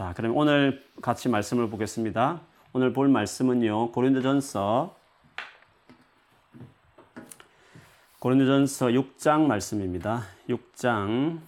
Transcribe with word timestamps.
자, 0.00 0.14
그럼 0.16 0.34
오늘 0.34 0.82
같이 1.02 1.28
말씀을 1.28 1.68
보겠습니다. 1.68 2.40
오늘 2.72 2.94
볼 2.94 3.08
말씀은요. 3.08 3.92
고린도전서 3.92 4.96
고린도전서 8.18 8.86
6장 8.86 9.42
말씀입니다. 9.42 10.22
6장 10.48 11.40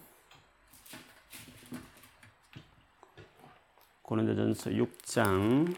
고린도전서 4.03 4.71
6장 4.73 5.75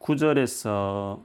9절에서 0.00 1.24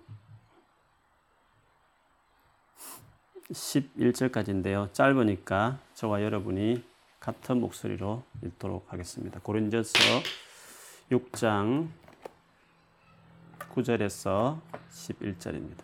11절까지인데요. 3.51 4.93
짧으니까 4.93 5.79
저와 5.95 6.23
여러분이 6.23 6.90
같은 7.21 7.61
목소리로 7.61 8.23
읽도록 8.43 8.91
하겠습니다. 8.91 9.39
고린도서 9.41 9.93
6장 11.11 11.87
9절에서 13.75 14.57
11절입니다. 14.89 15.83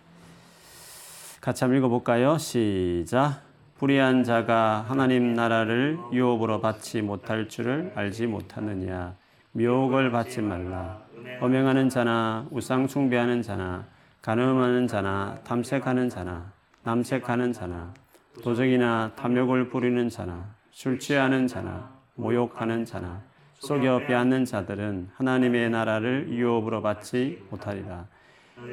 같이 1.39 1.63
한번 1.63 1.77
읽어볼까요? 1.77 2.39
시작. 2.39 3.43
불의한 3.77 4.23
자가 4.23 4.85
하나님 4.89 5.35
나라를 5.35 5.99
유업으로 6.11 6.59
받지 6.59 7.03
못할 7.03 7.47
줄을 7.47 7.93
알지 7.93 8.25
못하느냐. 8.25 9.15
묘옥을 9.51 10.09
받지 10.09 10.41
말라. 10.41 11.03
엄행하는 11.39 11.89
자나 11.89 12.47
우상 12.49 12.87
숭배하는 12.87 13.43
자나 13.43 13.85
가늠하는 14.23 14.87
자나 14.87 15.39
탐색하는 15.43 16.09
자나 16.09 16.51
남색하는 16.81 17.53
자나 17.53 17.93
도적이나 18.41 19.11
탐욕을 19.15 19.69
부리는 19.69 20.09
자나 20.09 20.56
술 20.77 20.99
취하는 20.99 21.47
자나 21.47 21.91
모욕하는 22.13 22.85
자나 22.85 23.23
속여 23.55 24.05
빼앗는 24.05 24.45
자들은 24.45 25.09
하나님의 25.15 25.71
나라를 25.71 26.29
유업으로 26.29 26.83
받지 26.83 27.43
못하리라. 27.49 28.05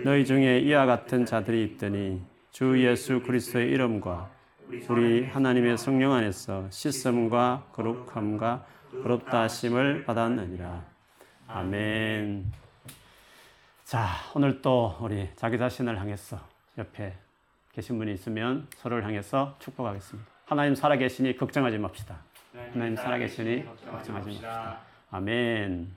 너희 0.05 0.27
중에 0.27 0.59
이와 0.59 0.84
같은 0.84 1.25
자들이 1.25 1.64
있더니 1.64 2.20
주 2.51 2.79
예수 2.84 3.23
그리스도의 3.23 3.70
이름과 3.70 4.29
우리 4.91 5.25
하나님의 5.25 5.79
성령 5.79 6.12
안에서 6.12 6.67
씻음과 6.69 7.69
거룩함과 7.73 8.67
어렵다 9.03 9.41
하심을 9.41 10.05
받았느니라. 10.05 10.84
아멘. 11.47 12.53
자, 13.84 14.09
오늘 14.34 14.61
또 14.61 14.95
우리 15.01 15.31
자기 15.36 15.57
자신을 15.57 15.98
향해서 15.98 16.39
옆에 16.77 17.14
계신 17.73 17.97
분이 17.97 18.12
있으면 18.12 18.69
서로를 18.77 19.07
향해서 19.07 19.57
축복하겠습니다. 19.59 20.34
하나님 20.47 20.75
살아계시니 20.75 21.37
걱정하지 21.37 21.78
맙시다. 21.78 22.19
하나님 22.73 22.97
살아계시니 22.97 23.64
걱정하지 23.64 24.12
맙시다. 24.12 24.78
아멘. 25.11 25.91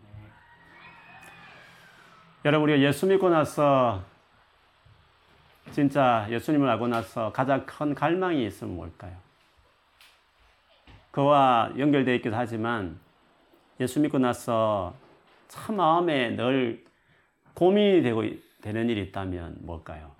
여러분, 2.46 2.70
우리가 2.70 2.88
예수 2.88 3.06
믿고 3.08 3.30
나서 3.30 4.04
진짜 5.72 6.26
예수님을 6.30 6.70
알고 6.70 6.88
나서 6.88 7.32
가장 7.34 7.66
큰 7.66 7.94
갈망이 7.94 8.46
있으면 8.46 8.76
뭘까요? 8.76 9.18
그와 11.12 11.74
연결되어 11.78 12.16
있기도 12.16 12.36
하지만 12.36 13.00
예수 13.80 14.00
믿고 14.00 14.18
나서 14.18 14.96
참 15.48 15.76
마음에 15.76 16.30
늘 16.36 16.86
고민이 17.54 18.02
되고 18.02 18.24
되는 18.62 18.90
일이 18.90 19.02
있다면 19.02 19.58
뭘까요? 19.62 20.17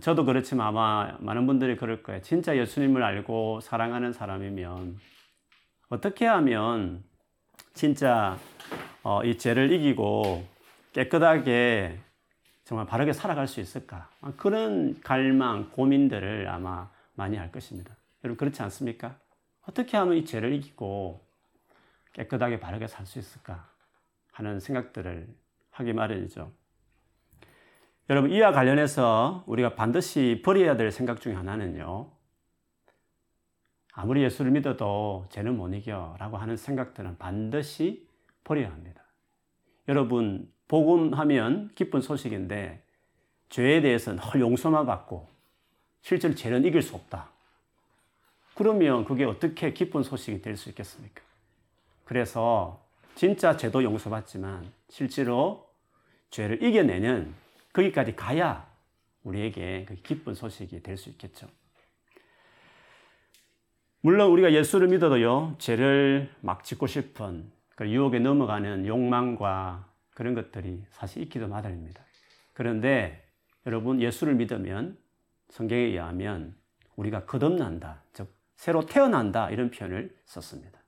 저도 0.00 0.24
그렇지만 0.24 0.66
아마 0.68 1.16
많은 1.20 1.46
분들이 1.46 1.76
그럴 1.76 2.02
거예요. 2.02 2.20
진짜 2.22 2.56
예수님을 2.56 3.02
알고 3.02 3.60
사랑하는 3.60 4.12
사람이면 4.12 4.98
어떻게 5.88 6.26
하면 6.26 7.02
진짜 7.74 8.36
어, 9.02 9.24
이 9.24 9.38
죄를 9.38 9.72
이기고 9.72 10.44
깨끗하게 10.92 11.98
정말 12.64 12.86
바르게 12.86 13.12
살아갈 13.12 13.46
수 13.46 13.60
있을까? 13.60 14.10
그런 14.36 15.00
갈망, 15.00 15.70
고민들을 15.70 16.48
아마 16.48 16.90
많이 17.14 17.36
할 17.36 17.50
것입니다. 17.50 17.96
여러분 18.24 18.36
그렇지 18.36 18.62
않습니까? 18.62 19.18
어떻게 19.62 19.96
하면 19.96 20.16
이 20.16 20.24
죄를 20.24 20.52
이기고 20.52 21.26
깨끗하게 22.12 22.60
바르게 22.60 22.86
살 22.88 23.06
수 23.06 23.18
있을까? 23.18 23.68
하는 24.32 24.60
생각들을 24.60 25.26
하기 25.70 25.92
마련이죠. 25.94 26.52
여러분, 28.10 28.30
이와 28.30 28.52
관련해서 28.52 29.44
우리가 29.46 29.74
반드시 29.74 30.40
버려야 30.44 30.76
될 30.76 30.90
생각 30.90 31.20
중에 31.20 31.34
하나는요. 31.34 32.10
아무리 33.92 34.22
예수를 34.22 34.50
믿어도 34.52 35.26
죄는 35.30 35.56
못 35.56 35.68
이겨 35.74 36.16
라고 36.18 36.36
하는 36.38 36.56
생각들은 36.56 37.18
반드시 37.18 38.06
버려야 38.44 38.70
합니다. 38.70 39.02
여러분, 39.88 40.50
복음하면 40.68 41.70
기쁜 41.74 42.00
소식인데 42.00 42.82
죄에 43.50 43.80
대해서는 43.80 44.18
헐 44.20 44.40
용서만 44.40 44.86
받고 44.86 45.28
실제로 46.00 46.34
죄는 46.34 46.64
이길 46.64 46.80
수 46.80 46.94
없다. 46.94 47.28
그러면 48.54 49.04
그게 49.04 49.24
어떻게 49.24 49.72
기쁜 49.72 50.02
소식이 50.02 50.40
될 50.42 50.56
수 50.56 50.68
있겠습니까? 50.70 51.22
그래서 52.04 52.82
진짜 53.14 53.56
죄도 53.56 53.82
용서받지만 53.82 54.70
실제로 54.88 55.68
죄를 56.30 56.62
이겨내는 56.62 57.34
거기까지 57.78 58.16
가야 58.16 58.68
우리에게 59.22 59.84
그 59.86 59.94
기쁜 59.94 60.34
소식이 60.34 60.82
될 60.82 60.96
수 60.96 61.10
있겠죠. 61.10 61.46
물론 64.00 64.30
우리가 64.30 64.52
예수를 64.52 64.88
믿어도요, 64.88 65.56
죄를 65.58 66.32
막 66.40 66.64
짓고 66.64 66.86
싶은 66.86 67.50
그 67.76 67.88
유혹에 67.88 68.18
넘어가는 68.18 68.86
욕망과 68.86 69.88
그런 70.10 70.34
것들이 70.34 70.84
사실 70.90 71.22
있기도 71.22 71.46
마련입니다. 71.48 72.02
그런데 72.52 73.24
여러분, 73.66 74.00
예수를 74.00 74.34
믿으면 74.34 74.98
성경에 75.50 75.82
의하면 75.82 76.56
우리가 76.96 77.26
거듭난다, 77.26 78.02
즉, 78.12 78.34
새로 78.56 78.86
태어난다, 78.86 79.50
이런 79.50 79.70
표현을 79.70 80.16
썼습니다. 80.24 80.80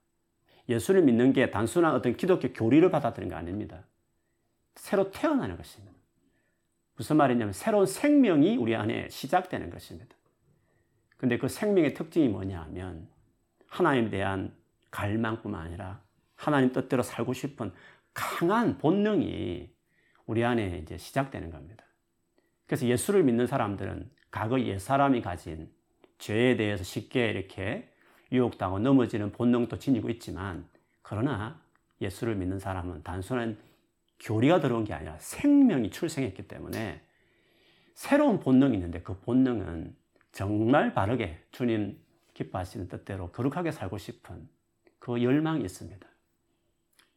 예수를 0.67 1.03
믿는 1.03 1.31
게 1.31 1.51
단순한 1.51 1.93
어떤 1.93 2.17
기독교 2.17 2.51
교리를 2.51 2.89
받아들인 2.91 3.29
게 3.29 3.35
아닙니다. 3.35 3.85
새로 4.75 5.11
태어나는 5.11 5.57
것입니다. 5.57 5.90
무슨 7.01 7.17
말이냐면 7.17 7.51
새로운 7.51 7.87
생명이 7.87 8.57
우리 8.57 8.75
안에 8.75 9.09
시작되는 9.09 9.71
것입니다. 9.71 10.15
근데 11.17 11.39
그 11.39 11.47
생명의 11.47 11.95
특징이 11.95 12.27
뭐냐 12.27 12.61
하면 12.61 13.07
하나님에 13.65 14.11
대한 14.11 14.53
갈망뿐만 14.91 15.65
아니라 15.65 15.99
하나님 16.35 16.71
뜻대로 16.71 17.01
살고 17.01 17.33
싶은 17.33 17.73
강한 18.13 18.77
본능이 18.77 19.73
우리 20.27 20.45
안에 20.45 20.77
이제 20.83 20.95
시작되는 20.99 21.49
겁니다. 21.49 21.83
그래서 22.67 22.85
예수를 22.85 23.23
믿는 23.23 23.47
사람들은 23.47 24.11
과거 24.29 24.61
옛 24.61 24.77
사람이 24.77 25.23
가진 25.23 25.71
죄에 26.19 26.55
대해서 26.55 26.83
쉽게 26.83 27.31
이렇게 27.31 27.91
유혹당하고 28.31 28.77
넘어지는 28.77 29.31
본능도 29.31 29.79
지니고 29.79 30.11
있지만 30.11 30.67
그러나 31.01 31.59
예수를 31.99 32.35
믿는 32.35 32.59
사람은 32.59 33.01
단순한 33.01 33.57
교리가 34.21 34.59
들어온 34.59 34.85
게 34.85 34.93
아니라 34.93 35.17
생명이 35.19 35.89
출생했기 35.89 36.47
때문에 36.47 37.01
새로운 37.93 38.39
본능이 38.39 38.75
있는데 38.75 39.01
그 39.01 39.19
본능은 39.19 39.95
정말 40.31 40.93
바르게 40.93 41.43
주님 41.51 41.99
기뻐하시는 42.33 42.87
뜻대로 42.87 43.31
거룩하게 43.31 43.71
살고 43.71 43.97
싶은 43.97 44.47
그 44.99 45.21
열망이 45.21 45.63
있습니다. 45.63 46.07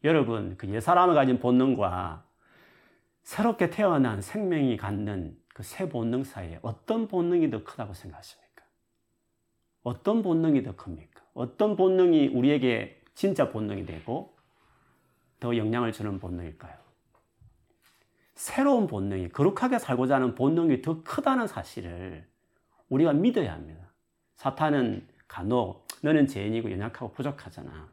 여러분, 0.03 0.57
그 0.57 0.69
옛사람을 0.69 1.15
가진 1.15 1.39
본능과 1.39 2.27
새롭게 3.23 3.71
태어난 3.71 4.21
생명이 4.21 4.77
갖는 4.77 5.39
그 5.55 5.63
새 5.63 5.89
본능 5.89 6.25
사이에 6.25 6.59
어떤 6.63 7.07
본능이 7.07 7.49
더 7.51 7.63
크다고 7.63 7.95
생각하십니까? 7.95 8.65
어떤 9.85 10.23
본능이 10.23 10.65
더 10.65 10.75
큽니까? 10.75 11.23
어떤 11.33 11.77
본능이 11.77 12.29
우리에게 12.29 13.01
진짜 13.15 13.51
본능이 13.51 13.87
되고 13.87 14.37
더 15.39 15.57
영향을 15.57 15.93
주는 15.93 16.19
본능일까요? 16.19 16.84
새로운 18.35 18.87
본능이, 18.87 19.29
거룩하게 19.29 19.79
살고자 19.79 20.17
하는 20.17 20.35
본능이 20.35 20.83
더 20.83 21.03
크다는 21.03 21.47
사실을 21.47 22.27
우리가 22.89 23.13
믿어야 23.13 23.53
합니다. 23.53 23.93
사탄은 24.37 25.07
간혹 25.29 25.87
너는 26.03 26.27
죄인이고 26.27 26.71
연약하고 26.71 27.13
부족하잖아. 27.13 27.89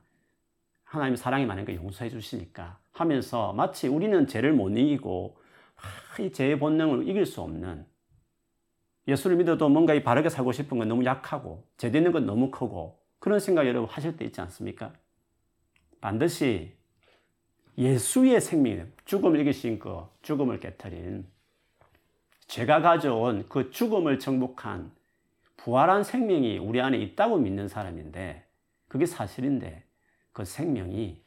하나님 0.84 1.16
사랑이 1.16 1.48
거 1.48 1.74
용서해 1.74 2.10
주시니까 2.10 2.80
하면서 2.92 3.54
마치 3.54 3.88
우리는 3.88 4.28
죄를 4.28 4.54
못 4.54 4.70
이기고 4.70 5.38
이 6.20 6.32
죄의 6.32 6.60
본능을 6.60 7.08
이길 7.08 7.26
수 7.26 7.42
없는 7.42 7.86
예수를 9.08 9.38
믿어도 9.38 9.70
뭔가 9.70 9.94
이 9.94 10.04
바르게 10.04 10.30
살고 10.30 10.52
싶은 10.52 10.78
건 10.78 10.88
너무 10.88 11.06
약하고 11.06 11.68
죄되는 11.78 12.12
건 12.12 12.26
너무 12.26 12.52
크고 12.52 13.00
그런 13.20 13.40
생각 13.40 13.66
여러분 13.68 13.90
하실 13.90 14.18
때 14.18 14.26
있지 14.26 14.42
않습니까? 14.42 14.94
반드시 16.02 16.76
예수의 17.78 18.42
생명, 18.42 18.92
죽음을 19.06 19.40
이기신 19.40 19.80
그 19.80 20.04
죽음을 20.22 20.60
깨뜨린 20.60 21.26
죄가 22.48 22.82
가져온 22.82 23.46
그 23.48 23.72
죽음을 23.72 24.20
정복한 24.20 24.92
부활한 25.58 26.04
생명이 26.04 26.58
우리 26.58 26.82
안에 26.82 26.98
있다고 26.98 27.38
믿는 27.38 27.68
사람인데 27.68 28.46
그게 28.88 29.06
사실인데 29.06 29.84
그 30.34 30.44
생명이 30.44 31.22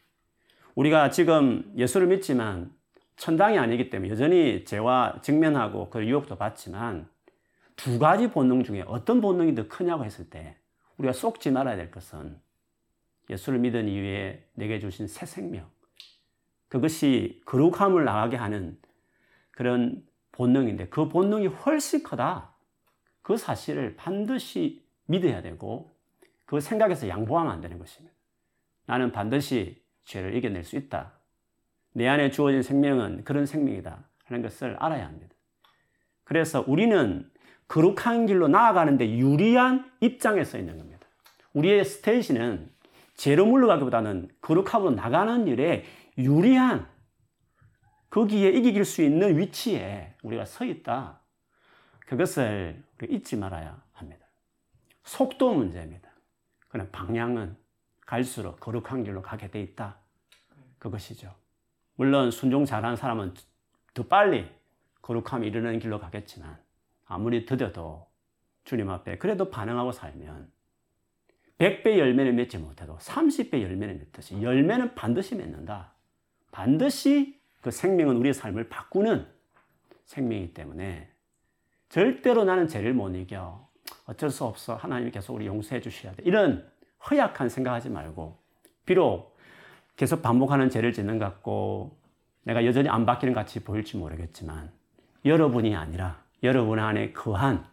우리가 0.74 1.10
지금 1.10 1.72
예수를 1.76 2.08
믿지만 2.08 2.72
천당이 3.16 3.58
아니기 3.58 3.90
때문에 3.90 4.10
여전히 4.10 4.64
죄와 4.64 5.20
직면하고 5.22 5.88
그 5.88 6.04
유혹도 6.04 6.36
받지만 6.36 7.08
두 7.76 7.98
가지 7.98 8.30
본능 8.30 8.64
중에 8.64 8.82
어떤 8.86 9.20
본능이 9.20 9.54
더 9.54 9.68
크냐고 9.68 10.04
했을 10.04 10.28
때 10.28 10.56
우리가 10.98 11.12
쏙지 11.12 11.50
말아야 11.50 11.76
될 11.76 11.90
것은 11.90 12.38
예수를 13.30 13.58
믿은 13.60 13.88
이후에 13.88 14.44
내게 14.54 14.78
주신 14.78 15.06
새 15.06 15.26
생명. 15.26 15.73
그것이 16.74 17.40
거룩함을 17.44 18.04
나가게 18.04 18.36
하는 18.36 18.76
그런 19.52 20.02
본능인데 20.32 20.88
그 20.88 21.08
본능이 21.08 21.46
훨씬 21.46 22.02
크다. 22.02 22.52
그 23.22 23.36
사실을 23.36 23.94
반드시 23.94 24.84
믿어야 25.06 25.40
되고 25.40 25.92
그 26.44 26.58
생각에서 26.58 27.08
양보하면 27.08 27.52
안 27.52 27.60
되는 27.60 27.78
것입니다. 27.78 28.12
나는 28.86 29.12
반드시 29.12 29.84
죄를 30.02 30.34
이겨낼 30.34 30.64
수 30.64 30.74
있다. 30.74 31.12
내 31.92 32.08
안에 32.08 32.32
주어진 32.32 32.60
생명은 32.62 33.22
그런 33.22 33.46
생명이다. 33.46 34.08
하는 34.24 34.42
것을 34.42 34.76
알아야 34.80 35.06
합니다. 35.06 35.32
그래서 36.24 36.64
우리는 36.66 37.30
거룩한 37.68 38.26
길로 38.26 38.48
나아가는데 38.48 39.16
유리한 39.16 39.88
입장에 40.00 40.42
서 40.42 40.58
있는 40.58 40.78
겁니다. 40.78 41.06
우리의 41.52 41.84
스테이지는 41.84 42.68
죄로 43.14 43.46
물러가기보다는 43.46 44.28
거룩함으로 44.40 44.90
나가는 44.90 45.46
일에 45.46 45.84
유리한 46.18 46.88
거기에 48.10 48.50
이길 48.50 48.84
수 48.84 49.02
있는 49.02 49.38
위치에 49.38 50.14
우리가 50.22 50.44
서 50.44 50.64
있다. 50.64 51.20
그것을 52.06 52.82
잊지 53.08 53.36
말아야 53.36 53.82
합니다. 53.92 54.26
속도 55.02 55.52
문제입니다. 55.52 56.10
그러나 56.68 56.88
방향은 56.90 57.56
갈수록 58.06 58.60
거룩한 58.60 59.04
길로 59.04 59.22
가게 59.22 59.50
돼 59.50 59.60
있다. 59.62 59.98
그것이죠. 60.78 61.34
물론 61.96 62.30
순종 62.30 62.64
잘하는 62.64 62.96
사람은 62.96 63.34
더 63.94 64.06
빨리 64.06 64.48
거룩함 65.02 65.44
이르는 65.44 65.78
길로 65.78 65.98
가겠지만 65.98 66.58
아무리 67.06 67.46
더뎌도 67.46 68.06
주님 68.64 68.90
앞에 68.90 69.18
그래도 69.18 69.50
반응하고 69.50 69.92
살면 69.92 70.52
100배 71.58 71.98
열매를 71.98 72.32
맺지 72.32 72.58
못해도 72.58 72.98
30배 72.98 73.62
열매를 73.62 73.94
맺듯이 73.96 74.42
열매는 74.42 74.94
반드시 74.94 75.36
맺는다. 75.36 75.93
반드시 76.54 77.36
그 77.62 77.72
생명은 77.72 78.16
우리의 78.16 78.32
삶을 78.32 78.68
바꾸는 78.68 79.26
생명이기 80.04 80.54
때문에 80.54 81.10
절대로 81.88 82.44
나는 82.44 82.68
죄를 82.68 82.94
못 82.94 83.10
이겨. 83.16 83.68
어쩔 84.06 84.30
수 84.30 84.44
없어. 84.44 84.76
하나님이 84.76 85.10
계속 85.10 85.34
우리 85.34 85.46
용서해 85.46 85.80
주셔야 85.80 86.12
돼. 86.12 86.22
이런 86.24 86.64
허약한 87.10 87.48
생각하지 87.48 87.90
말고 87.90 88.38
비록 88.86 89.36
계속 89.96 90.22
반복하는 90.22 90.70
죄를 90.70 90.92
짓는 90.92 91.18
것 91.18 91.24
같고 91.24 91.98
내가 92.44 92.64
여전히 92.64 92.88
안 92.88 93.04
바뀌는 93.04 93.34
같이 93.34 93.64
보일지 93.64 93.96
모르겠지만 93.96 94.70
여러분이 95.24 95.74
아니라 95.74 96.22
여러분 96.44 96.78
안에 96.78 97.12
거한 97.12 97.66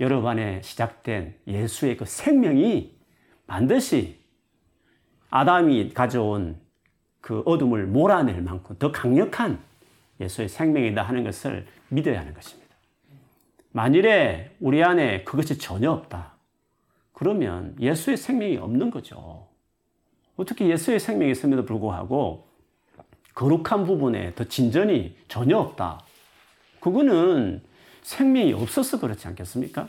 여러분 0.00 0.30
안에 0.30 0.62
시작된 0.62 1.38
예수의 1.46 1.98
그 1.98 2.06
생명이 2.06 2.96
반드시 3.46 4.24
아담이 5.28 5.92
가져온 5.92 6.63
그 7.24 7.42
어둠을 7.46 7.86
몰아낼 7.86 8.42
만큼 8.42 8.76
더 8.78 8.92
강력한 8.92 9.58
예수의 10.20 10.46
생명이다 10.46 11.02
하는 11.02 11.24
것을 11.24 11.66
믿어야 11.88 12.20
하는 12.20 12.34
것입니다. 12.34 12.76
만일에 13.72 14.54
우리 14.60 14.84
안에 14.84 15.24
그것이 15.24 15.56
전혀 15.56 15.90
없다. 15.90 16.34
그러면 17.14 17.74
예수의 17.80 18.18
생명이 18.18 18.58
없는 18.58 18.90
거죠. 18.90 19.48
어떻게 20.36 20.68
예수의 20.68 21.00
생명이 21.00 21.32
있음에도 21.32 21.64
불구하고 21.64 22.46
거룩한 23.34 23.86
부분에 23.86 24.34
더 24.34 24.44
진전이 24.44 25.16
전혀 25.26 25.56
없다. 25.56 26.02
그거는 26.78 27.62
생명이 28.02 28.52
없어서 28.52 29.00
그렇지 29.00 29.28
않겠습니까? 29.28 29.88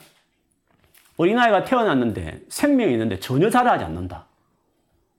어린아이가 1.18 1.66
태어났는데 1.66 2.46
생명이 2.48 2.94
있는데 2.94 3.20
전혀 3.20 3.50
자라지 3.50 3.84
않는다. 3.84 4.26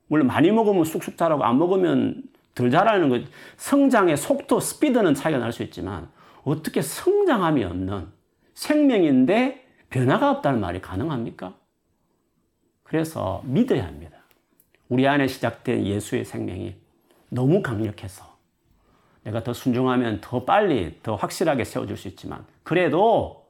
물론 0.08 0.26
많이 0.26 0.50
먹으면 0.50 0.84
쑥쑥 0.84 1.16
자라고 1.16 1.44
안 1.44 1.58
먹으면 1.58 2.22
덜 2.54 2.70
자라는 2.70 3.08
것, 3.08 3.22
성장의 3.56 4.16
속도, 4.16 4.60
스피드는 4.60 5.14
차이가 5.14 5.38
날 5.38 5.52
수 5.52 5.62
있지만 5.62 6.08
어떻게 6.44 6.80
성장함이 6.80 7.64
없는 7.64 8.08
생명인데 8.54 9.66
변화가 9.90 10.30
없다는 10.30 10.60
말이 10.60 10.80
가능합니까? 10.80 11.54
그래서 12.82 13.42
믿어야 13.44 13.84
합니다. 13.86 14.16
우리 14.88 15.06
안에 15.08 15.26
시작된 15.26 15.84
예수의 15.84 16.24
생명이 16.24 16.76
너무 17.28 17.60
강력해서 17.62 18.36
내가 19.24 19.42
더 19.42 19.52
순종하면 19.52 20.20
더 20.20 20.44
빨리, 20.44 21.00
더 21.02 21.16
확실하게 21.16 21.64
세워줄 21.64 21.96
수 21.96 22.06
있지만 22.08 22.46
그래도 22.62 23.44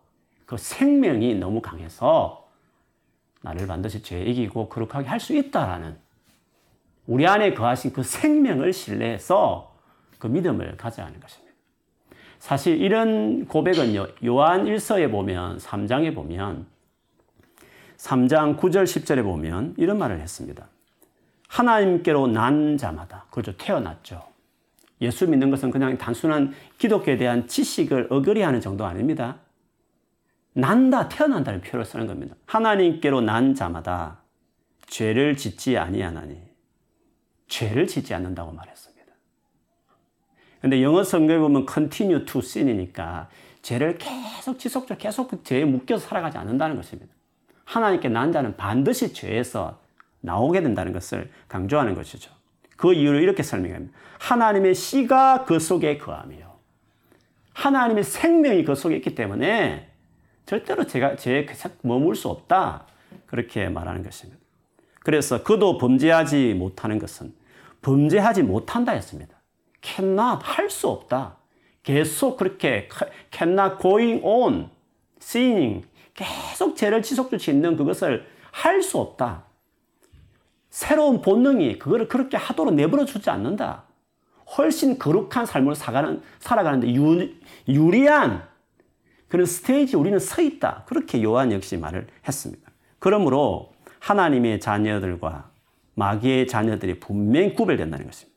그 0.47 0.57
생명이 0.57 1.35
너무 1.35 1.61
강해서 1.61 2.49
나를 3.43 3.67
반드시 3.67 4.03
죄 4.03 4.23
이기고 4.25 4.71
거룩하게 4.71 5.07
할 5.07 5.21
수 5.21 5.37
있다라는 5.37 5.99
우리 7.07 7.27
안에 7.27 7.55
거하신 7.55 7.93
그 7.93 8.03
생명을 8.03 8.73
신뢰해서 8.73 9.75
그 10.19 10.27
믿음을 10.27 10.77
가져야 10.77 11.07
하는 11.07 11.21
것입니다. 11.21 11.55
사실 12.39 12.81
이런 12.81 13.47
고백은요, 13.47 14.07
요한 14.25 14.65
1서에 14.65 15.11
보면, 15.11 15.59
3장에 15.59 16.15
보면, 16.15 16.67
3장 17.97 18.59
9절 18.59 18.85
10절에 18.85 19.23
보면 19.23 19.75
이런 19.79 19.99
말을 19.99 20.21
했습니다. 20.21 20.69
하나님께로 21.49 22.27
난 22.29 22.77
자마다, 22.77 23.27
그렇죠. 23.31 23.57
태어났죠. 23.57 24.23
예수 25.01 25.29
믿는 25.29 25.51
것은 25.51 25.71
그냥 25.71 25.99
단순한 25.99 26.55
기독교에 26.79 27.17
대한 27.17 27.47
지식을 27.47 28.09
어그리 28.11 28.43
하는 28.43 28.61
정도 28.61 28.85
아닙니다. 28.85 29.39
난다, 30.53 31.09
태어난다는 31.09 31.61
표현을 31.61 31.85
쓰는 31.85 32.07
겁니다. 32.07 32.35
하나님께로 32.47 33.21
난 33.21 33.55
자마다 33.55 34.19
죄를 34.87 35.37
짓지 35.37 35.77
아니하나니 35.77 36.46
죄를 37.49 37.87
짓지 37.87 38.15
않는다고 38.15 38.53
말했습니다. 38.53 39.13
근데 40.61 40.83
영어 40.83 41.05
성경에 41.05 41.39
보면 41.39 41.67
continue 41.73 42.25
to 42.25 42.41
sin이니까 42.41 43.29
죄를 43.63 43.99
계속 43.99 44.59
지속적으로 44.59 44.99
계속 44.99 45.29
그 45.29 45.43
죄에 45.43 45.65
묶여서 45.65 46.07
살아가지 46.07 46.39
않는다는 46.39 46.77
것입니다. 46.77 47.13
하나님께 47.65 48.09
난 48.09 48.33
자는 48.33 48.57
반드시 48.57 49.13
죄에서 49.13 49.81
나오게 50.21 50.63
된다는 50.63 50.93
것을 50.93 51.31
강조하는 51.49 51.95
것이죠. 51.95 52.33
그 52.77 52.93
이유를 52.93 53.23
이렇게 53.23 53.43
설명합니다. 53.43 53.97
하나님의 54.19 54.75
씨가 54.75 55.45
그 55.45 55.59
속에 55.59 55.99
거하며 55.99 56.37
하나님의 57.53 58.05
생명이 58.05 58.65
그 58.65 58.75
속에 58.75 58.97
있기 58.97 59.15
때문에 59.15 59.89
절대로 60.45 60.87
제가 60.87 61.17
죄에 61.17 61.47
머물 61.83 62.15
수 62.15 62.29
없다. 62.29 62.87
그렇게 63.27 63.69
말하는 63.69 64.03
것입니다. 64.03 64.41
그래서 65.01 65.43
그도 65.43 65.79
범죄하지 65.79 66.55
못하는 66.55 66.99
것은 66.99 67.33
범죄하지 67.83 68.43
못한다 68.43 68.93
했습니다. 68.93 69.37
cannot 69.83 70.41
할 70.43 70.71
수 70.71 70.89
없다. 70.89 71.37
계속 71.83 72.37
그렇게 72.37 72.89
cannot 73.31 73.77
going 73.81 74.21
on 74.25 74.71
sinning 75.21 75.87
계속 76.15 76.77
죄를 76.77 77.03
지속적으로 77.03 77.39
짓는 77.39 77.77
그것을 77.77 78.27
할 78.51 78.83
수 78.83 78.99
없다. 78.99 79.45
새로운 80.71 81.23
본능이 81.23 81.79
그거를 81.79 82.09
그렇게 82.09 82.37
하도록 82.37 82.75
내버려 82.75 83.05
주지 83.05 83.31
않는다. 83.31 83.85
훨씬 84.57 84.99
거룩한 84.99 85.47
삶을 85.47 85.75
살아가는, 85.75 86.23
살아가는데 86.39 86.95
유, 86.95 87.31
유리한 87.69 88.47
그런 89.29 89.47
스테이지 89.47 89.97
우리는 89.97 90.19
서 90.19 90.43
있다. 90.43 90.85
그렇게 90.87 91.23
요한 91.23 91.51
역시 91.53 91.77
말을 91.77 92.07
했습니다. 92.27 92.71
그러므로 92.99 93.73
하나님의 94.01 94.61
자녀들과 94.61 95.51
마귀의 95.97 96.47
자녀들이 96.47 97.01
분명히 97.01 97.55
구별된다는 97.55 98.07
것입니다. 98.07 98.37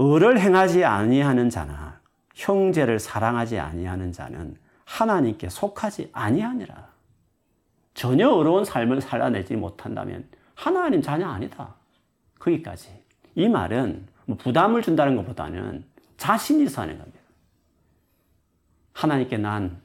을을 0.00 0.40
행하지 0.40 0.84
아니하는 0.84 1.50
자나 1.50 2.00
형제를 2.34 2.98
사랑하지 2.98 3.58
아니하는 3.58 4.12
자는 4.12 4.56
하나님께 4.84 5.48
속하지 5.48 6.10
아니하니라. 6.12 6.90
전혀 7.94 8.28
어려운 8.28 8.64
삶을 8.64 9.00
살아내지 9.00 9.56
못한다면 9.56 10.28
하나님 10.54 11.02
자녀 11.02 11.28
아니다. 11.28 11.74
거기까지. 12.38 13.02
이 13.34 13.48
말은 13.48 14.06
뭐 14.24 14.36
부담을 14.36 14.82
준다는 14.82 15.16
것보다는 15.16 15.84
자신이 16.16 16.68
사는 16.68 16.96
겁니다. 16.96 17.20
하나님께 18.92 19.38
난 19.38 19.80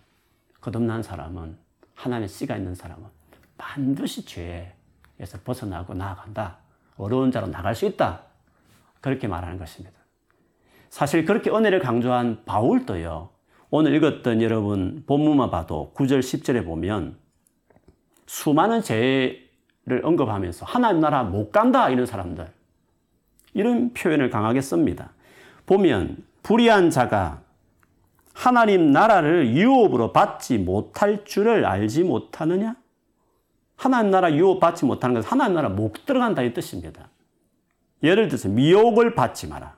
거듭난 0.62 1.04
사람은 1.04 1.58
하나님의 1.96 2.30
씨가 2.30 2.58
있는 2.58 2.76
사람은 2.76 3.06
반드시 3.58 4.26
죄에 4.26 4.77
서 5.26 5.38
벗어나고 5.44 5.94
나아간다. 5.94 6.58
어려운 6.98 7.32
자로 7.32 7.48
나갈 7.48 7.76
수 7.76 7.86
있다. 7.86 8.24
그렇게 9.02 9.28
말하는 9.28 9.58
것입니다. 9.58 9.98
사실 10.90 11.26
그렇게 11.26 11.50
은혜를 11.50 11.80
강조한 11.80 12.44
바울도요. 12.46 13.30
오늘 13.70 13.94
읽었던 13.96 14.42
여러분 14.42 15.04
본문만 15.06 15.52
봐도 15.52 15.92
9절 15.96 16.20
10절에 16.20 16.66
보면 16.66 17.18
수많은 18.26 18.82
죄 18.82 19.48
언급하면서 20.04 20.66
하나님 20.66 21.02
나라 21.02 21.24
못 21.24 21.52
간다 21.52 21.90
이런 21.90 22.06
사람들 22.06 22.48
이런 23.54 23.94
표현을 23.94 24.30
강하게 24.30 24.62
씁니다. 24.62 25.12
보면 25.66 26.24
불의한 26.44 26.90
자가 26.90 27.42
하나님 28.34 28.92
나라를 28.92 29.50
유업으로 29.56 30.14
받지 30.14 30.58
못할 30.58 31.26
줄을 31.26 31.66
알지 31.66 32.04
못하느냐? 32.04 32.76
하나님 33.78 34.12
나라 34.12 34.34
유업 34.34 34.60
받지 34.60 34.84
못하는 34.84 35.16
것은 35.16 35.30
하나님 35.30 35.56
나라 35.56 35.70
못 35.70 36.06
들어간다 36.06 36.42
이 36.42 36.54
뜻입니다. 36.54 37.10
예를 38.04 38.28
들어서 38.28 38.50
미혹을 38.50 39.16
받지 39.16 39.48
마라. 39.48 39.78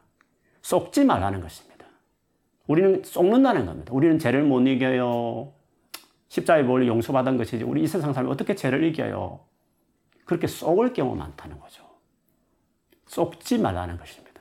속지 0.62 1.06
말라는 1.06 1.42
것입니다. 1.42 1.86
우리는 2.68 3.04
속는다는 3.04 3.66
겁니다. 3.66 3.94
우리는 3.94 4.18
죄를 4.18 4.44
못 4.44 4.62
이겨요. 4.62 5.54
십자가에 6.30 6.64
뭘 6.64 6.88
용서받은 6.88 7.38
것이지 7.38 7.64
우리 7.64 7.84
이 7.84 7.88
세상 7.88 8.14
사람이 8.14 8.32
어떻게 8.32 8.56
죄를 8.56 8.84
이겨요? 8.84 9.42
그렇게 10.26 10.48
속을 10.48 10.94
경우 10.94 11.16
많다는 11.16 11.60
거죠. 11.60 11.84
속지 13.08 13.58
말라는 13.58 13.98
것입니다. 13.98 14.40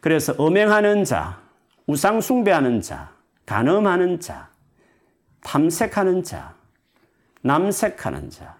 그래서 0.00 0.34
음행하는 0.44 1.04
자, 1.04 1.40
우상 1.86 2.20
숭배하는 2.20 2.80
자, 2.80 3.12
간음하는 3.46 4.20
자, 4.20 4.50
탐색하는 5.42 6.24
자, 6.24 6.56
남색하는 7.44 8.30
자. 8.30 8.56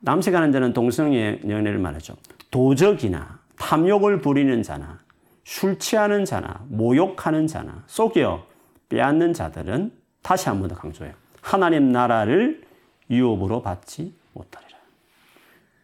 남색하는 0.00 0.52
자는 0.52 0.72
동성의 0.72 1.40
연애를 1.48 1.78
말하죠. 1.78 2.14
도적이나 2.50 3.40
탐욕을 3.58 4.20
부리는 4.20 4.62
자나 4.62 5.00
술 5.44 5.78
취하는 5.78 6.24
자나 6.24 6.64
모욕하는 6.68 7.46
자나 7.48 7.82
속여 7.86 8.46
빼앗는 8.88 9.32
자들은 9.32 9.92
다시 10.22 10.48
한 10.48 10.60
번 10.60 10.68
더 10.68 10.76
강조해요. 10.76 11.14
하나님 11.42 11.90
나라를 11.90 12.62
유업으로 13.10 13.62
받지 13.62 14.14
못하리라. 14.32 14.78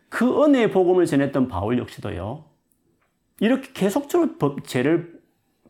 그 0.08 0.44
은혜의 0.44 0.70
복음을 0.70 1.06
전했던 1.06 1.48
바울 1.48 1.78
역시도요. 1.78 2.44
이렇게 3.40 3.72
계속적으로 3.72 4.56
죄를 4.64 5.20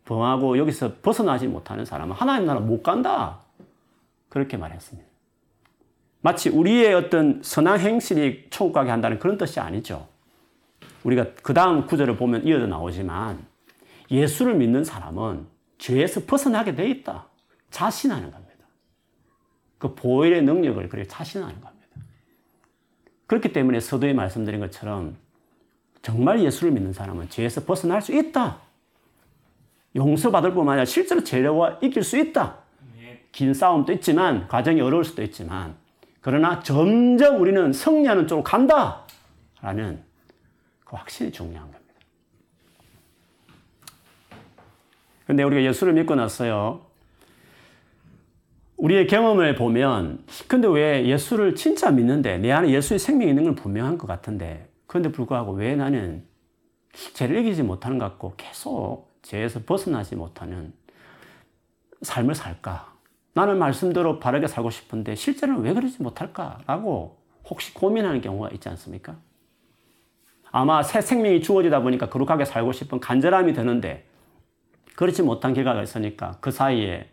범하고 0.04 0.58
여기서 0.58 0.96
벗어나지 1.00 1.46
못하는 1.46 1.84
사람은 1.86 2.14
하나님 2.16 2.46
나라 2.46 2.60
못 2.60 2.82
간다. 2.82 3.40
그렇게 4.28 4.56
말했습니다. 4.58 5.11
마치 6.22 6.48
우리의 6.48 6.94
어떤 6.94 7.42
선한 7.42 7.80
행실이 7.80 8.46
천국 8.50 8.72
가게 8.72 8.90
한다는 8.90 9.18
그런 9.18 9.36
뜻이 9.36 9.60
아니죠. 9.60 10.08
우리가 11.02 11.26
그 11.42 11.52
다음 11.52 11.86
구절을 11.86 12.16
보면 12.16 12.46
이어져 12.46 12.66
나오지만 12.66 13.44
예수를 14.10 14.54
믿는 14.54 14.84
사람은 14.84 15.46
죄에서 15.78 16.24
벗어나게 16.24 16.76
돼 16.76 16.88
있다. 16.88 17.26
자신하는 17.70 18.30
겁니다. 18.30 18.52
그 19.78 19.94
보혈의 19.96 20.42
능력을 20.42 20.88
그렇게 20.88 21.08
자신하는 21.08 21.60
겁니다. 21.60 21.72
그렇기 23.26 23.52
때문에 23.52 23.80
서두에 23.80 24.12
말씀드린 24.12 24.60
것처럼 24.60 25.16
정말 26.02 26.40
예수를 26.40 26.72
믿는 26.72 26.92
사람은 26.92 27.30
죄에서 27.30 27.64
벗어날 27.64 28.00
수 28.00 28.14
있다. 28.14 28.60
용서받을 29.96 30.54
뿐만 30.54 30.74
아니라 30.74 30.84
실제로 30.84 31.24
죄와 31.24 31.78
이길 31.82 32.04
수 32.04 32.16
있다. 32.16 32.58
긴 33.32 33.54
싸움도 33.54 33.92
있지만 33.94 34.46
과정이 34.46 34.80
어려울 34.80 35.04
수도 35.04 35.22
있지만 35.22 35.81
그러나 36.22 36.60
점점 36.60 37.40
우리는 37.40 37.72
승리하는 37.72 38.26
쪽으로 38.28 38.44
간다. 38.44 39.04
라는 39.60 40.02
그 40.84 40.96
확실히 40.96 41.30
중요한 41.30 41.70
겁니다. 41.70 41.82
근데 45.26 45.42
우리가 45.42 45.62
예수를 45.62 45.92
믿고 45.92 46.14
났어요. 46.14 46.86
우리의 48.76 49.06
경험을 49.06 49.54
보면, 49.54 50.24
근데 50.48 50.66
왜 50.66 51.06
예수를 51.06 51.54
진짜 51.54 51.90
믿는데, 51.90 52.38
내 52.38 52.50
안에 52.50 52.70
예수의 52.70 52.98
생명이 52.98 53.30
있는 53.30 53.44
건 53.44 53.54
분명한 53.54 53.98
것 53.98 54.06
같은데, 54.06 54.68
그런데 54.86 55.12
불구하고 55.12 55.52
왜 55.52 55.76
나는 55.76 56.24
죄를 57.14 57.38
이기지 57.38 57.62
못하는 57.62 57.98
것 57.98 58.06
같고 58.06 58.34
계속 58.36 59.08
죄에서 59.22 59.60
벗어나지 59.64 60.16
못하는 60.16 60.72
삶을 62.02 62.34
살까? 62.34 62.91
나는 63.34 63.58
말씀대로 63.58 64.18
바르게 64.18 64.46
살고 64.46 64.70
싶은데 64.70 65.14
실제로는 65.14 65.62
왜 65.62 65.72
그러지 65.72 66.02
못할까라고 66.02 67.16
혹시 67.48 67.72
고민하는 67.74 68.20
경우가 68.20 68.50
있지 68.50 68.68
않습니까? 68.68 69.16
아마 70.50 70.82
새 70.82 71.00
생명이 71.00 71.40
주어지다 71.40 71.80
보니까 71.80 72.10
거룩하게 72.10 72.44
살고 72.44 72.72
싶은 72.72 73.00
간절함이 73.00 73.54
드는데 73.54 74.06
그렇지 74.96 75.22
못한 75.22 75.54
결과가 75.54 75.82
있으니까 75.82 76.36
그 76.40 76.50
사이에 76.50 77.08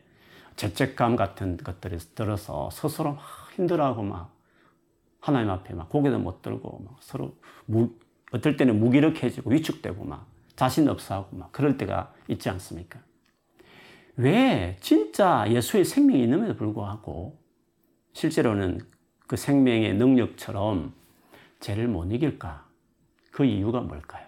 죄책감 0.58 1.16
같은 1.16 1.56
것들이 1.56 1.98
들어서 2.16 2.70
스스로 2.70 3.14
막 3.14 3.24
힘들어하고 3.56 4.04
막 4.04 4.34
하나님 5.22 5.50
앞에 5.52 5.74
막 5.74 5.88
고개도 5.90 6.20
못 6.20 6.42
들고 6.42 6.82
막 6.86 6.98
서로 7.00 7.34
무, 7.66 7.92
어떨 8.32 8.58
때는 8.58 8.78
무기력해지고 8.80 9.52
위축되고 9.52 10.04
막 10.04 10.28
자신 10.58 10.90
없어하고 10.90 11.38
막 11.38 11.52
그럴 11.54 11.78
때가 11.78 12.12
있지 12.28 12.50
않습니까? 12.50 13.00
왜 14.20 14.76
진짜 14.82 15.46
예수의 15.48 15.86
생명이 15.86 16.24
있음에도 16.26 16.54
불구하고 16.58 17.40
실제로는 18.12 18.82
그 19.28 19.38
생명의 19.38 19.94
능력처럼 19.94 20.94
죄를 21.62 21.88
못 21.88 22.12
이길까? 22.12 22.68
그 23.32 23.46
이유가 23.46 23.80
뭘까요? 23.80 24.28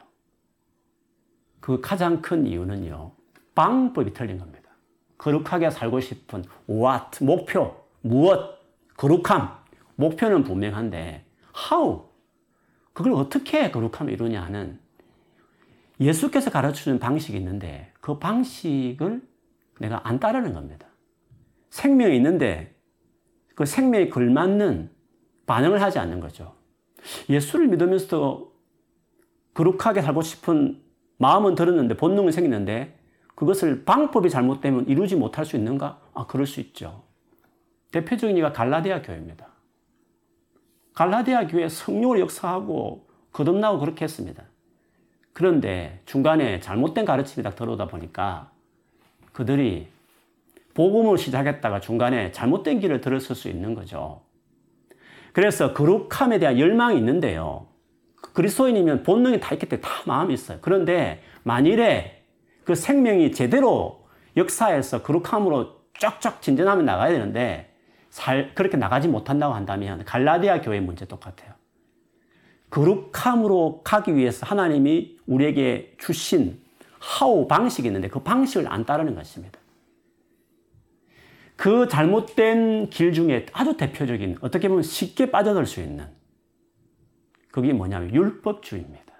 그 1.59 1.81
가장 1.81 2.21
큰 2.21 2.47
이유는요, 2.47 3.11
방법이 3.53 4.13
틀린 4.13 4.37
겁니다. 4.37 4.71
거룩하게 5.17 5.69
살고 5.69 5.99
싶은 5.99 6.45
what, 6.69 7.21
목표, 7.21 7.75
무엇, 7.99 8.61
거룩함, 8.95 9.57
목표는 9.97 10.45
분명한데 10.45 11.25
how, 11.69 12.05
그걸 12.93 13.11
어떻게 13.11 13.69
거룩함을 13.71 14.13
이루냐는 14.13 14.79
예수께서 15.99 16.49
가르쳐 16.49 16.75
주는 16.75 16.97
방식이 16.97 17.37
있는데 17.37 17.91
그 17.99 18.19
방식을 18.19 19.29
내가 19.79 20.07
안 20.07 20.19
따르는 20.19 20.53
겁니다. 20.53 20.87
생명이 21.69 22.15
있는데 22.17 22.75
그 23.55 23.65
생명에 23.65 24.09
걸맞는 24.09 24.91
반응을 25.45 25.81
하지 25.81 25.99
않는 25.99 26.19
거죠. 26.19 26.55
예수를 27.29 27.67
믿으면서도 27.67 28.53
거룩하게 29.53 30.01
살고 30.01 30.21
싶은 30.21 30.81
마음은 31.17 31.55
들었는데 31.55 31.97
본능은 31.97 32.31
생겼는데 32.31 32.97
그것을 33.35 33.85
방법이 33.85 34.29
잘못되면 34.29 34.87
이루지 34.87 35.15
못할 35.15 35.45
수 35.45 35.55
있는가? 35.55 35.99
아, 36.13 36.27
그럴 36.27 36.45
수 36.45 36.59
있죠. 36.59 37.03
대표적인 37.91 38.37
예가 38.37 38.53
갈라디아 38.53 39.01
교회입니다. 39.01 39.47
갈라디아 40.93 41.47
교회 41.47 41.67
성령을 41.67 42.19
역사하고 42.19 43.07
거듭나고 43.31 43.79
그렇게 43.79 44.05
했습니다. 44.05 44.43
그런데 45.33 46.01
중간에 46.05 46.59
잘못된 46.59 47.05
가르침이 47.05 47.43
딱 47.43 47.55
들어오다 47.55 47.87
보니까 47.87 48.50
그들이 49.31 49.87
복음을 50.73 51.17
시작했다가 51.17 51.79
중간에 51.79 52.31
잘못된 52.31 52.79
길을 52.79 53.01
들었을 53.01 53.35
수 53.35 53.49
있는 53.49 53.75
거죠. 53.75 54.21
그래서 55.33 55.73
거룩함에 55.73 56.39
대한 56.39 56.59
열망이 56.59 56.97
있는데요. 56.97 57.67
그리스도인이면 58.33 59.03
본능이 59.03 59.39
다 59.39 59.53
있기 59.55 59.67
때문에 59.67 59.81
다 59.81 60.03
마음이 60.05 60.33
있어요. 60.33 60.59
그런데 60.61 61.21
만일에 61.43 62.23
그 62.63 62.75
생명이 62.75 63.31
제대로 63.31 64.05
역사에서 64.37 65.01
거룩함으로 65.01 65.81
쫙쫙 65.99 66.41
진전하면 66.41 66.85
나가야 66.85 67.11
되는데 67.11 67.73
살, 68.09 68.53
그렇게 68.55 68.77
나가지 68.77 69.07
못한다고 69.07 69.53
한다면 69.53 70.03
갈라디아 70.05 70.61
교회 70.61 70.79
문제 70.79 71.05
똑같아요. 71.05 71.53
거룩함으로 72.69 73.81
가기 73.83 74.15
위해서 74.15 74.45
하나님이 74.45 75.17
우리에게 75.27 75.95
주신 75.97 76.60
하우 77.01 77.47
방식이 77.47 77.87
있는데 77.87 78.07
그 78.07 78.19
방식을 78.19 78.71
안 78.71 78.85
따르는 78.85 79.15
것입니다. 79.15 79.59
그 81.55 81.87
잘못된 81.87 82.89
길 82.91 83.11
중에 83.11 83.47
아주 83.53 83.75
대표적인 83.75 84.37
어떻게 84.41 84.69
보면 84.69 84.83
쉽게 84.83 85.31
빠져들 85.31 85.65
수 85.65 85.81
있는 85.81 86.07
그게 87.51 87.73
뭐냐면 87.73 88.13
율법주의입니다. 88.13 89.13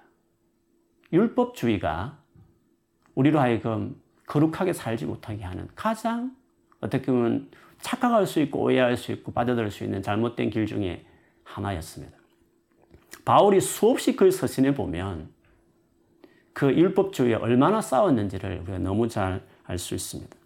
율법주의가 1.12 2.18
우리로 3.16 3.40
하여금 3.40 4.00
거룩하게 4.26 4.72
살지 4.72 5.04
못하게 5.06 5.42
하는 5.42 5.68
가장 5.74 6.34
어떻게 6.80 7.06
보면 7.06 7.50
착각할 7.80 8.26
수 8.26 8.40
있고 8.40 8.60
오해할 8.60 8.96
수 8.96 9.10
있고 9.10 9.32
빠져들 9.32 9.70
수 9.72 9.82
있는 9.82 10.02
잘못된 10.02 10.50
길 10.50 10.66
중에 10.66 11.04
하나였습니다. 11.42 12.16
바울이 13.24 13.60
수없이 13.60 14.14
글 14.14 14.30
서신에 14.30 14.72
보면 14.72 15.31
그 16.52 16.72
율법주의에 16.72 17.34
얼마나 17.36 17.80
싸웠는지를 17.80 18.60
우리가 18.62 18.78
너무 18.78 19.08
잘 19.08 19.42
알 19.66 19.78
수 19.78 19.94
있습니다. 19.94 20.36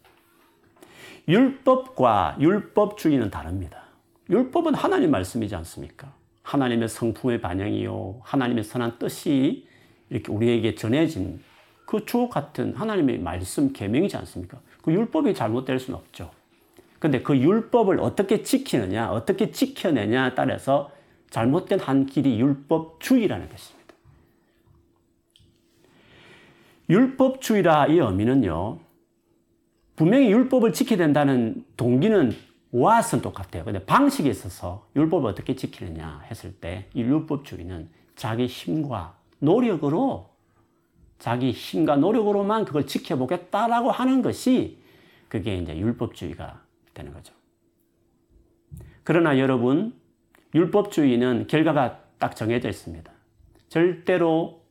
율법과 1.28 2.36
율법주의는 2.40 3.30
다릅니다. 3.30 3.82
율법은 4.30 4.74
하나님 4.74 5.10
말씀이지 5.10 5.54
않습니까? 5.56 6.12
하나님의 6.42 6.88
성품의 6.88 7.40
반영이요. 7.40 8.20
하나님의 8.22 8.64
선한 8.64 8.98
뜻이 8.98 9.66
이렇게 10.10 10.30
우리에게 10.30 10.74
전해진 10.76 11.40
그 11.84 12.04
주옥 12.04 12.30
같은 12.30 12.74
하나님의 12.74 13.18
말씀 13.18 13.72
계명이지 13.72 14.16
않습니까? 14.18 14.60
그 14.82 14.92
율법이 14.92 15.34
잘못될 15.34 15.80
수는 15.80 15.98
없죠. 15.98 16.30
근데 17.00 17.22
그 17.22 17.36
율법을 17.36 18.00
어떻게 18.00 18.42
지키느냐, 18.42 19.10
어떻게 19.10 19.50
지켜내냐에 19.50 20.34
따라서 20.34 20.90
잘못된 21.30 21.80
한 21.80 22.06
길이 22.06 22.40
율법주의라는 22.40 23.48
것입니다. 23.48 23.75
율법주의라 26.88 27.88
이 27.88 27.98
의미는요, 27.98 28.78
분명히 29.96 30.30
율법을 30.30 30.72
지켜야 30.72 30.98
된다는 30.98 31.64
동기는 31.76 32.32
와선 32.70 33.22
똑같아요. 33.22 33.64
근데 33.64 33.84
방식에 33.84 34.28
있어서 34.28 34.86
율법을 34.96 35.30
어떻게 35.30 35.56
지키느냐 35.56 36.22
했을 36.30 36.52
때 36.52 36.88
이 36.94 37.00
율법주의는 37.02 37.88
자기 38.14 38.46
힘과 38.46 39.16
노력으로 39.38 40.30
자기 41.18 41.50
힘과 41.50 41.96
노력으로만 41.96 42.66
그걸 42.66 42.86
지켜보겠다라고 42.86 43.90
하는 43.90 44.20
것이 44.20 44.78
그게 45.28 45.56
이제 45.56 45.76
율법주의가 45.76 46.60
되는 46.92 47.12
거죠. 47.12 47.32
그러나 49.02 49.38
여러분, 49.38 49.94
율법주의는 50.54 51.46
결과가 51.46 52.00
딱 52.18 52.36
정해져 52.36 52.68
있습니다. 52.68 53.10
절대로 53.68 54.65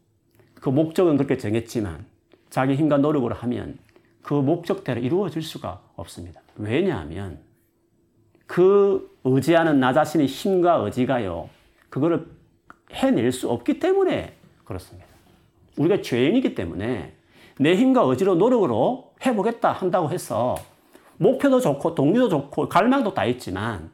그 0.65 0.71
목적은 0.71 1.17
그렇게 1.17 1.37
정했지만 1.37 2.07
자기 2.49 2.73
힘과 2.73 2.97
노력으로 2.97 3.35
하면 3.35 3.77
그 4.23 4.33
목적대로 4.33 4.99
이루어질 4.99 5.43
수가 5.43 5.79
없습니다. 5.95 6.41
왜냐하면 6.55 7.37
그 8.47 9.15
의지하는 9.23 9.79
나 9.79 9.93
자신의 9.93 10.25
힘과 10.25 10.77
의지가요, 10.77 11.51
그거를 11.91 12.25
해낼 12.91 13.31
수 13.31 13.47
없기 13.51 13.77
때문에 13.77 14.33
그렇습니다. 14.63 15.05
우리가 15.77 16.01
죄인이기 16.01 16.55
때문에 16.55 17.13
내 17.59 17.75
힘과 17.75 18.01
의지로 18.01 18.33
노력으로 18.33 19.13
해보겠다 19.23 19.71
한다고 19.71 20.09
해서 20.09 20.55
목표도 21.17 21.59
좋고 21.59 21.93
동료도 21.93 22.29
좋고 22.29 22.69
갈망도 22.69 23.13
다 23.13 23.25
있지만 23.25 23.91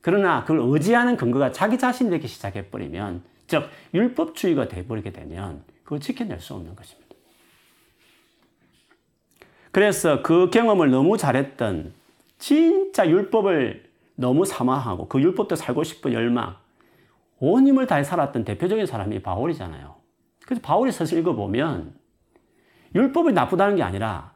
그러나 0.00 0.44
그걸 0.44 0.60
의지하는 0.62 1.18
근거가 1.18 1.52
자기 1.52 1.76
자신 1.76 2.08
되기 2.08 2.28
시작해버리면 2.28 3.24
즉 3.46 3.64
율법주의가 3.92 4.68
돼버리게 4.68 5.12
되면 5.12 5.64
그걸 5.88 6.00
지켜낼 6.00 6.38
수 6.38 6.52
없는 6.52 6.76
것입니다. 6.76 7.16
그래서 9.72 10.20
그 10.20 10.50
경험을 10.50 10.90
너무 10.90 11.16
잘했던 11.16 11.94
진짜 12.36 13.08
율법을 13.08 13.88
너무 14.14 14.44
사모하고 14.44 15.08
그 15.08 15.18
율법도 15.18 15.56
살고 15.56 15.84
싶은 15.84 16.12
열망 16.12 16.56
온 17.38 17.66
힘을 17.66 17.86
다해 17.86 18.04
살았던 18.04 18.44
대표적인 18.44 18.84
사람이 18.84 19.22
바울이잖아요. 19.22 19.94
그래서 20.44 20.60
바울의 20.60 20.92
서술 20.92 21.20
읽어보면 21.20 21.94
율법이 22.94 23.32
나쁘다는 23.32 23.76
게 23.76 23.82
아니라 23.82 24.34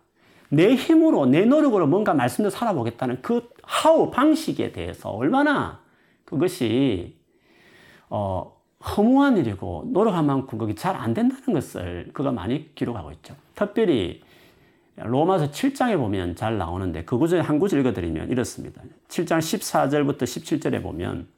내 0.48 0.74
힘으로 0.74 1.26
내 1.26 1.44
노력으로 1.44 1.86
뭔가 1.86 2.14
말씀대로 2.14 2.48
살아보겠다는 2.48 3.20
그 3.20 3.50
하우 3.62 4.10
방식에 4.10 4.72
대해서 4.72 5.10
얼마나 5.10 5.82
그것이 6.24 7.18
어, 8.08 8.61
허무한 8.84 9.36
일이고 9.36 9.88
노력한 9.92 10.26
만큼 10.26 10.58
그게 10.58 10.74
잘 10.74 10.96
안 10.96 11.14
된다는 11.14 11.52
것을 11.54 12.10
그가 12.12 12.32
많이 12.32 12.74
기록하고 12.74 13.12
있죠. 13.12 13.34
특별히 13.54 14.22
로마서 14.96 15.50
7장에 15.50 15.96
보면 15.96 16.36
잘 16.36 16.58
나오는데 16.58 17.04
그 17.04 17.16
구절에 17.16 17.40
한 17.40 17.58
구절 17.58 17.80
읽어드리면 17.80 18.30
이렇습니다. 18.30 18.82
7장 19.08 19.38
14절부터 19.38 20.22
17절에 20.22 20.82
보면 20.82 21.28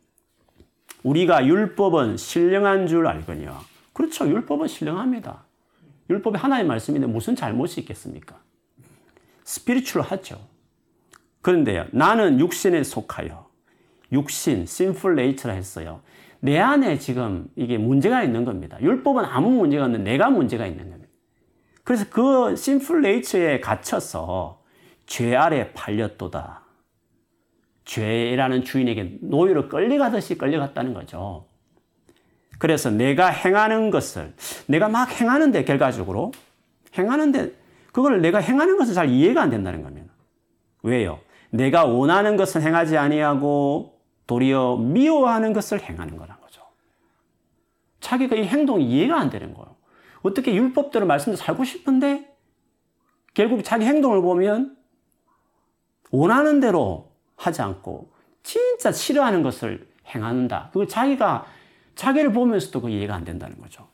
우리가 1.03 1.47
율법은 1.47 2.17
신령한 2.17 2.87
줄 2.87 3.07
알거니와 3.07 3.61
그렇죠. 3.93 4.27
율법은 4.27 4.69
신령합니다. 4.69 5.45
율법이 6.11 6.37
하나의 6.37 6.65
말씀인데 6.65 7.07
무슨 7.07 7.37
잘못이 7.37 7.81
있겠습니까? 7.81 8.37
스피리추얼하죠. 9.45 10.41
그런데요. 11.43 11.87
나는 11.93 12.41
육신에 12.41 12.83
속하여 12.83 13.47
육신, 14.13 14.63
sinful 14.63 15.19
nature라 15.19 15.55
했어요. 15.55 16.01
내 16.45 16.59
안에 16.59 16.99
지금 16.99 17.49
이게 17.57 17.79
문제가 17.79 18.23
있는 18.23 18.45
겁니다. 18.45 18.77
율법은 18.83 19.25
아무 19.25 19.49
문제가 19.49 19.87
없는 19.87 20.05
내가 20.05 20.29
문제가 20.29 20.67
있는 20.67 20.91
겁니다. 20.91 21.11
그래서 21.85 22.05
그 22.11 22.51
sinful 22.51 23.03
nature에 23.03 23.61
갇혀서 23.61 24.61
죄 25.07 25.35
아래 25.35 25.73
팔렸도다. 25.73 26.61
죄라는 27.87 28.63
주인에게 28.63 29.21
노예로 29.23 29.71
끌려가듯이 29.71 30.37
끌려갔다는 30.37 30.93
거죠. 30.93 31.47
그래서 32.59 32.91
내가 32.91 33.29
행하는 33.29 33.91
것을 33.91 34.35
내가 34.67 34.91
막 34.91 35.19
행하는데 35.19 35.65
결과적으로 35.65 36.33
행하는데 36.99 37.53
그걸 37.91 38.21
내가 38.21 38.41
행하는 38.41 38.77
것은 38.77 38.93
잘 38.93 39.09
이해가 39.09 39.41
안 39.41 39.49
된다는 39.49 39.83
겁니다. 39.83 40.13
왜요? 40.83 41.21
내가 41.49 41.87
원하는 41.87 42.37
것은 42.37 42.61
행하지 42.61 42.99
아니하고 42.99 43.94
도리어 44.27 44.77
미워하는 44.77 45.53
것을 45.53 45.81
행하는 45.83 46.17
거란 46.17 46.41
거죠. 46.41 46.63
자기가 48.01 48.37
이 48.37 48.45
행동이 48.45 48.85
이해가 48.85 49.19
안 49.19 49.31
되는 49.31 49.55
거예요. 49.55 49.77
어떻게 50.23 50.55
율법대로 50.55 51.07
말씀대로 51.07 51.37
살고 51.37 51.65
싶은데 51.65 52.35
결국 53.35 53.63
자기 53.63 53.85
행동을 53.85 54.23
보면 54.23 54.77
원하는 56.11 56.61
대로 56.61 57.13
하지 57.37 57.63
않고 57.63 58.13
진짜 58.43 58.93
싫어하는 58.93 59.43
것을 59.43 59.89
행한다. 60.07 60.69
그걸 60.73 60.89
자기가 60.89 61.47
자기를 61.95 62.33
보면서도 62.33 62.83
그 62.83 62.91
이해가 62.91 63.15
안 63.15 63.25
된다는 63.25 63.61
거죠. 63.61 63.89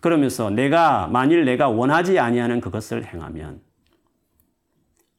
그러면서 0.00 0.50
내가 0.50 1.06
만일 1.06 1.44
내가 1.44 1.68
원하지 1.68 2.18
아니하는 2.18 2.60
그것을 2.60 3.04
행하면 3.04 3.60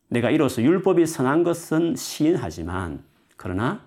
내가 0.09 0.29
이로써 0.29 0.61
율법이 0.61 1.05
선한 1.05 1.43
것은 1.43 1.95
시인하지만 1.95 3.03
그러나 3.35 3.86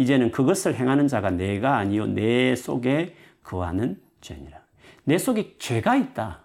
이제는 0.00 0.30
그것을 0.30 0.74
행하는 0.76 1.08
자가 1.08 1.30
내가 1.30 1.76
아니요 1.76 2.06
내 2.06 2.56
속에 2.56 3.14
거하는 3.42 4.00
죄니라. 4.22 4.58
내 5.04 5.18
속에 5.18 5.56
죄가 5.58 5.96
있다. 5.96 6.40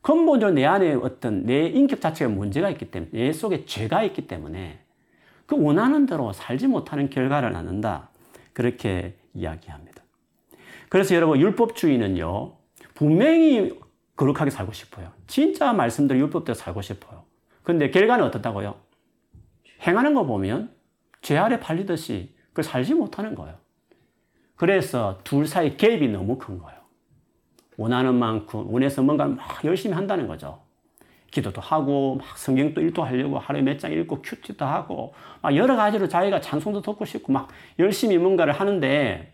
근본적으로 0.00 0.54
내 0.54 0.64
안에 0.64 0.94
어떤 0.94 1.44
내 1.44 1.66
인격 1.66 2.00
자체가 2.00 2.30
문제가 2.30 2.70
있기 2.70 2.92
때문에 2.92 3.10
내 3.12 3.32
속에 3.32 3.64
죄가 3.64 4.04
있기 4.04 4.28
때문에 4.28 4.78
그 5.46 5.60
원하는 5.60 6.06
대로 6.06 6.32
살지 6.32 6.68
못하는 6.68 7.10
결과를 7.10 7.52
낳는다. 7.52 8.10
그렇게 8.52 9.16
이야기합니다. 9.32 10.02
그래서 10.88 11.16
여러분 11.16 11.40
율법주의는요. 11.40 12.52
분명히 12.94 13.76
거룩하게 14.14 14.50
살고 14.50 14.72
싶어요. 14.72 15.10
진짜 15.26 15.72
말씀대로 15.72 16.20
율법대로 16.20 16.54
살고 16.54 16.80
싶어요. 16.80 17.24
근데 17.64 17.90
결과는 17.90 18.24
어떻다고요? 18.26 18.76
행하는 19.84 20.14
거 20.14 20.24
보면 20.24 20.73
죄 21.24 21.38
아래 21.38 21.58
팔리듯이 21.58 22.34
그 22.52 22.62
살지 22.62 22.92
못하는 22.92 23.34
거예요. 23.34 23.56
그래서 24.56 25.18
둘 25.24 25.46
사이 25.46 25.74
갭이 25.74 26.10
너무 26.10 26.36
큰 26.36 26.58
거예요. 26.58 26.78
원하는 27.78 28.14
만큼 28.14 28.70
원해서 28.72 29.02
뭔가 29.02 29.26
막 29.26 29.64
열심히 29.64 29.94
한다는 29.94 30.28
거죠. 30.28 30.60
기도도 31.30 31.62
하고 31.62 32.16
막 32.16 32.36
성경도 32.36 32.82
읽도하려고 32.82 33.38
하루에 33.38 33.62
몇 33.62 33.78
장 33.78 33.90
읽고 33.90 34.20
큐티도 34.20 34.66
하고 34.66 35.14
막 35.40 35.56
여러 35.56 35.76
가지로 35.76 36.08
자기가 36.08 36.42
찬송도 36.42 36.82
듣고 36.82 37.06
싶고 37.06 37.32
막 37.32 37.48
열심히 37.78 38.18
뭔가를 38.18 38.52
하는데 38.52 39.32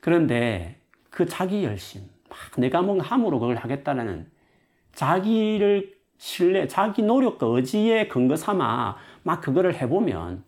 그런데 0.00 0.80
그 1.10 1.26
자기 1.26 1.62
열심 1.62 2.00
막 2.30 2.38
내가 2.56 2.80
뭔가 2.80 3.04
함으로 3.04 3.38
그걸 3.38 3.56
하겠다는 3.56 4.30
자기를 4.94 5.98
신뢰 6.16 6.66
자기 6.66 7.02
노력과 7.02 7.46
의지에 7.46 8.08
근거 8.08 8.34
삼아 8.34 8.96
막 9.22 9.40
그거를 9.40 9.74
해보면 9.74 10.44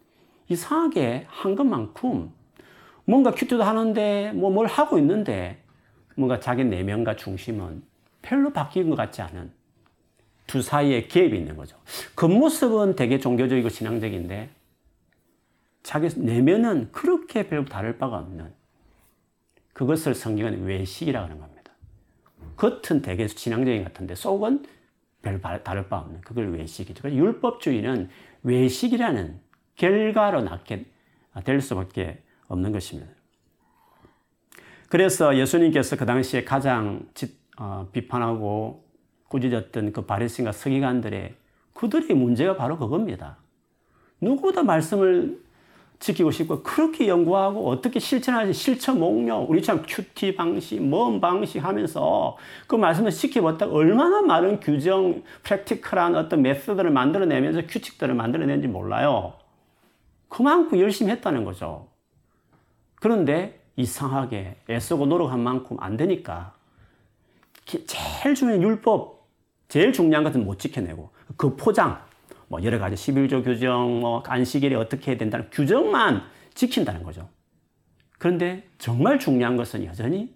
이상하게 0.48 1.26
한 1.28 1.54
것만큼 1.54 2.32
뭔가 3.04 3.30
큐티도 3.32 3.62
하는데 3.62 4.32
뭐 4.34 4.50
뭘 4.50 4.66
하고 4.66 4.98
있는데 4.98 5.62
뭔가 6.16 6.40
자기 6.40 6.64
내면과 6.64 7.16
중심은 7.16 7.82
별로 8.22 8.52
바뀐 8.52 8.90
것 8.90 8.96
같지 8.96 9.22
않은 9.22 9.52
두 10.46 10.62
사이에 10.62 11.06
갭이 11.06 11.34
있는 11.34 11.56
거죠. 11.56 11.76
겉모습은 12.16 12.96
되게 12.96 13.18
종교적이고 13.20 13.68
신앙적인데 13.68 14.50
자기 15.82 16.08
내면은 16.20 16.90
그렇게 16.92 17.48
별로 17.48 17.64
다를 17.64 17.96
바가 17.98 18.18
없는 18.18 18.52
그것을 19.72 20.14
성경은 20.14 20.64
외식이라고 20.64 21.24
하는 21.24 21.38
겁니다. 21.38 21.72
겉은 22.56 23.00
되게 23.02 23.28
신앙적인 23.28 23.84
것 23.84 23.92
같은데 23.92 24.14
속은 24.14 24.66
별 25.22 25.40
다를 25.40 25.88
바 25.88 25.98
없는 25.98 26.20
그걸 26.22 26.52
외식이죠. 26.52 27.02
그래서 27.02 27.16
율법주의는 27.16 28.08
외식이라는 28.42 29.40
결과로 29.76 30.42
낳게 30.42 30.86
될 31.44 31.60
수밖에 31.60 32.22
없는 32.48 32.72
것입니다. 32.72 33.10
그래서 34.88 35.36
예수님께서 35.36 35.96
그 35.96 36.04
당시에 36.04 36.44
가장 36.44 37.08
어, 37.56 37.88
비판하고 37.92 38.84
꾸짖었던 39.28 39.92
그 39.92 40.04
바리새인과 40.04 40.52
서기관들의 40.52 41.34
그들의 41.74 42.16
문제가 42.16 42.56
바로 42.56 42.76
그겁니다. 42.76 43.38
누구보다 44.20 44.62
말씀을 44.62 45.40
지키고 46.00 46.30
싶고 46.30 46.62
그렇게 46.62 47.08
연구하고 47.08 47.68
어떻게 47.68 48.00
실천하지 48.00 48.54
실천 48.54 48.98
목록 48.98 49.50
우리처럼 49.50 49.84
큐티 49.86 50.34
방식 50.34 50.82
뭔 50.82 51.20
방식 51.20 51.62
하면서 51.62 52.38
그 52.66 52.74
말씀을 52.74 53.10
지켜봤다 53.10 53.66
얼마나 53.66 54.22
많은 54.22 54.60
규정 54.60 55.22
프랙티컬한 55.42 56.16
어떤 56.16 56.40
메소드를 56.40 56.90
만들어내면서 56.90 57.66
규칙들을 57.66 58.14
만들어낸지 58.14 58.66
몰라요. 58.66 59.34
그만큼 60.28 60.78
열심히 60.78 61.12
했다는 61.12 61.44
거죠. 61.44 61.88
그런데 62.94 63.60
이상하게 63.76 64.56
애쓰고 64.70 65.04
노력한 65.04 65.40
만큼 65.40 65.76
안 65.80 65.98
되니까 65.98 66.54
제일 67.86 68.34
중요한 68.34 68.62
율법, 68.62 69.26
제일 69.68 69.92
중요한 69.92 70.24
것은 70.24 70.44
못 70.44 70.58
지켜내고 70.58 71.10
그 71.36 71.56
포장, 71.56 72.02
뭐 72.50 72.60
여러 72.64 72.80
가지 72.80 72.96
11조 72.96 73.44
규정, 73.44 74.00
뭐 74.00 74.24
안식일에 74.26 74.74
어떻게 74.74 75.12
해야 75.12 75.18
된다는 75.18 75.48
규정만 75.52 76.22
지킨다는 76.52 77.04
거죠. 77.04 77.28
그런데 78.18 78.64
정말 78.76 79.20
중요한 79.20 79.56
것은 79.56 79.84
여전히 79.84 80.34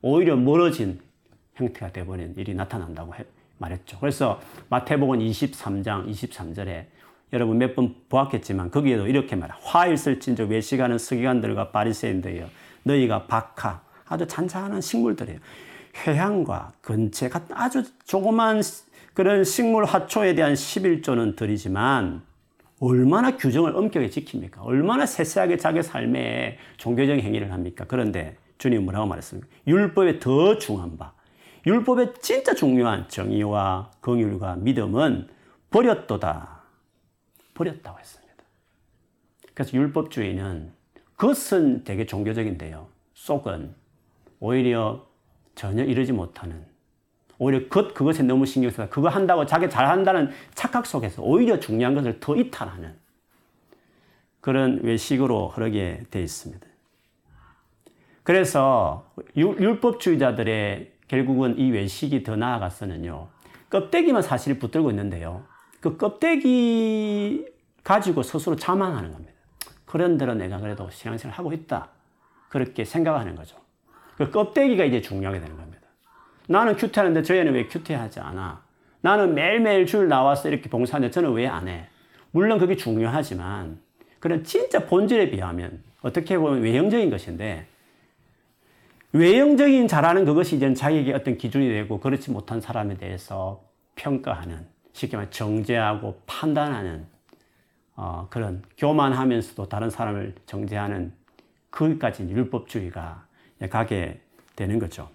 오히려 0.00 0.36
멀어진 0.36 1.00
형태가 1.56 1.92
되어버린 1.92 2.34
일이 2.36 2.54
나타난다고 2.54 3.12
말했죠. 3.58 3.98
그래서 3.98 4.40
마태복음 4.68 5.18
23장 5.18 6.08
23절에 6.08 6.86
여러분 7.32 7.58
몇 7.58 7.74
번 7.74 7.96
보았겠지만 8.08 8.70
거기에도 8.70 9.08
이렇게 9.08 9.34
말하 9.34 9.56
화일 9.60 9.96
쓸진저 9.96 10.44
외식하는 10.44 10.98
서기관들과 10.98 11.72
바리새인들이여 11.72 12.46
너희가 12.84 13.26
박하 13.26 13.82
아주 14.06 14.24
잔잔한 14.26 14.80
식물들이에요. 14.80 15.40
회향과 16.06 16.74
근체 16.80 17.28
같은 17.28 17.56
아주 17.56 17.82
조그만 18.04 18.62
그런 19.20 19.44
식물 19.44 19.84
화초에 19.84 20.34
대한 20.34 20.54
11조는 20.54 21.36
드리지만 21.36 22.22
얼마나 22.78 23.36
규정을 23.36 23.76
엄격히 23.76 24.08
지킵니까? 24.08 24.64
얼마나 24.64 25.04
세세하게 25.04 25.58
자기 25.58 25.82
삶에 25.82 26.56
종교적인 26.78 27.22
행위를 27.22 27.52
합니까? 27.52 27.84
그런데 27.86 28.38
주님 28.56 28.84
뭐라고 28.84 29.06
말했습니까? 29.08 29.46
율법에 29.66 30.20
더 30.20 30.56
중요한 30.56 30.96
바, 30.96 31.12
율법에 31.66 32.14
진짜 32.22 32.54
중요한 32.54 33.10
정의와 33.10 33.90
긍휼과 34.00 34.56
믿음은 34.56 35.28
버렸도다. 35.68 36.62
버렸다고 37.52 37.98
했습니다. 37.98 38.34
그래서 39.52 39.76
율법주의는 39.76 40.72
겉은 41.18 41.84
되게 41.84 42.06
종교적인데요. 42.06 42.88
속은 43.12 43.74
오히려 44.38 45.06
전혀 45.54 45.84
이러지 45.84 46.12
못하는 46.12 46.69
오히려 47.40 47.66
겉 47.68 47.94
그것에 47.94 48.22
너무 48.22 48.44
신경 48.44 48.70
써서 48.70 48.90
그거 48.90 49.08
한다고 49.08 49.46
자기 49.46 49.68
잘한다는 49.70 50.30
착각 50.54 50.84
속에서 50.84 51.22
오히려 51.22 51.58
중요한 51.58 51.94
것을 51.94 52.20
더 52.20 52.36
이탈하는 52.36 52.94
그런 54.42 54.80
외식으로 54.82 55.48
흐르게 55.48 56.04
돼 56.10 56.22
있습니다. 56.22 56.66
그래서 58.22 59.10
율법주의자들의 59.36 60.92
결국은 61.08 61.58
이 61.58 61.70
외식이 61.70 62.22
더 62.24 62.36
나아가서는요. 62.36 63.28
껍데기만 63.70 64.20
사실 64.20 64.58
붙들고 64.58 64.90
있는데요. 64.90 65.42
그 65.80 65.96
껍데기 65.96 67.46
가지고 67.82 68.22
스스로 68.22 68.54
자만하는 68.54 69.12
겁니다. 69.12 69.32
그런대로 69.86 70.34
내가 70.34 70.58
그래도 70.58 70.90
신앙생활 70.90 71.38
하고 71.38 71.54
있다. 71.54 71.88
그렇게 72.50 72.84
생각하는 72.84 73.34
거죠. 73.34 73.56
그 74.18 74.30
껍데기가 74.30 74.84
이제 74.84 75.00
중요하게 75.00 75.40
되는 75.40 75.56
겁니다. 75.56 75.79
나는 76.50 76.74
큐티하는데 76.74 77.22
저희는 77.22 77.54
왜 77.54 77.66
큐티하지 77.68 78.18
않아? 78.18 78.60
나는 79.02 79.34
매일매일 79.36 79.86
줄 79.86 80.08
나와서 80.08 80.48
이렇게 80.48 80.68
봉사하는데 80.68 81.12
저는 81.12 81.30
왜 81.32 81.46
안 81.46 81.68
해? 81.68 81.86
물론 82.32 82.58
그게 82.58 82.74
중요하지만, 82.74 83.78
그런 84.18 84.42
진짜 84.42 84.84
본질에 84.84 85.30
비하면 85.30 85.80
어떻게 86.02 86.36
보면 86.36 86.60
외형적인 86.62 87.08
것인데, 87.08 87.68
외형적인 89.12 89.86
잘하는 89.86 90.24
그것이 90.24 90.56
이제 90.56 90.74
자기에게 90.74 91.12
어떤 91.12 91.38
기준이 91.38 91.68
되고 91.68 92.00
그렇지 92.00 92.32
못한 92.32 92.60
사람에 92.60 92.96
대해서 92.96 93.62
평가하는, 93.94 94.66
쉽게 94.92 95.16
말해 95.16 95.30
정죄하고 95.30 96.20
판단하는 96.26 97.06
어, 97.94 98.26
그런 98.28 98.62
교만하면서도 98.76 99.68
다른 99.68 99.88
사람을 99.88 100.34
정죄하는 100.46 101.12
거기까지 101.70 102.24
율법주의가 102.24 103.24
가게 103.70 104.20
되는 104.56 104.80
거죠. 104.80 105.08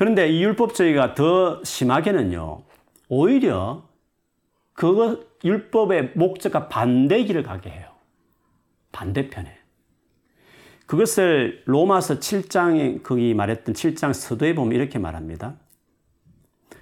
그런데 0.00 0.30
이 0.30 0.42
율법주의가 0.42 1.14
더 1.14 1.62
심하게는요, 1.62 2.62
오히려 3.10 3.86
그거 4.72 5.20
율법의 5.44 6.12
목적과 6.14 6.68
반대 6.68 7.22
길을 7.22 7.42
가게 7.42 7.68
해요. 7.68 7.90
반대편에. 8.92 9.58
그것을 10.86 11.62
로마서 11.66 12.18
7장에 12.18 13.02
거기 13.02 13.34
말했던 13.34 13.74
7장 13.74 14.14
서도에 14.14 14.54
보면 14.54 14.74
이렇게 14.74 14.98
말합니다. 14.98 15.56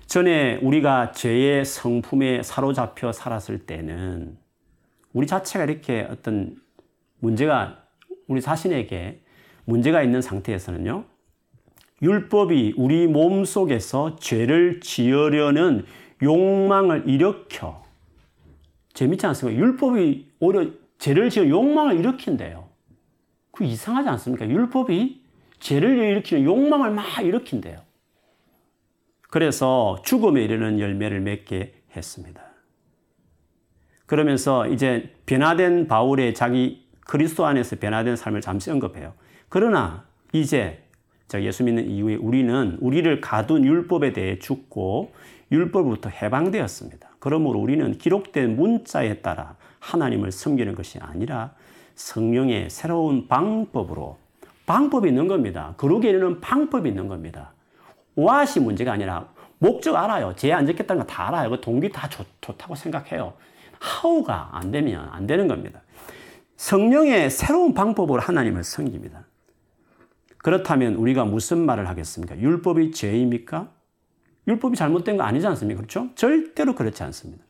전에 0.07 0.59
우리가 0.63 1.11
죄의 1.11 1.65
성품에 1.65 2.45
사로잡혀 2.45 3.11
살았을 3.11 3.67
때는 3.67 4.39
우리 5.13 5.27
자체가 5.27 5.65
이렇게 5.65 6.07
어떤 6.09 6.55
문제가 7.19 7.83
우리 8.29 8.41
자신에게 8.41 9.25
문제가 9.65 10.05
있는 10.05 10.23
상태에서는요. 10.23 11.18
율법이 12.03 12.75
우리 12.77 13.07
몸 13.07 13.45
속에서 13.45 14.17
죄를 14.17 14.81
지으려는 14.81 15.85
욕망을 16.23 17.09
일으켜 17.09 17.83
재밌지 18.95 19.27
않습니까? 19.27 19.61
율법이 19.61 20.29
오히려 20.41 20.71
죄를 20.99 21.31
지어 21.31 21.49
욕망을 21.49 21.99
일으킨대요. 21.99 22.69
그 23.53 23.65
이상하지 23.65 24.09
않습니까? 24.09 24.49
율법이 24.49 25.23
죄를 25.61 25.99
일으키는 25.99 26.45
욕망을 26.45 26.91
막 26.91 27.05
일으킨대요. 27.23 27.79
그래서 29.31 30.01
죽음에 30.05 30.43
이르는 30.43 30.81
열매를 30.81 31.21
맺게 31.21 31.75
했습니다. 31.97 32.43
그러면서 34.07 34.67
이제 34.67 35.15
변화된 35.27 35.87
바울의 35.87 36.35
자기 36.35 36.89
그리스도 37.01 37.45
안에서 37.47 37.77
변화된 37.77 38.17
삶을 38.17 38.41
잠시 38.41 38.71
언급해요. 38.71 39.15
그러나 39.49 40.07
이제 40.33 40.83
예수 41.35 41.63
믿는 41.65 41.91
이후에 41.91 42.15
우리는 42.17 42.79
우리를 42.81 43.21
가둔 43.21 43.65
율법에 43.65 44.13
대해 44.13 44.39
죽고 44.39 45.13
율법으로부터 45.53 46.09
해방되었습니다. 46.09 47.09
그러므로 47.19 47.59
우리는 47.61 47.97
기록된 47.99 48.57
문자에 48.57 49.21
따라 49.21 49.57
하나님을 49.81 50.33
섬기는 50.33 50.75
것이 50.75 50.99
아니라 51.01 51.53
성령의 51.95 52.71
새로운 52.71 53.29
방법으로 53.29 54.17
방법이 54.67 55.09
있는 55.09 55.29
겁니다. 55.29 55.75
그러기에는 55.77 56.41
방법이 56.41 56.89
있는 56.89 57.09
겁니다. 57.09 57.53
오아시 58.15 58.61
문제가 58.61 58.93
아니라 58.93 59.29
목적 59.59 59.97
알아요. 59.97 60.35
죄 60.37 60.53
안 60.53 60.67
짓겠다는 60.67 61.03
거 61.05 61.07
다 61.13 61.29
알아요. 61.29 61.51
그 61.51 61.61
동기 61.61 61.91
다 61.91 62.09
좋, 62.09 62.25
좋다고 62.41 62.75
생각해요. 62.75 63.35
하우가 63.81 64.51
안 64.53 64.71
되면 64.71 65.09
안 65.11 65.27
되는 65.27 65.47
겁니다. 65.49 65.81
성령의 66.57 67.31
새로운 67.31 67.75
방법으로 67.75 68.21
하나님을 68.21 68.65
섬깁니다. 68.65 69.25
그렇다면 70.49 70.95
우리가 70.95 71.27
무슨 71.27 71.67
말을 71.67 71.91
하겠습니까? 71.91 72.39
율법이 72.39 72.93
죄입니까? 72.93 73.71
율법이 74.47 74.79
잘못된 74.79 75.19
거 75.19 75.23
아니지 75.23 75.47
않습니까? 75.47 75.77
그렇죠? 75.83 76.09
절대로 76.15 76.75
그렇지 76.75 77.03
않습니다. 77.03 77.45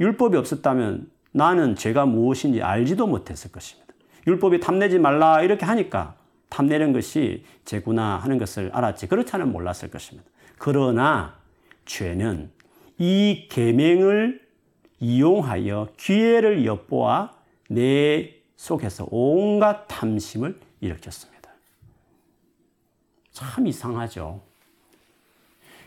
율법이 0.00 0.34
없었다면 0.34 1.10
나는 1.32 1.76
죄가 1.76 2.06
무엇인지 2.06 2.62
알지도 2.62 3.06
못했을 3.06 3.52
것입니다. 3.52 3.92
율법이 4.26 4.60
탐내지 4.60 4.98
말라 4.98 5.42
이렇게 5.42 5.66
하니까 5.66 6.14
탐내는 6.48 6.94
것이 6.94 7.44
죄구나 7.66 8.16
하는 8.16 8.38
것을 8.38 8.70
알았지. 8.72 9.08
그렇지 9.08 9.30
않으면 9.34 9.52
몰랐을 9.52 9.90
것입니다. 9.90 10.26
그러나 10.56 11.34
죄는 11.84 12.50
이 12.96 13.46
계명을 13.50 14.40
이용하여 15.00 15.88
기회를 15.98 16.64
엿보아 16.64 17.30
내 17.68 18.36
속에서 18.56 19.06
온갖 19.10 19.84
탐심을 19.86 20.58
일으켰습니다. 20.80 21.37
참 23.38 23.68
이상하죠. 23.68 24.40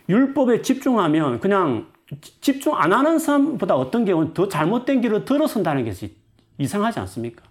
율법에 0.08 0.62
집중하면 0.62 1.42
그냥 1.42 1.92
집중 2.40 2.78
안 2.78 2.94
하는 2.94 3.20
사람보다 3.20 3.76
어떤 3.76 4.06
경우는 4.06 4.34
더 4.34 4.48
잘못된 4.48 5.02
길로 5.02 5.26
들어선다는 5.26 5.84
것이 5.84 6.16
이상하지 6.58 7.00
않습니까? 7.02 7.44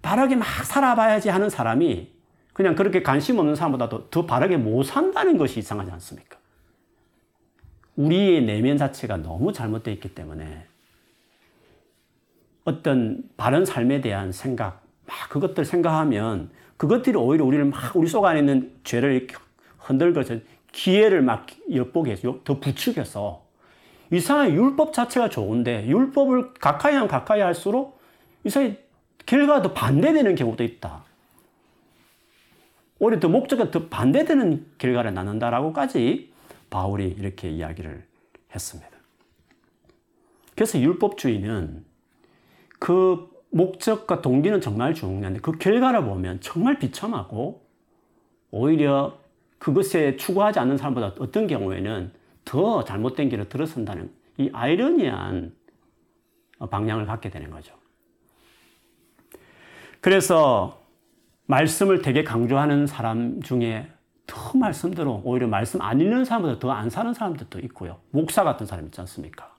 바르게 0.00 0.36
막 0.36 0.46
살아봐야지 0.64 1.28
하는 1.28 1.50
사람이 1.50 2.12
그냥 2.52 2.76
그렇게 2.76 3.02
관심 3.02 3.40
없는 3.40 3.56
사람보다도 3.56 4.10
더 4.10 4.26
바르게 4.26 4.58
못 4.58 4.84
산다는 4.84 5.38
것이 5.38 5.58
이상하지 5.58 5.90
않습니까? 5.90 6.38
우리의 7.96 8.44
내면 8.44 8.76
자체가 8.76 9.16
너무 9.16 9.52
잘못되어 9.52 9.92
있기 9.94 10.14
때문에 10.14 10.68
어떤 12.64 13.24
바른 13.36 13.64
삶에 13.64 14.00
대한 14.00 14.30
생각, 14.30 14.84
막 15.04 15.28
그것들 15.30 15.64
생각하면 15.64 16.50
그것들이 16.76 17.16
오히려 17.16 17.44
우리를 17.44 17.64
막 17.66 17.94
우리 17.96 18.08
속 18.08 18.24
안에 18.24 18.40
있는 18.40 18.74
죄를 18.84 19.26
흔들거서 19.78 20.38
기회를 20.72 21.22
막 21.22 21.46
엿보게 21.72 22.12
해서 22.12 22.40
더 22.44 22.58
부추겨서 22.58 23.44
이상한 24.10 24.52
율법 24.52 24.92
자체가 24.92 25.28
좋은데 25.28 25.86
율법을 25.86 26.54
가까이 26.54 26.94
하면 26.94 27.08
가까이 27.08 27.40
할수록 27.40 28.00
이상하게 28.44 28.84
결과가 29.26 29.62
더 29.62 29.72
반대되는 29.72 30.34
경우도 30.34 30.64
있다. 30.64 31.04
오히려 32.98 33.20
더 33.20 33.28
목적과 33.28 33.70
더 33.70 33.88
반대되는 33.88 34.66
결과를 34.78 35.14
낳는다라고까지 35.14 36.32
바울이 36.70 37.08
이렇게 37.18 37.50
이야기를 37.50 38.04
했습니다. 38.54 38.90
그래서 40.54 40.78
율법주의는 40.78 41.84
그 42.78 43.33
목적과 43.54 44.20
동기는 44.20 44.60
정말 44.60 44.94
중요한데 44.94 45.38
그 45.40 45.52
결과를 45.52 46.04
보면 46.04 46.40
정말 46.40 46.76
비참하고 46.80 47.64
오히려 48.50 49.16
그것에 49.58 50.16
추구하지 50.16 50.58
않는 50.58 50.76
사람보다 50.76 51.14
어떤 51.20 51.46
경우에는 51.46 52.12
더 52.44 52.82
잘못된 52.82 53.28
길을 53.28 53.48
들어선다는 53.48 54.10
이 54.38 54.50
아이러니한 54.52 55.54
방향을 56.68 57.06
갖게 57.06 57.30
되는 57.30 57.50
거죠. 57.50 57.74
그래서 60.00 60.80
말씀을 61.46 62.02
되게 62.02 62.24
강조하는 62.24 62.88
사람 62.88 63.40
중에 63.40 63.86
더 64.26 64.58
말씀대로 64.58 65.22
오히려 65.24 65.46
말씀 65.46 65.80
안 65.80 66.00
읽는 66.00 66.24
사람보다 66.24 66.58
더 66.58 66.72
안 66.72 66.90
사는 66.90 67.14
사람들도 67.14 67.60
있고요. 67.60 68.00
목사 68.10 68.42
같은 68.42 68.66
사람 68.66 68.86
있지 68.86 69.00
않습니까? 69.00 69.54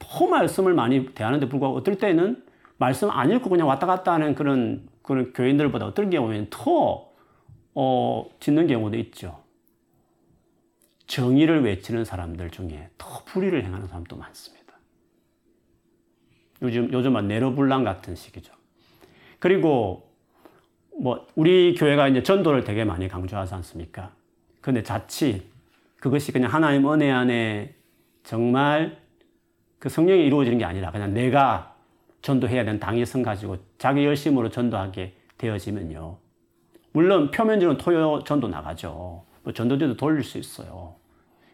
더 0.00 0.26
말씀을 0.26 0.74
많이 0.74 1.06
대하는데 1.14 1.48
불구하고 1.48 1.76
어떨 1.76 1.96
때는 1.96 2.47
말씀 2.78 3.10
안 3.10 3.30
읽고 3.30 3.50
그냥 3.50 3.68
왔다 3.68 3.86
갔다 3.86 4.12
하는 4.12 4.34
그런, 4.34 4.88
그런 5.02 5.32
교인들보다 5.32 5.86
어떤 5.86 6.10
경우에는 6.10 6.46
더, 6.50 7.10
어, 7.74 8.30
짓는 8.40 8.66
경우도 8.68 8.96
있죠. 8.98 9.42
정의를 11.06 11.64
외치는 11.64 12.04
사람들 12.04 12.50
중에 12.50 12.90
더 12.96 13.24
불의를 13.24 13.64
행하는 13.64 13.86
사람도 13.88 14.16
많습니다. 14.16 14.74
요즘, 16.62 16.92
요즘은 16.92 17.28
네로불란 17.28 17.84
같은 17.84 18.14
시기죠. 18.14 18.52
그리고 19.38 20.08
뭐, 21.00 21.26
우리 21.34 21.74
교회가 21.74 22.08
이제 22.08 22.22
전도를 22.22 22.64
되게 22.64 22.84
많이 22.84 23.08
강조하지 23.08 23.54
않습니까? 23.54 24.12
근데 24.60 24.82
자칫 24.82 25.42
그것이 26.00 26.32
그냥 26.32 26.52
하나님 26.52 26.90
은혜 26.92 27.10
안에 27.10 27.74
정말 28.22 29.00
그 29.78 29.88
성령이 29.88 30.26
이루어지는 30.26 30.58
게 30.58 30.64
아니라 30.64 30.90
그냥 30.90 31.14
내가 31.14 31.67
전도해야 32.28 32.64
되는 32.64 32.78
당위성 32.78 33.22
가지고 33.22 33.56
자기 33.78 34.04
열심으로 34.04 34.50
전도하게 34.50 35.14
되어지면요. 35.38 36.18
물론 36.92 37.30
표면적으로 37.30 37.78
토요 37.78 38.22
전도 38.24 38.48
나가죠. 38.48 39.24
뭐 39.42 39.52
전도대도 39.54 39.96
돌릴 39.96 40.22
수 40.22 40.36
있어요. 40.36 40.96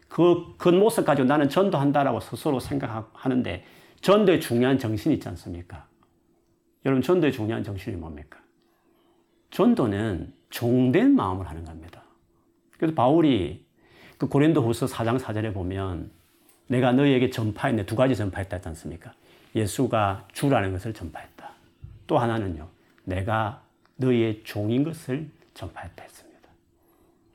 그 0.09 0.55
겉모습 0.57 1.05
가지고 1.05 1.27
나는 1.27 1.47
전도한다라고 1.47 2.19
스스로 2.19 2.59
생각하는데 2.59 3.63
전도의 4.01 4.41
중요한 4.41 4.77
정신이 4.77 5.15
있지 5.15 5.29
않습니까? 5.29 5.87
여러분 6.85 7.01
전도의 7.01 7.31
중요한 7.31 7.63
정신이 7.63 7.95
뭡니까? 7.95 8.39
전도는 9.51 10.33
종된 10.49 11.15
마음을 11.15 11.47
하는 11.47 11.63
겁니다. 11.63 12.03
그래서 12.77 12.93
바울이 12.93 13.65
그 14.17 14.27
고린도 14.27 14.61
후서 14.61 14.87
4장 14.87 15.19
4절에 15.19 15.53
보면 15.53 16.11
내가 16.67 16.91
너희에게 16.91 17.29
전파했네. 17.29 17.85
두 17.85 17.95
가지 17.95 18.15
전파했다 18.15 18.57
했지 18.57 18.67
않습니까? 18.69 19.13
예수가 19.55 20.27
주라는 20.33 20.73
것을 20.73 20.93
전파했다. 20.93 21.49
또 22.07 22.17
하나는요. 22.17 22.67
내가 23.05 23.61
너희의 23.95 24.41
종인 24.43 24.83
것을 24.83 25.27
전파했다 25.53 26.03
했습니다. 26.03 26.49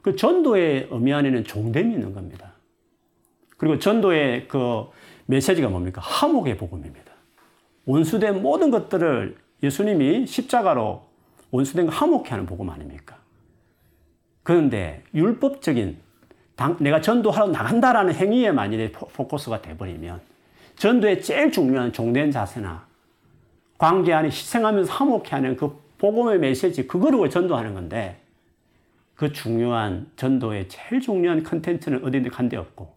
그 0.03 0.17
전도의 0.17 0.89
의미 0.91 1.13
안에는 1.13 1.45
종됨이 1.45 1.95
있는 1.95 2.13
겁니다. 2.13 2.53
그리고 3.57 3.79
전도의 3.79 4.49
그 4.49 4.85
메시지가 5.27 5.69
뭡니까? 5.69 6.01
화목의 6.01 6.57
복음입니다. 6.57 7.13
원수된 7.87 8.43
모든 8.43 8.71
것들을 8.71 9.37
예수님이 9.63 10.27
십자가로 10.27 11.03
원수된 11.51 11.87
거 11.87 11.93
화목해 11.93 12.31
하는 12.31 12.47
복음 12.47 12.71
아닙니까? 12.71 13.19
그런데 14.43 15.03
율법적인 15.15 15.99
내가 16.79 17.01
전도하러 17.01 17.49
나간다라는 17.49 18.15
행위에 18.15 18.53
만일에 18.53 18.93
포커스가 18.93 19.63
돼버리면 19.63 20.21
전도의 20.81 21.21
제일 21.21 21.53
중요한 21.53 21.93
종된 21.93 22.31
자세나 22.31 22.87
관계 23.77 24.15
안에 24.15 24.29
희생하면서 24.29 24.91
화목해 24.91 25.29
하는 25.29 25.55
그 25.55 25.79
복음의 25.99 26.39
메시지, 26.39 26.87
그거를 26.87 27.29
전도하는 27.29 27.75
건데? 27.75 28.19
그 29.15 29.31
중요한 29.31 30.11
전도의 30.17 30.71
제일 30.71 31.03
중요한 31.03 31.43
컨텐츠는 31.43 32.03
어디든 32.03 32.31
간데 32.31 32.57
없고 32.57 32.97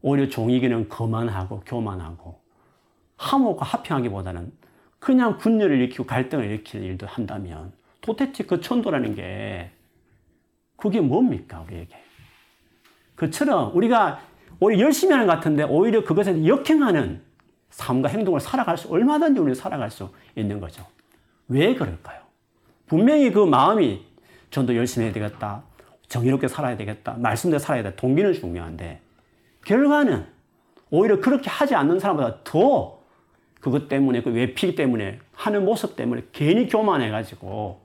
오히려 0.00 0.30
종이기는 0.30 0.88
거만하고 0.88 1.60
교만하고 1.66 2.40
화목과 3.18 3.66
합평하기보다는 3.66 4.50
그냥 4.98 5.36
분열을 5.36 5.76
일으키고 5.76 6.04
갈등을 6.06 6.46
일으키는 6.46 6.86
일도 6.86 7.06
한다면 7.06 7.74
도대체 8.00 8.44
그 8.44 8.62
전도라는 8.62 9.14
게 9.14 9.70
그게 10.78 11.02
뭡니까 11.02 11.62
우리에게? 11.66 11.94
그처럼 13.14 13.76
우리가 13.76 14.29
오히려 14.60 14.84
열심히 14.84 15.12
하는 15.12 15.26
것 15.26 15.32
같은데 15.34 15.64
오히려 15.64 16.04
그것에 16.04 16.46
역행하는 16.46 17.22
삶과 17.70 18.08
행동을 18.10 18.40
살아갈 18.40 18.76
수, 18.76 18.88
얼마든지 18.88 19.40
우리는 19.40 19.54
살아갈 19.54 19.90
수 19.90 20.10
있는 20.36 20.60
거죠. 20.60 20.86
왜 21.48 21.74
그럴까요? 21.74 22.20
분명히 22.86 23.32
그 23.32 23.44
마음이 23.44 24.04
전도 24.50 24.76
열심히 24.76 25.06
해야 25.06 25.12
되겠다. 25.12 25.62
정의롭게 26.08 26.48
살아야 26.48 26.76
되겠다. 26.76 27.14
말씀대로 27.18 27.58
살아야 27.58 27.84
돼. 27.84 27.94
동기는 27.94 28.32
중요한데, 28.32 29.00
결과는 29.64 30.26
오히려 30.90 31.20
그렇게 31.20 31.48
하지 31.48 31.76
않는 31.76 32.00
사람보다 32.00 32.42
더 32.42 33.00
그것 33.60 33.88
때문에, 33.88 34.22
그 34.22 34.30
외피기 34.30 34.74
때문에, 34.74 35.20
하는 35.32 35.64
모습 35.64 35.94
때문에 35.94 36.22
괜히 36.32 36.68
교만해 36.68 37.10
가지고, 37.10 37.80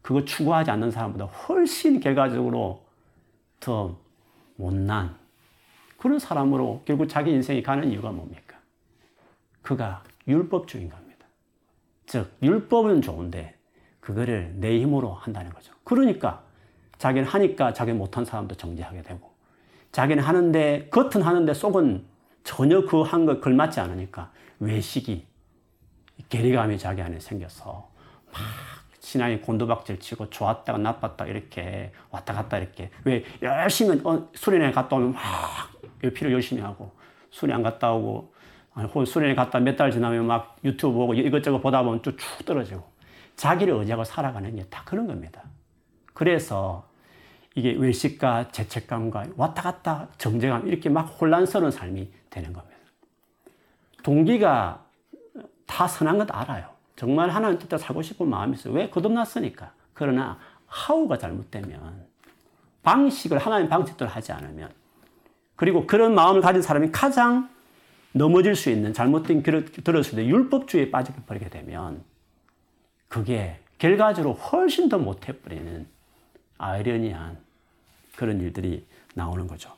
그거 0.00 0.24
추구하지 0.24 0.70
않는 0.70 0.90
사람보다 0.90 1.26
훨씬 1.26 2.00
결과적으로 2.00 2.82
더 3.60 3.98
못난 4.56 5.14
그런 5.98 6.18
사람으로 6.18 6.82
결국 6.84 7.08
자기 7.08 7.32
인생이 7.32 7.62
가는 7.62 7.90
이유가 7.90 8.10
뭡니까? 8.10 8.56
그가 9.62 10.02
율법주의인 10.26 10.88
겁니다. 10.88 11.26
즉, 12.06 12.32
율법은 12.42 13.02
좋은데 13.02 13.56
그거를 14.00 14.54
내 14.54 14.80
힘으로 14.80 15.12
한다는 15.12 15.52
거죠. 15.52 15.74
그러니까 15.84 16.42
자기는 16.96 17.28
하니까 17.28 17.72
자기 17.74 17.92
못한 17.92 18.24
사람도 18.24 18.54
정죄하게 18.54 19.02
되고 19.02 19.30
자기는 19.92 20.22
하는데 20.22 20.88
겉은 20.90 21.22
하는데 21.22 21.52
속은 21.52 22.04
전혀 22.44 22.86
그한거 22.86 23.40
걸맞지 23.40 23.80
않으니까 23.80 24.30
외식이 24.60 25.26
괴리감이 26.28 26.78
자기 26.78 27.02
안에 27.02 27.20
생겨서 27.20 27.90
막 28.32 28.40
신앙이 29.00 29.40
곤두박질 29.40 30.00
치고 30.00 30.30
좋았다가 30.30 30.78
나빴다 30.78 31.26
이렇게 31.26 31.92
왔다 32.10 32.34
갔다 32.34 32.58
이렇게 32.58 32.90
왜 33.04 33.24
열심히 33.42 34.00
어, 34.04 34.28
수련회 34.34 34.72
갔다 34.72 34.96
오면 34.96 35.12
막 35.12 35.22
필요 36.00 36.32
열심히 36.32 36.62
하고 36.62 36.92
수련회 37.30 37.56
안 37.56 37.62
갔다 37.62 37.92
오고 37.92 38.32
혹은 38.76 39.04
수련회 39.04 39.34
갔다 39.34 39.58
몇 39.60 39.76
달 39.76 39.90
지나면 39.90 40.26
막 40.26 40.56
유튜브 40.64 40.94
보고 40.96 41.14
이것저것 41.14 41.60
보다 41.60 41.82
보면 41.82 42.02
쭉 42.02 42.16
떨어지고 42.44 42.82
자기를 43.36 43.74
의지하고 43.74 44.04
살아가는 44.04 44.54
게 44.54 44.64
다 44.70 44.82
그런 44.84 45.06
겁니다. 45.06 45.42
그래서 46.14 46.86
이게 47.54 47.72
외식과 47.72 48.48
죄책감과 48.52 49.26
왔다 49.36 49.62
갔다 49.62 50.08
정제감 50.18 50.66
이렇게 50.68 50.88
막 50.88 51.02
혼란스러운 51.20 51.70
삶이 51.70 52.10
되는 52.30 52.52
겁니다. 52.52 52.76
동기가 54.02 54.84
다 55.66 55.86
선한 55.86 56.18
것 56.18 56.28
알아요. 56.34 56.68
정말 56.96 57.30
하나님 57.30 57.58
뜻대로 57.58 57.78
살고 57.78 58.02
싶은 58.02 58.28
마음이 58.28 58.54
있어요. 58.54 58.74
왜? 58.74 58.88
거듭났으니까. 58.90 59.72
그러나 59.94 60.38
하우가 60.66 61.18
잘못되면 61.18 62.06
방식을 62.82 63.38
하나님 63.38 63.68
방식대로 63.68 64.10
하지 64.10 64.32
않으면 64.32 64.70
그리고 65.58 65.88
그런 65.88 66.14
마음을 66.14 66.40
가진 66.40 66.62
사람이 66.62 66.92
가장 66.92 67.50
넘어질 68.12 68.54
수 68.54 68.70
있는 68.70 68.92
잘못된 68.92 69.42
길을 69.42 69.64
들었을 69.64 70.14
때 70.14 70.24
율법주의에 70.24 70.92
빠져버리게 70.92 71.50
되면 71.50 72.04
그게 73.08 73.58
결과적으로 73.78 74.34
훨씬 74.34 74.88
더 74.88 74.98
못해버리는 74.98 75.84
아이러니한 76.58 77.38
그런 78.14 78.40
일들이 78.40 78.86
나오는 79.14 79.48
거죠. 79.48 79.74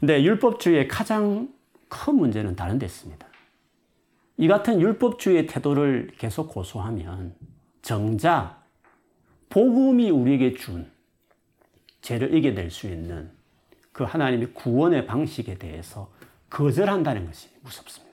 근데 0.00 0.22
율법주의의 0.22 0.86
가장 0.88 1.48
큰 1.88 2.16
문제는 2.16 2.54
다른 2.54 2.78
데 2.78 2.84
있습니다. 2.84 3.26
이 4.36 4.48
같은 4.48 4.82
율법주의의 4.82 5.46
태도를 5.46 6.10
계속 6.18 6.50
고수하면 6.50 7.34
정작 7.80 8.62
복음이 9.48 10.10
우리에게 10.10 10.52
준 10.56 10.90
죄를 12.02 12.34
이겨낼 12.34 12.70
수 12.70 12.86
있는 12.86 13.30
그 13.92 14.04
하나님의 14.04 14.54
구원의 14.54 15.06
방식에 15.06 15.56
대해서 15.58 16.10
거절한다는 16.50 17.26
것이 17.26 17.48
무섭습니다. 17.60 18.12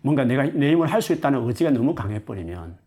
뭔가 0.00 0.24
내가 0.24 0.44
내 0.44 0.72
힘을 0.72 0.90
할 0.90 1.00
수 1.00 1.12
있다는 1.12 1.46
의지가 1.46 1.70
너무 1.70 1.94
강해버리면 1.94 2.78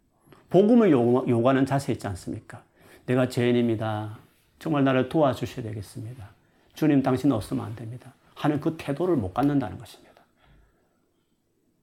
복음을 0.49 0.91
요구하는 0.91 1.65
자세 1.65 1.91
있지 1.93 2.07
않습니까? 2.07 2.61
내가 3.05 3.27
죄인입니다. 3.27 4.17
정말 4.59 4.83
나를 4.83 5.09
도와주셔야 5.09 5.65
되겠습니다. 5.65 6.29
주님 6.73 7.01
당신 7.03 7.31
없으면 7.31 7.65
안 7.65 7.75
됩니다. 7.75 8.13
하는 8.35 8.59
그 8.59 8.75
태도를 8.77 9.15
못 9.15 9.33
갖는다는 9.33 9.77
것입니다. 9.77 10.07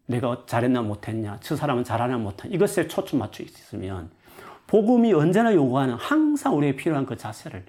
내가 0.07 0.45
잘했나 0.47 0.83
못했냐, 0.83 1.39
저 1.41 1.57
사람은 1.57 1.83
잘하나 1.83 2.19
못하냐, 2.19 2.55
이것에 2.55 2.87
초점 2.89 3.21
맞춰 3.21 3.43
있으면 3.43 4.11
복음이 4.67 5.13
언제나 5.15 5.55
요구하는 5.55 5.95
항상 5.95 6.57
우리에게 6.57 6.77
필요한 6.77 7.07
그 7.07 7.17
자세를 7.17 7.65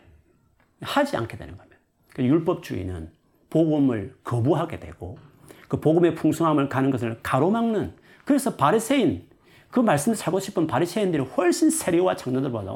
하지 0.81 1.17
않게 1.17 1.38
되는 1.38 1.57
겁니다. 1.57 1.77
그 2.13 2.23
율법주의는 2.23 3.11
복음을 3.49 4.15
거부하게 4.23 4.79
되고 4.79 5.17
그 5.67 5.79
복음의 5.79 6.15
풍성함을 6.15 6.69
가는 6.69 6.91
것을 6.91 7.19
가로막는 7.23 7.93
그래서 8.23 8.55
바리새인 8.55 9.27
그 9.69 9.79
말씀을 9.79 10.15
살고 10.15 10.39
싶은 10.39 10.67
바리새인들이 10.67 11.23
훨씬 11.23 11.69
세리와 11.69 12.15
장로들보다 12.15 12.71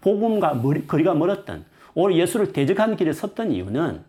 복음과 0.00 0.54
머리, 0.54 0.86
거리가 0.86 1.14
멀었던 1.14 1.64
오늘 1.94 2.16
예수를 2.16 2.52
대적하는 2.52 2.96
길에 2.96 3.12
섰던 3.12 3.52
이유는 3.52 4.04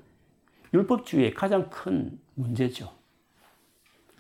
율법주의의 0.74 1.34
가장 1.34 1.70
큰 1.70 2.20
문제죠. 2.36 2.92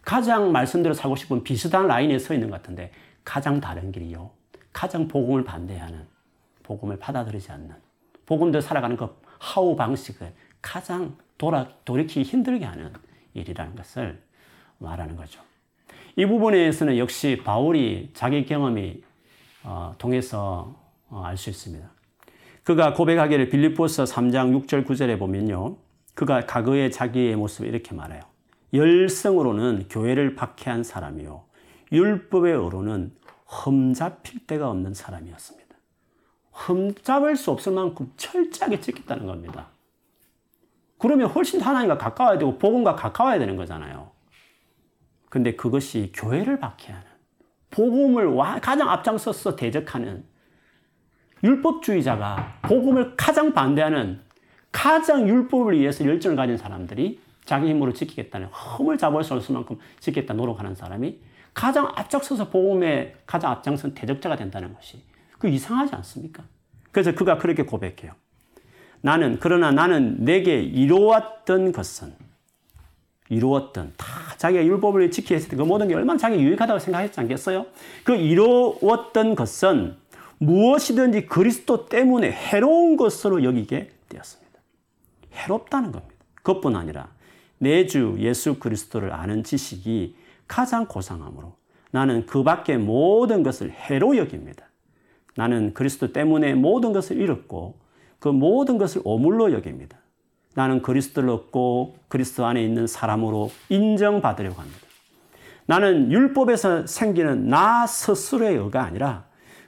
가장 0.01 0.51
말씀대로 0.51 0.93
살고 0.93 1.15
싶은 1.15 1.43
비슷한 1.43 1.88
라인에 1.88 2.17
서 2.19 2.34
있는 2.34 2.49
것 2.49 2.57
같은데 2.57 2.91
가장 3.23 3.62
다른 3.62 3.91
길이요. 3.91 4.31
가장 4.73 5.07
복음을 5.07 5.43
반대하는, 5.43 6.07
복음을 6.63 6.97
받아들이지 6.97 7.51
않는, 7.51 7.75
복음대로 8.32 8.62
살아가는 8.62 8.96
그 8.96 9.13
하우 9.39 9.76
방식을 9.76 10.32
가장 10.62 11.17
돌아, 11.38 11.67
돌이키기 11.84 12.24
힘들게 12.24 12.63
하는 12.63 12.94
일이라는 13.34 13.76
것을 13.76 14.22
말하는 14.78 15.17
거죠. 15.17 15.41
이 16.15 16.26
부분에서는 16.26 16.98
역시 16.98 17.41
바울이 17.44 18.12
자기 18.13 18.46
경험이 18.46 19.04
어, 19.65 19.94
통해서 19.98 20.80
어, 21.10 21.24
알수 21.26 21.50
있습니다. 21.50 21.86
그가 22.63 22.94
고백하기를 22.94 23.50
빌립보서 23.50 24.06
3장 24.06 24.65
6절 24.65 24.86
9절에 24.86 25.20
보면요. 25.20 25.76
그가 26.13 26.46
과거의 26.46 26.89
자기의 26.89 27.36
모습을 27.36 27.67
이렇게 27.67 27.94
말해요. 27.94 28.22
열성으로는 28.74 29.88
교회를 29.89 30.36
박해한 30.36 30.86
사람이요. 30.86 31.44
율법의 31.91 32.54
어로는 32.54 33.12
흠잡힐 33.46 34.48
데가 34.48 34.70
없는 34.70 34.94
사람이었습니다. 34.94 35.61
흠잡을 36.51 37.35
수 37.35 37.51
없을 37.51 37.71
만큼 37.73 38.11
철저하게 38.17 38.79
지켰다는 38.79 39.25
겁니다. 39.25 39.67
그러면 40.97 41.27
훨씬 41.29 41.59
하나님과 41.61 41.97
가까워야 41.97 42.37
되고 42.37 42.57
복음과 42.57 42.95
가까워야 42.95 43.39
되는 43.39 43.55
거잖아요. 43.55 44.11
근데 45.29 45.55
그것이 45.55 46.11
교회를 46.13 46.59
박해하는 46.59 47.07
복음을 47.71 48.35
가장 48.61 48.89
앞장서서 48.89 49.55
대적하는 49.55 50.25
율법주의자가 51.43 52.59
복음을 52.63 53.15
가장 53.15 53.53
반대하는 53.53 54.21
가장 54.71 55.27
율법을 55.27 55.79
위해서 55.79 56.05
열정을 56.05 56.35
가진 56.35 56.57
사람들이 56.57 57.19
자기 57.45 57.69
힘으로 57.69 57.93
지키겠다는 57.93 58.47
흠을 58.51 58.97
잡을 58.97 59.23
수 59.23 59.33
없을 59.33 59.55
만큼 59.55 59.77
지키겠다 59.99 60.33
노력하는 60.33 60.75
사람이 60.75 61.19
가장 61.53 61.87
앞장서서 61.95 62.49
복음에 62.49 63.15
가장 63.25 63.51
앞장선 63.51 63.93
대적자가 63.93 64.35
된다는 64.35 64.73
것이 64.73 65.01
그 65.41 65.47
이상하지 65.47 65.95
않습니까? 65.95 66.43
그래서 66.91 67.13
그가 67.13 67.39
그렇게 67.39 67.63
고백해요. 67.63 68.13
나는 69.01 69.39
그러나 69.39 69.71
나는 69.71 70.23
내게 70.23 70.62
이루었던 70.62 71.71
것은 71.71 72.13
이루었던 73.30 73.93
다 73.97 74.06
자기가 74.38 74.63
율법을 74.63 75.10
지키기 75.10 75.34
위해서 75.34 75.49
그 75.49 75.56
모든 75.63 75.88
게 75.88 75.95
얼마나 75.95 76.19
자기 76.19 76.36
유익하다고 76.36 76.77
생각했지 76.80 77.19
않겠어요? 77.19 77.65
그 78.04 78.13
이루었던 78.13 79.34
것은 79.34 79.95
무엇이든지 80.38 81.25
그리스도 81.25 81.88
때문에 81.88 82.32
해로운 82.32 82.95
것으로 82.95 83.43
여기게 83.43 83.89
되었습니다. 84.10 84.60
해롭다는 85.34 85.91
겁니다. 85.91 86.13
그것뿐 86.36 86.75
아니라 86.75 87.10
내 87.58 87.88
주 87.88 88.15
예수 88.19 88.60
그리스도를 88.60 89.12
아는 89.12 89.43
지식이 89.43 90.15
가장 90.47 90.86
고상함으로 90.86 91.56
나는 91.91 92.25
그 92.27 92.43
밖의 92.43 92.77
모든 92.77 93.41
것을 93.41 93.71
해로 93.71 94.17
여깁니다. 94.17 94.70
나는 95.36 95.74
그리스도 95.74 96.12
때문에 96.12 96.56
모든 96.56 96.94
것을 96.94 97.17
잃었고 97.17 97.76
그 98.20 98.28
모든 98.30 98.78
것을 98.78 99.02
오물로 99.04 99.54
여깁니다. 99.54 99.98
나는 100.54 100.82
그리스도를 100.82 101.30
얻고 101.30 101.96
그리스도 102.08 102.46
안에 102.46 102.63
있는 102.63 102.88
사람으로 102.88 103.52
인정받으려고 103.70 104.62
합니다. 104.62 104.80
나는 105.65 106.12
율법에서 106.12 106.88
생기는 106.88 107.48
나 107.48 107.88
스스로의 107.88 108.58
의가 108.58 108.84
아니라 108.84 109.26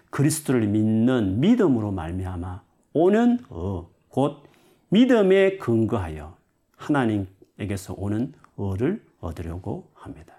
그리스도를 0.10 0.68
믿는 0.68 1.40
믿음으로 1.40 1.92
말미암아 1.92 2.62
오는 2.94 3.40
어, 3.50 3.90
곧 4.10 4.44
믿음에 4.90 5.58
근거하여 5.58 6.36
하나님에게서 6.76 7.96
오는 7.98 8.34
어를 8.56 9.04
얻으려고 9.20 9.90
합니다. 9.96 10.33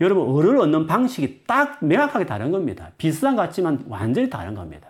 여러분, 0.00 0.28
어를 0.28 0.58
얻는 0.58 0.86
방식이 0.86 1.44
딱 1.46 1.84
명확하게 1.84 2.26
다른 2.26 2.50
겁니다. 2.50 2.90
비슷한 2.98 3.36
것 3.36 3.42
같지만 3.42 3.84
완전히 3.88 4.28
다른 4.28 4.54
겁니다. 4.54 4.88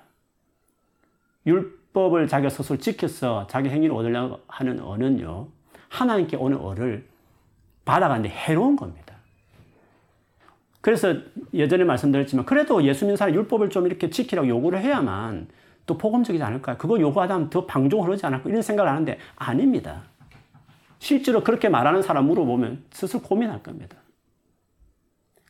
율법을 1.46 2.28
자기가 2.28 2.48
스스로 2.48 2.78
지켜서 2.78 3.46
자기 3.48 3.68
행위를 3.68 3.94
얻으려고 3.94 4.40
하는 4.46 4.80
어는요, 4.80 5.48
하나님께 5.88 6.36
오는 6.36 6.58
어를 6.58 7.06
받아가는데 7.84 8.30
해로운 8.30 8.76
겁니다. 8.76 9.14
그래서 10.80 11.14
예전에 11.52 11.84
말씀드렸지만 11.84 12.44
그래도 12.44 12.82
예수 12.84 13.04
믿는 13.04 13.16
사람 13.16 13.34
율법을 13.34 13.70
좀 13.70 13.86
이렇게 13.86 14.10
지키라고 14.10 14.48
요구를 14.48 14.80
해야만 14.80 15.48
또 15.86 15.96
복음적이지 15.96 16.42
않을까요? 16.42 16.76
그거 16.76 16.98
요구하다면 16.98 17.50
더 17.50 17.64
방종 17.66 18.04
흐르지 18.04 18.26
않을까? 18.26 18.48
이런 18.48 18.62
생각을 18.62 18.90
하는데 18.90 19.18
아닙니다. 19.36 20.02
실제로 20.98 21.42
그렇게 21.42 21.68
말하는 21.68 22.02
사람 22.02 22.26
물어보면 22.26 22.84
스스로 22.90 23.20
고민할 23.20 23.62
겁니다. 23.62 23.96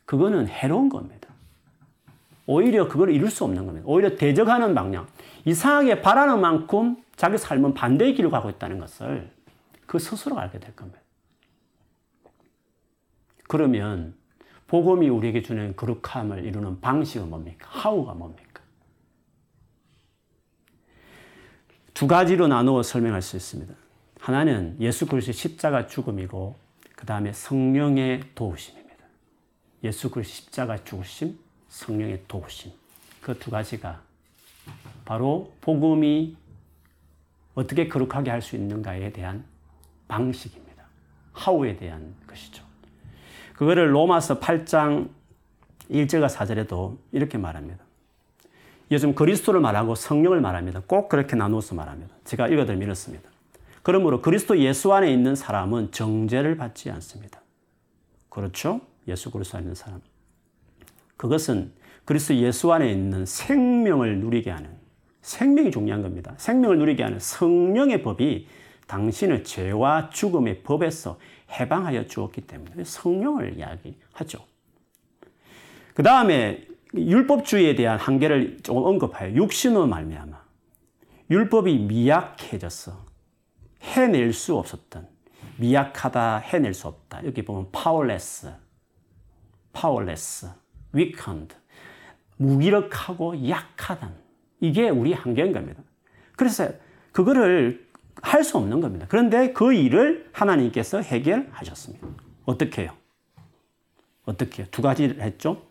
그거는 0.05 0.47
해로운 0.47 0.89
겁니다. 0.89 1.29
오히려 2.47 2.87
그걸 2.87 3.09
이룰 3.11 3.29
수 3.29 3.43
없는 3.43 3.65
겁니다. 3.65 3.85
오히려 3.87 4.15
대적하는 4.15 4.75
방향. 4.75 5.07
이상하게 5.45 6.01
바라는 6.01 6.39
만큼 6.41 6.97
자기 7.15 7.37
삶은 7.37 7.73
반대의 7.73 8.13
길을 8.13 8.29
가고 8.29 8.49
있다는 8.49 8.79
것을 8.79 9.31
그 9.85 9.99
스스로 9.99 10.37
알게 10.39 10.59
될 10.59 10.75
겁니다. 10.75 10.99
그러면 13.47 14.15
복음이 14.67 15.09
우리에게 15.09 15.41
주는 15.41 15.75
거룩함을 15.75 16.43
이루는 16.45 16.81
방식은 16.81 17.29
뭡니까? 17.29 17.67
하우가 17.69 18.13
뭡니까? 18.13 18.61
두 21.93 22.07
가지로 22.07 22.47
나누어 22.47 22.83
설명할 22.83 23.21
수 23.21 23.37
있습니다. 23.37 23.73
하나는 24.19 24.75
예수 24.79 25.05
그리스도의 25.05 25.33
십자가 25.33 25.87
죽음이고 25.87 26.55
그 26.95 27.05
다음에 27.05 27.31
성령의 27.31 28.21
도우심입니다. 28.33 28.74
예수 29.85 30.09
그리스도 30.09 30.35
십자가 30.35 30.83
죽으심, 30.83 31.37
성령의 31.69 32.23
도우심. 32.27 32.71
그 33.21 33.33
두 33.39 33.51
가지가 33.51 34.01
바로 35.05 35.53
복음이 35.61 36.35
어떻게 37.55 37.87
거룩하게 37.87 38.31
할 38.31 38.41
수 38.41 38.55
있는가에 38.55 39.11
대한 39.11 39.45
방식입니다. 40.07 40.83
하우에 41.33 41.75
대한 41.77 42.13
것이죠. 42.27 42.63
그거를 43.55 43.93
로마서 43.93 44.39
8장 44.39 45.09
1절과 45.89 46.29
4절에도 46.29 46.97
이렇게 47.11 47.37
말합니다. 47.37 47.83
요즘 48.91 49.15
그리스도를 49.15 49.59
말하고 49.61 49.95
성령을 49.95 50.41
말합니다. 50.41 50.81
꼭 50.85 51.09
그렇게 51.09 51.35
나누어서 51.35 51.75
말합니다. 51.75 52.15
제가 52.25 52.47
읽어드리면 52.47 52.85
이렇습니다. 52.85 53.29
그러므로 53.83 54.21
그리스도 54.21 54.57
예수 54.59 54.93
안에 54.93 55.11
있는 55.11 55.35
사람은 55.35 55.91
정죄를 55.91 56.57
받지 56.57 56.89
않습니다. 56.91 57.41
그렇죠? 58.29 58.81
예수 59.07 59.31
그리스도 59.31 59.57
안에 59.57 59.65
있는 59.65 59.75
사람. 59.75 60.01
그것은 61.17 61.71
그리스도 62.05 62.35
예수 62.35 62.71
안에 62.71 62.91
있는 62.91 63.25
생명을 63.25 64.19
누리게 64.19 64.51
하는 64.51 64.69
생명이 65.21 65.71
중요한 65.71 66.01
겁니다. 66.01 66.33
생명을 66.37 66.77
누리게 66.77 67.03
하는 67.03 67.19
성령의 67.19 68.03
법이 68.03 68.47
당신을 68.87 69.43
죄와 69.43 70.11
죽음의 70.11 70.61
법에서 70.61 71.17
해방하여 71.51 72.05
주었기 72.05 72.41
때문에 72.41 72.83
성령을 72.83 73.57
이야기하죠. 73.57 74.45
그 75.95 76.03
다음에 76.03 76.67
율법주의에 76.93 77.75
대한 77.75 77.97
한계를 77.99 78.59
조금 78.61 78.83
언급하여 78.83 79.33
육신으로 79.33 79.87
말미암아 79.87 80.45
율법이 81.29 81.79
미약해졌어 81.79 83.05
해낼 83.81 84.33
수 84.33 84.55
없었던 84.57 85.07
미약하다 85.57 86.37
해낼 86.37 86.73
수 86.73 86.87
없다 86.87 87.25
여기 87.25 87.43
보면 87.43 87.71
powerless, 87.71 88.51
powerless, 89.79 90.47
weakened 90.93 91.55
무기력하고 92.37 93.49
약하다 93.49 94.11
이게 94.61 94.89
우리 94.89 95.13
한계인 95.13 95.51
겁니다. 95.53 95.83
그래서 96.35 96.69
그거를 97.11 97.85
할 98.21 98.43
수 98.43 98.57
없는 98.57 98.81
겁니다. 98.81 99.05
그런데 99.09 99.53
그 99.53 99.73
일을 99.73 100.29
하나님께서 100.31 101.01
해결하셨습니다. 101.01 102.07
어떻게 102.45 102.83
해요? 102.83 102.91
어떻게 104.25 104.63
해요? 104.63 104.67
두 104.71 104.81
가지를 104.81 105.21
했죠? 105.21 105.61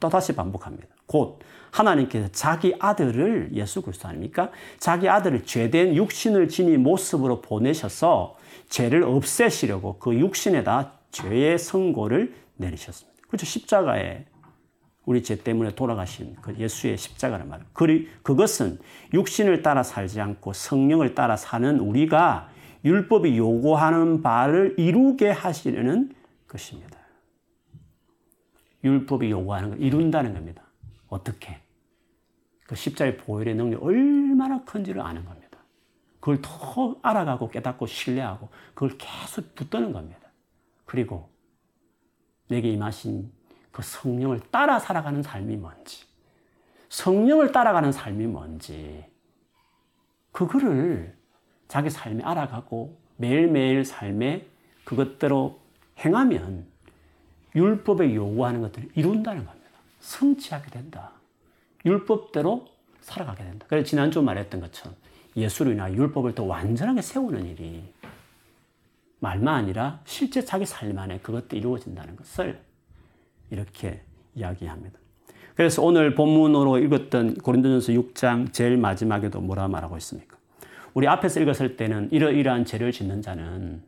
또다시 0.00 0.34
반복합니다. 0.34 0.88
곧 1.06 1.38
하나님께서 1.70 2.28
자기 2.32 2.74
아들을 2.78 3.50
예수 3.52 3.82
그리스도 3.82 4.08
아닙니까? 4.08 4.50
자기 4.78 5.08
아들을 5.08 5.44
죄된 5.44 5.94
육신을 5.94 6.48
지닌 6.48 6.82
모습으로 6.82 7.40
보내셔서 7.40 8.36
죄를 8.68 9.04
없애시려고 9.04 9.98
그 9.98 10.14
육신에다 10.18 10.92
죄의 11.12 11.58
선고를 11.58 12.34
내리셨습니다. 12.56 13.15
그렇죠? 13.28 13.46
십자가에 13.46 14.24
우리 15.04 15.22
죄 15.22 15.36
때문에 15.36 15.74
돌아가신 15.74 16.34
그 16.42 16.54
예수의 16.56 16.96
십자가를 16.98 17.46
말합니다. 17.46 17.72
그것은 18.22 18.78
육신을 19.14 19.62
따라 19.62 19.82
살지 19.82 20.20
않고 20.20 20.52
성령을 20.52 21.14
따라 21.14 21.36
사는 21.36 21.78
우리가 21.78 22.50
율법이 22.84 23.36
요구하는 23.38 24.22
바를 24.22 24.74
이루게 24.78 25.30
하시려는 25.30 26.14
것입니다. 26.48 26.98
율법이 28.84 29.30
요구하는 29.30 29.70
걸 29.70 29.80
이룬다는 29.80 30.34
겁니다. 30.34 30.62
어떻게? 31.08 31.60
그 32.66 32.74
십자의 32.74 33.16
보혈의 33.16 33.54
능력이 33.54 33.84
얼마나 33.84 34.64
큰지를 34.64 35.00
아는 35.00 35.24
겁니다. 35.24 35.58
그걸 36.18 36.38
더 36.42 36.96
알아가고 37.02 37.50
깨닫고 37.50 37.86
신뢰하고 37.86 38.48
그걸 38.74 38.98
계속 38.98 39.54
붙드는 39.54 39.92
겁니다. 39.92 40.18
그리고 40.84 41.28
내게 42.48 42.70
임하신 42.70 43.30
그 43.72 43.82
성령을 43.82 44.40
따라 44.50 44.78
살아가는 44.78 45.22
삶이 45.22 45.56
뭔지, 45.56 46.04
성령을 46.88 47.52
따라가는 47.52 47.92
삶이 47.92 48.26
뭔지, 48.26 49.04
그거를 50.32 51.16
자기 51.68 51.90
삶에 51.90 52.22
알아가고 52.22 52.98
매일매일 53.16 53.84
삶에 53.84 54.46
그것대로 54.84 55.58
행하면 55.98 56.66
율법에 57.54 58.14
요구하는 58.14 58.60
것들을 58.60 58.90
이룬다는 58.94 59.44
겁니다. 59.44 59.66
성취하게 60.00 60.70
된다. 60.70 61.12
율법대로 61.84 62.66
살아가게 63.00 63.44
된다. 63.44 63.66
그래서 63.68 63.86
지난주 63.86 64.22
말했던 64.22 64.60
것처럼 64.60 64.94
예수로 65.36 65.72
인하 65.72 65.90
율법을 65.90 66.34
더 66.34 66.44
완전하게 66.44 67.02
세우는 67.02 67.46
일이 67.46 67.82
말만 69.20 69.54
아니라 69.54 70.00
실제 70.04 70.44
자기 70.44 70.66
삶 70.66 70.98
안에 70.98 71.18
그것도 71.18 71.56
이루어진다는 71.56 72.16
것을 72.16 72.60
이렇게 73.50 74.02
이야기합니다. 74.34 74.98
그래서 75.54 75.82
오늘 75.82 76.14
본문으로 76.14 76.78
읽었던 76.78 77.36
고린도전서 77.36 77.92
6장 77.92 78.52
제일 78.52 78.76
마지막에도 78.76 79.40
뭐라 79.40 79.68
말하고 79.68 79.96
있습니까? 79.96 80.36
우리 80.92 81.08
앞에서 81.08 81.40
읽었을 81.40 81.76
때는 81.76 82.10
이러이러한 82.12 82.66
죄를 82.66 82.92
짓는 82.92 83.22
자는 83.22 83.82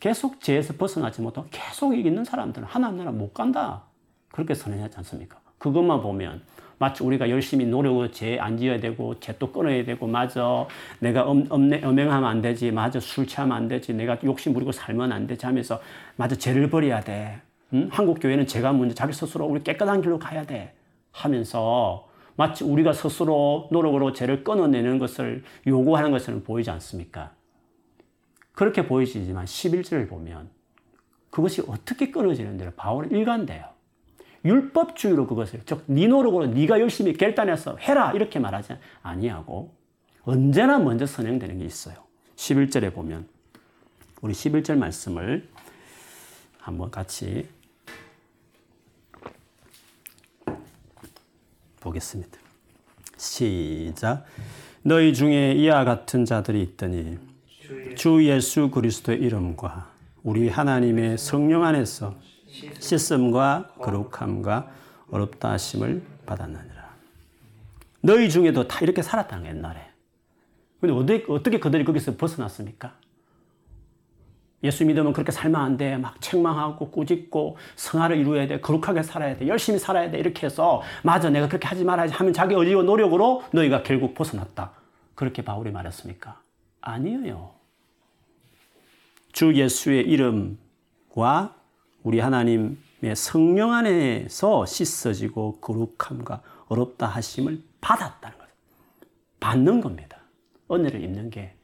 계속 0.00 0.40
죄에서 0.40 0.74
벗어나지 0.74 1.20
못하고 1.20 1.48
계속 1.50 1.94
이기는 1.94 2.24
사람들은 2.24 2.66
하나님 2.66 2.98
나라 2.98 3.12
못 3.12 3.32
간다. 3.32 3.84
그렇게 4.30 4.54
선언하지 4.54 4.96
않습니까? 4.98 5.40
그것만 5.58 6.00
보면 6.02 6.42
마치 6.78 7.02
우리가 7.02 7.30
열심히 7.30 7.64
노력을 7.66 8.10
죄 8.12 8.38
안 8.38 8.58
지어야 8.58 8.78
되고 8.78 9.18
죄 9.20 9.32
또 9.38 9.50
끊어야 9.52 9.84
되고 9.84 10.06
맞아 10.06 10.66
내가 11.00 11.22
엄, 11.24 11.46
엄내, 11.48 11.82
엄행하면 11.82 12.28
안 12.28 12.42
되지 12.42 12.70
맞아 12.70 13.00
술 13.00 13.26
취하면 13.26 13.56
안 13.56 13.68
되지 13.68 13.94
내가 13.94 14.18
욕심 14.24 14.52
부리고 14.52 14.72
살면 14.72 15.10
안 15.12 15.26
되지 15.26 15.46
하면서 15.46 15.80
맞아 16.16 16.36
죄를 16.36 16.68
버려야 16.70 17.00
돼 17.00 17.40
응? 17.72 17.88
한국 17.90 18.18
교회는 18.20 18.46
제가 18.46 18.72
먼저 18.72 18.94
자기 18.94 19.12
스스로 19.12 19.46
우리 19.46 19.62
깨끗한 19.62 20.02
길로 20.02 20.18
가야 20.18 20.44
돼 20.44 20.74
하면서 21.12 22.06
마치 22.36 22.64
우리가 22.64 22.92
스스로 22.92 23.68
노력으로 23.72 24.12
죄를 24.12 24.44
끊어내는 24.44 24.98
것을 24.98 25.42
요구하는 25.66 26.10
것처럼 26.10 26.42
보이지 26.42 26.70
않습니까? 26.70 27.32
그렇게 28.52 28.86
보이지만 28.86 29.46
11절을 29.46 30.08
보면 30.08 30.50
그것이 31.30 31.62
어떻게 31.66 32.10
끊어지는지를 32.10 32.74
바울은 32.76 33.10
일관돼요. 33.10 33.64
율법주의로 34.44 35.26
그것을 35.26 35.60
즉네 35.64 36.06
노력으로 36.08 36.46
네가 36.46 36.80
열심히 36.80 37.12
결단해서 37.14 37.76
해라 37.78 38.12
이렇게 38.12 38.38
말하지 38.38 38.74
아니하고 39.02 39.74
언제나 40.22 40.78
먼저 40.78 41.06
선행되는 41.06 41.58
게 41.58 41.64
있어요. 41.64 41.94
11절에 42.36 42.92
보면 42.92 43.26
우리 44.20 44.32
11절 44.32 44.76
말씀을 44.76 45.48
한번 46.58 46.90
같이 46.90 47.48
보겠습니다. 51.80 52.38
시작. 53.16 54.24
너희 54.82 55.14
중에 55.14 55.52
이와 55.52 55.84
같은 55.84 56.24
자들이 56.24 56.60
있더니 56.62 57.18
주 57.96 58.24
예수 58.24 58.70
그리스도의 58.70 59.20
이름과 59.20 59.90
우리 60.22 60.48
하나님의 60.48 61.18
성령 61.18 61.64
안에서 61.64 62.16
씻음과 62.78 63.74
거룩함과 63.78 64.70
어렵다 65.10 65.52
하심을 65.52 66.02
받았느니라. 66.26 66.86
너희 68.00 68.30
중에도 68.30 68.66
다 68.66 68.80
이렇게 68.80 69.02
살았다는 69.02 69.46
옛날에. 69.46 69.80
근데 70.80 70.94
어떻게, 70.94 71.32
어떻게 71.32 71.58
그들이 71.58 71.84
거기서 71.84 72.16
벗어났습니까? 72.16 72.94
예수 74.62 74.84
믿으면 74.84 75.12
그렇게 75.12 75.32
살면 75.32 75.60
안 75.60 75.76
돼. 75.76 75.96
막 75.96 76.20
책망하고 76.20 76.90
꾸짖고 76.90 77.56
성화를 77.76 78.16
이루어야 78.18 78.46
돼. 78.46 78.60
거룩하게 78.60 79.02
살아야 79.02 79.36
돼. 79.36 79.46
열심히 79.46 79.78
살아야 79.78 80.10
돼. 80.10 80.18
이렇게 80.18 80.46
해서 80.46 80.82
맞아 81.02 81.30
내가 81.30 81.46
그렇게 81.48 81.66
하지 81.66 81.84
말아야지 81.84 82.14
하면 82.14 82.32
자기 82.32 82.54
의지와 82.54 82.82
노력으로 82.82 83.44
너희가 83.52 83.82
결국 83.82 84.14
벗어났다. 84.14 84.72
그렇게 85.14 85.42
바울이 85.42 85.70
말했습니까? 85.70 86.40
아니에요. 86.80 87.54
주 89.32 89.54
예수의 89.54 90.04
이름과 90.06 91.54
우리 92.06 92.20
하나님의 92.20 93.16
성령 93.16 93.72
안에서 93.72 94.64
씻어지고 94.64 95.58
거룩함과 95.58 96.40
의롭다 96.68 97.08
하심을 97.08 97.60
받았다는 97.80 98.38
거죠. 98.38 98.52
받는 99.40 99.80
겁니다. 99.80 100.18
은혜를 100.70 101.02
입는 101.02 101.30
게 101.30 101.54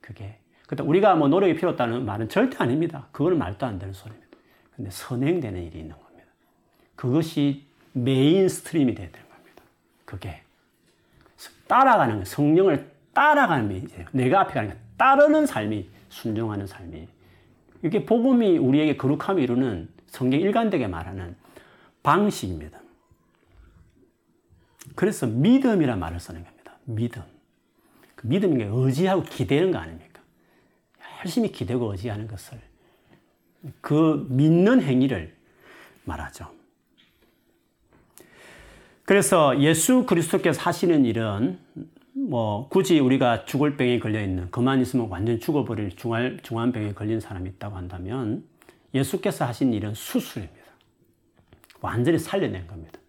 그게 0.00 0.40
그때 0.66 0.82
우리가 0.82 1.14
뭐 1.14 1.28
노력이 1.28 1.54
필요 1.54 1.70
없다는 1.70 2.04
말은 2.04 2.28
절대 2.28 2.56
아닙니다. 2.58 3.06
그거는 3.12 3.38
말도 3.38 3.64
안 3.64 3.78
되는 3.78 3.94
소리입니다. 3.94 4.36
근데 4.74 4.90
선행되는 4.90 5.62
일이 5.62 5.78
있는 5.78 5.94
겁니다. 5.96 6.26
그것이 6.96 7.64
mainstream이 7.92 8.96
되야 8.96 9.08
되는 9.08 9.28
겁니다. 9.28 9.62
그게 10.04 10.42
따라가는 11.68 12.18
거 12.18 12.24
성령을 12.24 12.90
따라가는 13.14 13.86
게 13.86 14.04
내가 14.10 14.40
앞에 14.40 14.52
가는 14.52 14.70
게 14.70 14.76
따르는 14.96 15.46
삶이 15.46 15.88
순종하는 16.08 16.66
삶이 16.66 17.06
이게 17.82 18.04
복음이 18.04 18.58
우리에게 18.58 18.96
거룩함을 18.96 19.42
이루는 19.42 19.88
성경 20.06 20.40
일관되게 20.40 20.86
말하는 20.86 21.36
방식입니다. 22.02 22.80
그래서 24.94 25.26
믿음이란 25.26 25.98
말을 25.98 26.20
쓰는 26.20 26.44
겁니다. 26.44 26.76
믿음. 26.84 27.22
그 28.14 28.26
믿음인 28.26 28.58
게 28.58 28.68
의지하고 28.70 29.22
기대는 29.22 29.72
거 29.72 29.78
아닙니까? 29.78 30.20
열심히 31.20 31.50
기대고 31.50 31.92
의지하는 31.92 32.26
것을 32.26 32.60
그 33.80 34.26
믿는 34.28 34.82
행위를 34.82 35.34
말하죠. 36.04 36.50
그래서 39.04 39.58
예수 39.60 40.06
그리스도께서 40.06 40.60
하시는 40.62 41.04
일은 41.04 41.58
뭐 42.14 42.68
굳이 42.68 43.00
우리가 43.00 43.44
죽을 43.46 43.76
병에 43.76 43.98
걸려 43.98 44.22
있는 44.22 44.50
그만 44.50 44.80
있으면 44.80 45.08
완전 45.08 45.40
죽어버릴 45.40 45.96
중환, 45.96 46.38
중환병에 46.42 46.92
걸린 46.92 47.20
사람이 47.20 47.48
있다고 47.50 47.76
한다면 47.76 48.44
예수께서 48.94 49.46
하신 49.46 49.72
일은 49.72 49.94
수술입니다. 49.94 50.62
완전히 51.80 52.18
살려낸 52.18 52.66
겁니다. 52.66 53.00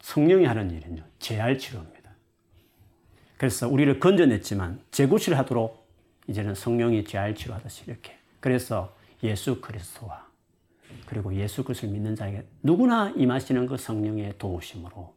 성령이 0.00 0.44
하는 0.44 0.70
일은요, 0.70 1.02
재활 1.18 1.58
치료입니다. 1.58 2.10
그래서 3.38 3.68
우리를 3.68 3.98
건져냈지만 3.98 4.80
재구실 4.90 5.36
하도록 5.38 5.88
이제는 6.28 6.54
성령이 6.54 7.04
재활 7.04 7.34
치료하듯이 7.34 7.84
이렇게. 7.86 8.16
그래서 8.40 8.94
예수 9.22 9.60
그리스도와 9.60 10.26
그리고 11.06 11.34
예수 11.34 11.64
그리스도를 11.64 11.92
믿는 11.94 12.14
자에게 12.14 12.44
누구나 12.62 13.10
임하시는 13.16 13.66
그 13.66 13.76
성령의 13.76 14.34
도우심으로 14.38 15.14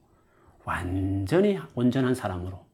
완전히 0.63 1.59
온전한 1.75 2.15
사람으로 2.15 2.64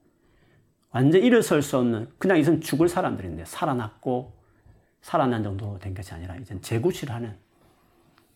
완전 0.91 1.21
일어설 1.21 1.61
수 1.61 1.77
없는 1.77 2.09
그냥 2.17 2.37
이선 2.37 2.61
죽을 2.61 2.87
사람들인데 2.89 3.45
살아났고 3.45 4.33
살아난 5.01 5.43
정도 5.43 5.79
된 5.79 5.93
것이 5.93 6.13
아니라 6.13 6.35
이제 6.35 6.59
재구실하는 6.61 7.35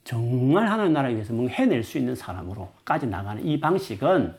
정말 0.04 0.68
하나님 0.68 0.94
나라 0.94 1.10
위해서 1.10 1.34
뭔가 1.34 1.54
해낼 1.54 1.84
수 1.84 1.98
있는 1.98 2.16
사람으로까지 2.16 3.08
나가는 3.08 3.46
이 3.46 3.60
방식은 3.60 4.36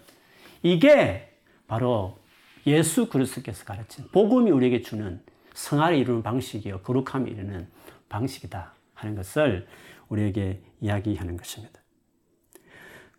이게 0.62 1.32
바로 1.66 2.18
예수 2.66 3.08
그리스도께서 3.08 3.64
가르친 3.64 4.08
복음이 4.12 4.50
우리에게 4.50 4.82
주는 4.82 5.20
성화를 5.54 5.98
이루는 5.98 6.22
방식이요 6.22 6.80
거룩함을 6.80 7.28
이루는 7.28 7.66
방식이다 8.08 8.72
하는 8.94 9.14
것을 9.14 9.66
우리에게 10.08 10.60
이야기하는 10.80 11.36
것입니다. 11.36 11.80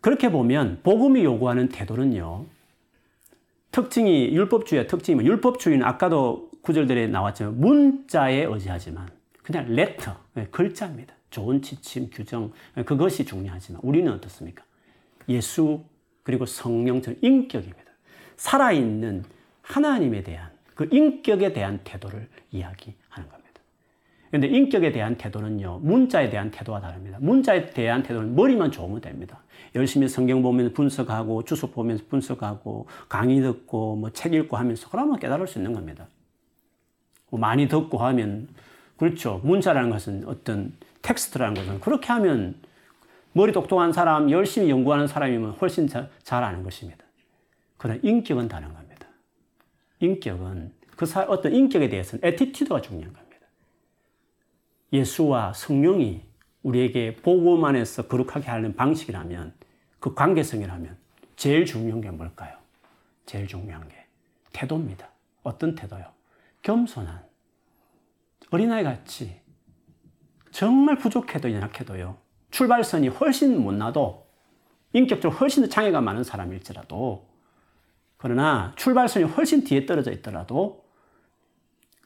그렇게 0.00 0.30
보면 0.30 0.80
복음이 0.82 1.24
요구하는 1.24 1.68
태도는요. 1.68 2.46
특징이 3.70 4.34
율법주의의 4.34 4.88
특징이면 4.88 5.26
율법주의는 5.26 5.86
아까도 5.86 6.50
구절들에 6.62 7.06
나왔지만 7.08 7.58
문자에 7.58 8.44
의지하지만 8.44 9.08
그냥 9.42 9.66
레터 9.68 10.16
예, 10.36 10.46
글자입니다. 10.50 11.14
좋은 11.30 11.62
지침 11.62 12.10
규정 12.10 12.52
예, 12.76 12.82
그것이 12.82 13.24
중요하지만 13.24 13.80
우리는 13.84 14.10
어떻습니까? 14.12 14.64
예수 15.28 15.82
그리고 16.22 16.46
성령처럼 16.46 17.18
인격입니다. 17.22 17.90
살아있는 18.36 19.24
하나님에 19.62 20.22
대한 20.22 20.50
그 20.74 20.88
인격에 20.90 21.52
대한 21.52 21.80
태도를 21.84 22.28
이야기하는 22.52 23.28
겁니다. 23.30 23.60
그런데 24.28 24.48
인격에 24.48 24.92
대한 24.92 25.16
태도는요, 25.16 25.80
문자에 25.82 26.28
대한 26.30 26.50
태도와 26.50 26.80
다릅니다. 26.80 27.18
문자에 27.20 27.70
대한 27.70 28.02
태도는 28.02 28.34
머리만 28.36 28.70
좋으면 28.70 29.00
됩니다. 29.00 29.42
열심히 29.74 30.08
성경 30.08 30.42
보면서 30.42 30.72
분석하고, 30.74 31.44
주석 31.44 31.70
보면서 31.70 32.04
분석하고, 32.08 32.86
강의 33.08 33.40
듣고, 33.40 33.96
뭐 33.96 34.10
책 34.10 34.34
읽고 34.34 34.56
하면서 34.56 34.88
그러면 34.90 35.18
깨달을 35.18 35.46
수 35.46 35.58
있는 35.58 35.72
겁니다. 35.72 36.06
뭐 37.30 37.38
많이 37.38 37.68
듣고 37.68 37.98
하면 37.98 38.48
그렇죠. 38.96 39.40
문자라는 39.44 39.90
것은 39.90 40.24
어떤 40.26 40.72
텍스트라는 41.02 41.54
것은 41.54 41.80
그렇게 41.80 42.08
하면 42.08 42.56
머리 43.32 43.52
똑똑한 43.52 43.92
사람, 43.92 44.30
열심히 44.30 44.70
연구하는 44.70 45.06
사람이면 45.06 45.52
훨씬 45.52 45.86
자, 45.86 46.08
잘 46.22 46.42
아는 46.42 46.62
것입니다. 46.62 47.04
그러나 47.76 48.00
인격은 48.02 48.48
다른 48.48 48.72
겁니다. 48.74 49.06
인격은 50.00 50.72
그 50.96 51.06
사, 51.06 51.22
어떤 51.22 51.54
인격에 51.54 51.88
대해서는 51.88 52.26
attitude가 52.26 52.80
중요한 52.80 53.12
겁니다. 53.12 53.46
예수와 54.92 55.52
성령이 55.52 56.22
우리에게 56.62 57.16
복음 57.16 57.64
안에서 57.64 58.08
거룩하게 58.08 58.48
하는 58.48 58.74
방식이라면 58.74 59.52
그 60.00 60.14
관계성이라면 60.14 60.96
제일 61.36 61.64
중요한 61.64 62.00
게 62.00 62.10
뭘까요? 62.10 62.56
제일 63.26 63.46
중요한 63.46 63.88
게 63.88 64.06
태도입니다. 64.52 65.08
어떤 65.42 65.74
태도요? 65.74 66.04
겸손한 66.62 67.24
어린아이 68.50 68.82
같이 68.84 69.40
정말 70.50 70.96
부족해도 70.96 71.52
연약해도요. 71.52 72.18
출발선이 72.50 73.08
훨씬 73.08 73.62
못 73.62 73.72
나도 73.72 74.26
인격적으로 74.92 75.38
훨씬 75.38 75.62
더 75.62 75.68
장애가 75.68 76.00
많은 76.00 76.24
사람일지라도 76.24 77.28
그러나 78.16 78.72
출발선이 78.76 79.26
훨씬 79.26 79.64
뒤에 79.64 79.86
떨어져 79.86 80.10
있더라도 80.12 80.84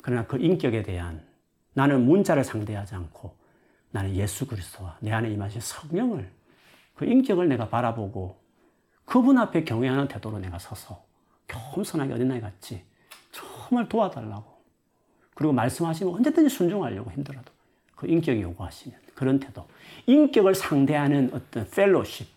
그러나 0.03 0.27
그 0.27 0.37
인격에 0.37 0.83
대한 0.83 1.25
나는 1.75 2.05
문자를 2.05 2.45
상대하지 2.45 2.95
않고 2.97 3.37
나는 3.93 4.15
예수 4.17 4.47
그리스도와 4.47 4.99
내 5.01 5.13
안에 5.13 5.31
임하신 5.31 5.61
성령을 5.61 6.31
그 6.95 7.05
인격을 7.05 7.49
내가 7.49 7.69
바라보고 7.69 8.37
그분 9.05 9.39
앞에 9.39 9.65
경외하는 9.65 10.09
태도로 10.09 10.39
내가 10.39 10.59
서서 10.59 11.05
겸손하게 11.49 12.13
어린아이 12.15 12.41
같이 12.41 12.83
정말 13.33 13.89
도와달라고 13.89 14.45
그리고 15.35 15.53
말씀하시면 15.53 16.15
언제든지 16.15 16.55
순종하려고 16.55 17.11
힘들어도 17.11 17.51
그 17.97 18.07
인격이 18.07 18.43
요구하시면 18.43 18.99
그런 19.15 19.39
태도 19.39 19.67
인격을 20.07 20.55
상대하는 20.55 21.31
어떤 21.33 21.69
fellowship 21.69 22.29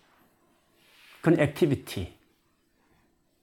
그런 1.21 1.39
activity 1.39 2.13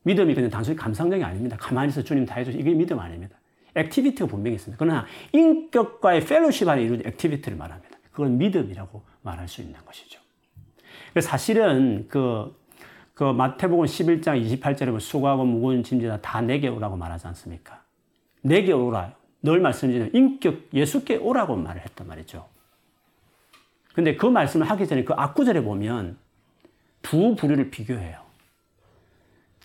믿음이 0.05 0.35
그냥 0.35 0.51
단순히 0.51 0.77
감상적이 0.77 1.23
아닙니다. 1.23 1.57
가만히 1.59 1.91
있어 1.91 2.03
주님 2.03 2.27
다 2.27 2.37
해주시 2.37 2.59
이게 2.59 2.73
믿음 2.73 2.99
아닙니다. 2.99 3.37
activity가 3.75 4.27
분명히 4.27 4.57
있습니다. 4.57 4.79
그러나 4.79 5.07
인격과의 5.33 6.25
fellowship 6.27 6.69
안에 6.69 6.83
이루어진 6.83 7.07
activity를 7.07 7.57
말합니다. 7.57 7.99
그건 8.11 8.37
믿음이라고 8.39 9.03
말할 9.23 9.49
수 9.49 9.63
있는 9.63 9.79
것이죠. 9.85 10.22
사실은 11.21 12.07
그, 12.09 12.57
그 13.15 13.25
마태복음 13.25 13.85
11장 13.85 14.61
28절에 14.61 14.87
보면 14.87 15.01
수고하고 15.01 15.45
무거운 15.45 15.83
짐진 15.83 16.11
자 16.11 16.21
다 16.21 16.41
내게 16.41 16.69
오라고 16.69 16.97
말하지 16.97 17.27
않습니까? 17.29 17.83
내게 18.41 18.73
오라. 18.73 19.15
늘 19.43 19.61
말씀드리는 19.61 20.15
인격 20.15 20.73
예수께 20.73 21.17
오라고 21.17 21.57
말을 21.57 21.83
했단 21.83 22.07
말이죠. 22.07 22.47
근데 23.95 24.17
그 24.17 24.27
말씀을 24.27 24.69
하기 24.71 24.87
전에 24.87 25.05
그 25.05 25.13
앞구절에 25.13 25.63
보면 25.63 26.17
두 27.03 27.35
부류를 27.35 27.71
비교해요. 27.71 28.23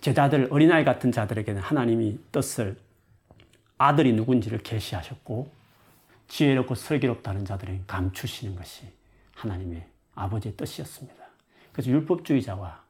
제자들, 0.02 0.48
어린아이 0.52 0.84
같은 0.84 1.12
자들에게는 1.12 1.62
하나님이 1.62 2.20
뜻을 2.32 2.78
아들이 3.78 4.14
누군지를 4.14 4.60
계시하셨고 4.60 5.52
지혜롭고 6.28 6.76
슬기롭다는 6.76 7.46
자들에게 7.46 7.84
감추시는 7.88 8.56
것이 8.56 8.86
하나님의 9.36 9.86
아버지의 10.16 10.56
뜻이었습니다. 10.56 11.27
그래서 11.78 11.92
율법주의자와 11.92 12.84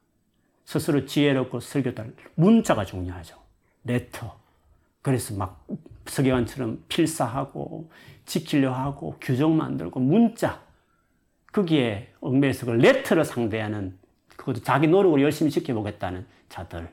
스스로 0.63 1.05
지혜롭고 1.05 1.59
슬기롭다 1.59 2.05
문자가 2.35 2.85
중요하죠. 2.85 3.37
letter. 3.83 4.39
그래서 5.01 5.35
막 5.35 5.67
서기관처럼 6.05 6.85
필사하고 6.87 7.91
지키려 8.25 8.71
하고 8.71 9.17
규정 9.19 9.57
만들고 9.57 9.99
문자. 9.99 10.61
거기에 11.51 12.13
얽매여서 12.21 12.65
그 12.65 12.71
letter를 12.71 13.25
상대하는 13.25 13.97
그것도 14.37 14.61
자기 14.61 14.87
노력을 14.87 15.21
열심히 15.21 15.51
지켜보겠다는 15.51 16.25
자들. 16.47 16.89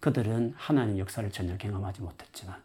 그들은 0.00 0.54
하나님 0.56 0.98
역사를 0.98 1.30
전혀 1.30 1.58
경험하지 1.58 2.00
못했지만 2.00 2.56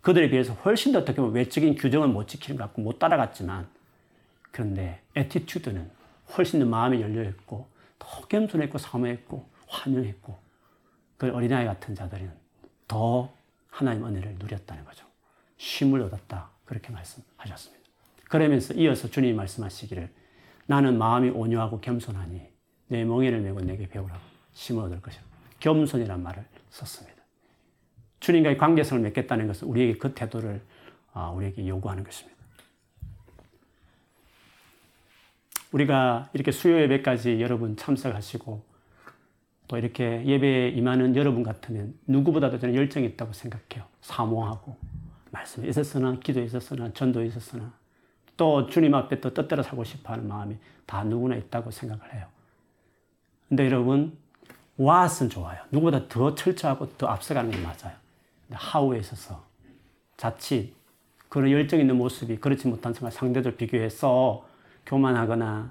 그들에 0.00 0.30
비해서 0.30 0.52
훨씬 0.52 0.92
더 0.92 0.98
어떻게 0.98 1.20
보면 1.20 1.32
외적인 1.32 1.76
규정을 1.76 2.08
못 2.08 2.26
지키는 2.26 2.58
것 2.58 2.64
같고 2.64 2.82
못 2.82 2.98
따라갔지만 2.98 3.68
그런데 4.50 5.00
attitude는 5.14 5.97
훨씬 6.36 6.60
더 6.60 6.66
마음이 6.66 7.00
열려있고 7.00 7.68
더 7.98 8.26
겸손했고 8.28 8.78
사모했고 8.78 9.48
환영했고 9.68 10.38
그 11.16 11.32
어린아이 11.32 11.66
같은 11.66 11.94
자들은 11.94 12.32
더 12.86 13.32
하나님 13.68 14.06
은혜를 14.06 14.36
누렸다는 14.38 14.84
거죠. 14.84 15.06
쉼을 15.56 16.00
얻었다. 16.02 16.50
그렇게 16.64 16.92
말씀하셨습니다. 16.92 17.84
그러면서 18.28 18.74
이어서 18.74 19.08
주님이 19.08 19.34
말씀하시기를 19.34 20.10
나는 20.66 20.98
마음이 20.98 21.30
온유하고 21.30 21.80
겸손하니 21.80 22.42
내 22.88 23.04
멍에를 23.04 23.40
메고 23.40 23.60
내게 23.60 23.88
배우라고 23.88 24.20
쉼을 24.52 24.82
얻을 24.84 25.00
것이라. 25.00 25.24
겸손이란 25.60 26.22
말을 26.22 26.44
썼습니다. 26.70 27.18
주님과의 28.20 28.58
관계성을 28.58 29.02
맺겠다는 29.02 29.46
것은 29.46 29.68
우리에게 29.68 29.98
그 29.98 30.14
태도를 30.14 30.60
아, 31.12 31.30
우리에게 31.30 31.66
요구하는 31.66 32.04
것입니다. 32.04 32.37
우리가 35.72 36.30
이렇게 36.32 36.50
수요 36.50 36.80
예배까지 36.80 37.40
여러분 37.40 37.76
참석하시고 37.76 38.62
또 39.68 39.76
이렇게 39.76 40.24
예배에 40.24 40.70
임하는 40.70 41.14
여러분 41.14 41.42
같으면 41.42 41.94
누구보다도 42.06 42.58
저는 42.58 42.74
열정이 42.74 43.06
있다고 43.06 43.32
생각해요. 43.34 43.86
사모하고 44.00 44.76
말씀에 45.30 45.68
있었으나 45.68 46.18
기도에 46.18 46.44
있었으나 46.44 46.90
전도에 46.92 47.26
있었으나 47.26 47.72
또 48.36 48.66
주님 48.66 48.94
앞에 48.94 49.20
또 49.20 49.34
뜻대로 49.34 49.62
살고 49.62 49.84
싶어하는 49.84 50.26
마음이 50.26 50.56
다 50.86 51.04
누구나 51.04 51.36
있다고 51.36 51.70
생각을 51.70 52.14
해요. 52.14 52.26
근데 53.48 53.66
여러분 53.66 54.16
와은 54.78 55.28
좋아요. 55.28 55.60
누구보다 55.70 56.08
더 56.08 56.34
철저하고 56.34 56.96
더 56.96 57.08
앞서가는 57.08 57.50
게 57.50 57.58
맞아요. 57.60 57.96
하우에 58.50 58.98
있어서 59.00 59.44
자칫 60.16 60.72
그런 61.28 61.50
열정 61.50 61.78
있는 61.78 61.96
모습이 61.96 62.36
그렇지 62.36 62.68
못한 62.68 62.94
정말 62.94 63.12
상대들 63.12 63.56
비교해서 63.56 64.46
교만하거나 64.88 65.70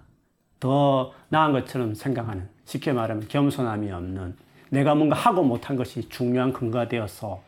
더 0.60 1.14
나은 1.30 1.52
것처럼 1.54 1.94
생각하는 1.96 2.48
쉽게 2.66 2.94
말하면 2.94 3.28
겸손함이 3.28 3.92
없는 3.92 4.36
내가 4.70 4.96
뭔가 4.96 5.16
하고 5.16 5.44
못한 5.44 5.76
것이 5.76 6.08
중요한 6.10 6.54
근거가 6.54 6.88
되어서 6.88 7.42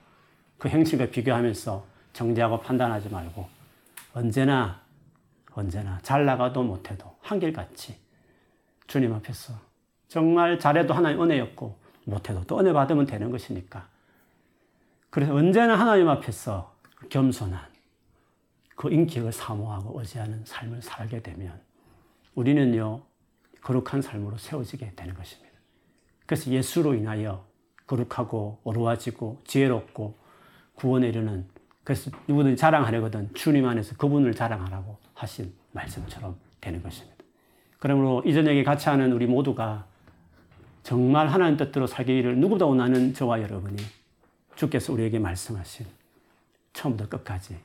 그 0.57 0.67
행실과 0.67 1.05
비교하면서 1.07 1.85
정죄하고 2.13 2.59
판단하지 2.61 3.09
말고 3.09 3.47
언제나 4.13 4.81
언제나 5.53 5.99
잘 6.01 6.25
나가도 6.25 6.63
못해도 6.63 7.15
한결같이 7.21 7.97
주님 8.87 9.13
앞에서 9.13 9.53
정말 10.07 10.57
잘해도 10.57 10.93
하나님 10.93 11.21
은혜였고 11.21 11.77
못해도 12.05 12.43
또 12.45 12.59
은혜 12.59 12.73
받으면 12.73 13.05
되는 13.05 13.29
것이니까. 13.29 13.87
그래서 15.11 15.35
언제나 15.35 15.75
하나님 15.79 16.09
앞에서 16.09 16.73
겸손한 17.09 17.59
그 18.79 18.89
인격을 18.89 19.33
사모하고 19.33 19.99
의지하는 19.99 20.41
삶을 20.45 20.81
살게 20.81 21.21
되면 21.21 21.59
우리는요, 22.33 23.01
거룩한 23.59 24.01
삶으로 24.01 24.37
세워지게 24.37 24.93
되는 24.95 25.13
것입니다. 25.15 25.51
그래서 26.25 26.49
예수로 26.49 26.93
인하여 26.93 27.45
거룩하고 27.87 28.61
어루워지고 28.63 29.41
지혜롭고 29.45 30.15
구원에 30.75 31.09
이르는 31.09 31.45
그래서 31.83 32.09
누구든 32.29 32.55
자랑하려거든 32.55 33.33
주님 33.33 33.65
안에서 33.65 33.97
그분을 33.97 34.33
자랑하라고 34.33 34.97
하신 35.13 35.53
말씀처럼 35.73 36.37
되는 36.61 36.81
것입니다. 36.81 37.17
그러므로 37.79 38.23
이 38.25 38.33
저녁에 38.33 38.63
같이 38.63 38.87
하는 38.87 39.11
우리 39.11 39.25
모두가 39.25 39.87
정말 40.83 41.27
하나님 41.27 41.57
뜻대로 41.57 41.85
살기를 41.85 42.37
누구보다 42.37 42.65
원하는 42.65 43.13
저와 43.13 43.41
여러분이 43.41 43.75
주께서 44.55 44.93
우리에게 44.93 45.19
말씀하신 45.19 45.85
처음부터 46.71 47.09
끝까지 47.09 47.57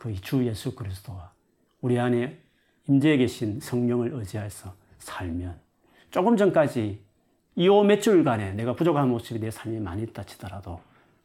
그 0.00 0.14
주 0.14 0.46
예수 0.46 0.74
그리스도와 0.74 1.30
우리 1.82 2.00
안에 2.00 2.40
임재해 2.88 3.18
계신 3.18 3.60
성령을 3.60 4.14
의지해서 4.14 4.74
살면 4.98 5.60
조금 6.10 6.38
전까지 6.38 7.04
이몇 7.56 8.00
주일간에 8.00 8.52
내가 8.54 8.74
부족한 8.74 9.10
모습이 9.10 9.38
내 9.40 9.50
삶에 9.50 9.78
많이 9.78 10.02
있다 10.04 10.24
치더라도 10.24 10.80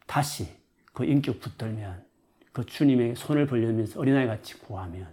다시 0.06 0.46
그 0.92 1.06
인격 1.06 1.40
붙들면 1.40 2.04
그 2.52 2.66
주님의 2.66 3.16
손을 3.16 3.46
벌리면서 3.46 3.98
어린아이 3.98 4.26
같이 4.26 4.58
구하면 4.58 5.08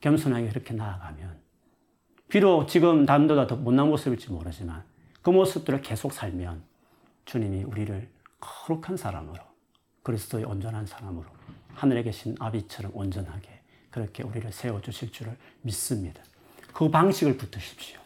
겸손하게 0.00 0.48
그렇게 0.48 0.72
나아가면 0.72 1.38
비록 2.28 2.68
지금 2.68 3.04
남보다 3.04 3.46
더 3.46 3.56
못난 3.56 3.88
모습일지 3.88 4.30
모르지만 4.30 4.82
그 5.20 5.28
모습들을 5.28 5.82
계속 5.82 6.14
살면 6.14 6.62
주님이 7.26 7.64
우리를 7.64 8.08
거룩한 8.40 8.96
사람으로 8.96 9.42
그리스도의 10.02 10.44
온전한 10.44 10.86
사람으로 10.86 11.37
하늘에 11.78 12.02
계신 12.02 12.34
아비처럼 12.38 12.92
온전하게 12.94 13.60
그렇게 13.90 14.22
우리를 14.22 14.50
세워주실 14.52 15.12
줄을 15.12 15.36
믿습니다. 15.62 16.22
그 16.72 16.90
방식을 16.90 17.36
붙으십시오. 17.36 17.98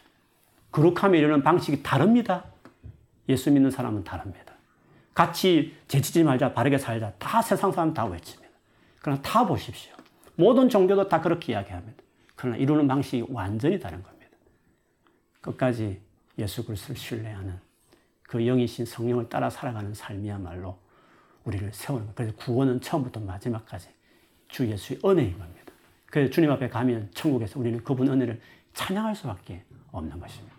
거룩함에 0.70 1.18
이르는 1.18 1.42
방식이 1.42 1.82
다릅니다. 1.82 2.44
예수 3.28 3.50
믿는 3.50 3.70
사람은 3.70 4.04
다릅니다. 4.04 4.54
같이 5.14 5.76
제치지 5.88 6.24
말자, 6.24 6.54
바르게 6.54 6.78
살자. 6.78 7.12
다 7.18 7.42
세상 7.42 7.72
사람 7.72 7.92
다 7.92 8.04
외칩니다. 8.06 8.48
그러나 9.00 9.20
다 9.20 9.46
보십시오. 9.46 9.92
모든 10.36 10.68
종교도 10.68 11.08
다 11.08 11.20
그렇게 11.20 11.52
이야기합니다. 11.52 12.02
그러나 12.36 12.56
이루는 12.56 12.88
방식이 12.88 13.26
완전히 13.28 13.78
다른 13.78 14.02
겁니다. 14.02 14.30
끝까지 15.40 16.00
예수 16.38 16.64
그리스도를 16.64 16.96
신뢰하는 16.96 17.58
그 18.22 18.38
영이신 18.38 18.86
성령을 18.86 19.28
따라 19.28 19.50
살아가는 19.50 19.92
삶이야말로 19.92 20.78
우리를 21.44 21.70
세우는 21.72 22.06
것. 22.06 22.14
그래서 22.14 22.34
구원은 22.36 22.80
처음부터 22.80 23.20
마지막까지 23.20 23.88
주 24.48 24.68
예수의 24.68 25.00
은혜인 25.04 25.38
겁니다. 25.38 25.72
그래서 26.06 26.30
주님 26.30 26.50
앞에 26.50 26.68
가면 26.68 27.10
천국에서 27.14 27.58
우리는 27.58 27.82
그분 27.82 28.08
은혜를 28.08 28.40
찬양할 28.74 29.16
수밖에 29.16 29.64
없는 29.90 30.18
것입니다. 30.20 30.54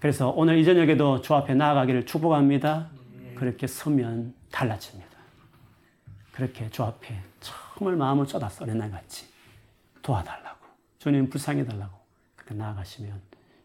그래서 0.00 0.30
오늘 0.30 0.58
이 0.58 0.64
저녁에도 0.64 1.20
주 1.22 1.34
앞에 1.34 1.54
나아가기를 1.54 2.04
축복합니다. 2.06 2.90
그렇게 3.34 3.66
서면 3.66 4.34
달라집니다. 4.50 5.14
그렇게 6.32 6.68
주 6.70 6.82
앞에 6.82 7.20
정말 7.40 7.96
마음을 7.96 8.26
쏟아서 8.26 8.64
어린 8.64 8.78
날 8.78 8.90
같이 8.90 9.26
도와달라고 10.02 10.58
주님 10.98 11.30
불쌍해 11.30 11.64
달라고 11.64 11.96
그렇게 12.36 12.54
나아가시면 12.54 13.20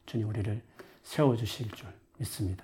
주님 0.05 0.29
우리를 0.29 0.61
세워주실 1.03 1.71
줄 1.71 1.87
믿습니다. 2.19 2.63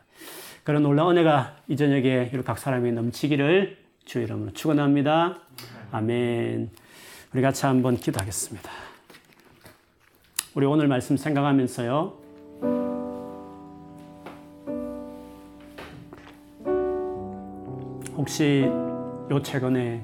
그런 0.63 0.83
놀라운 0.83 1.17
은혜가 1.17 1.57
이 1.67 1.75
저녁에 1.75 2.31
각 2.43 2.57
사람이 2.57 2.91
넘치기를 2.91 3.77
주 4.05 4.19
이름으로 4.19 4.53
축원합니다. 4.53 5.39
아멘. 5.91 6.69
우리 7.33 7.41
같이 7.41 7.65
한번 7.65 7.97
기도하겠습니다. 7.97 8.69
우리 10.53 10.65
오늘 10.65 10.87
말씀 10.87 11.17
생각하면서요. 11.17 12.13
혹시 18.15 18.63
요 18.63 19.41
최근에 19.43 20.01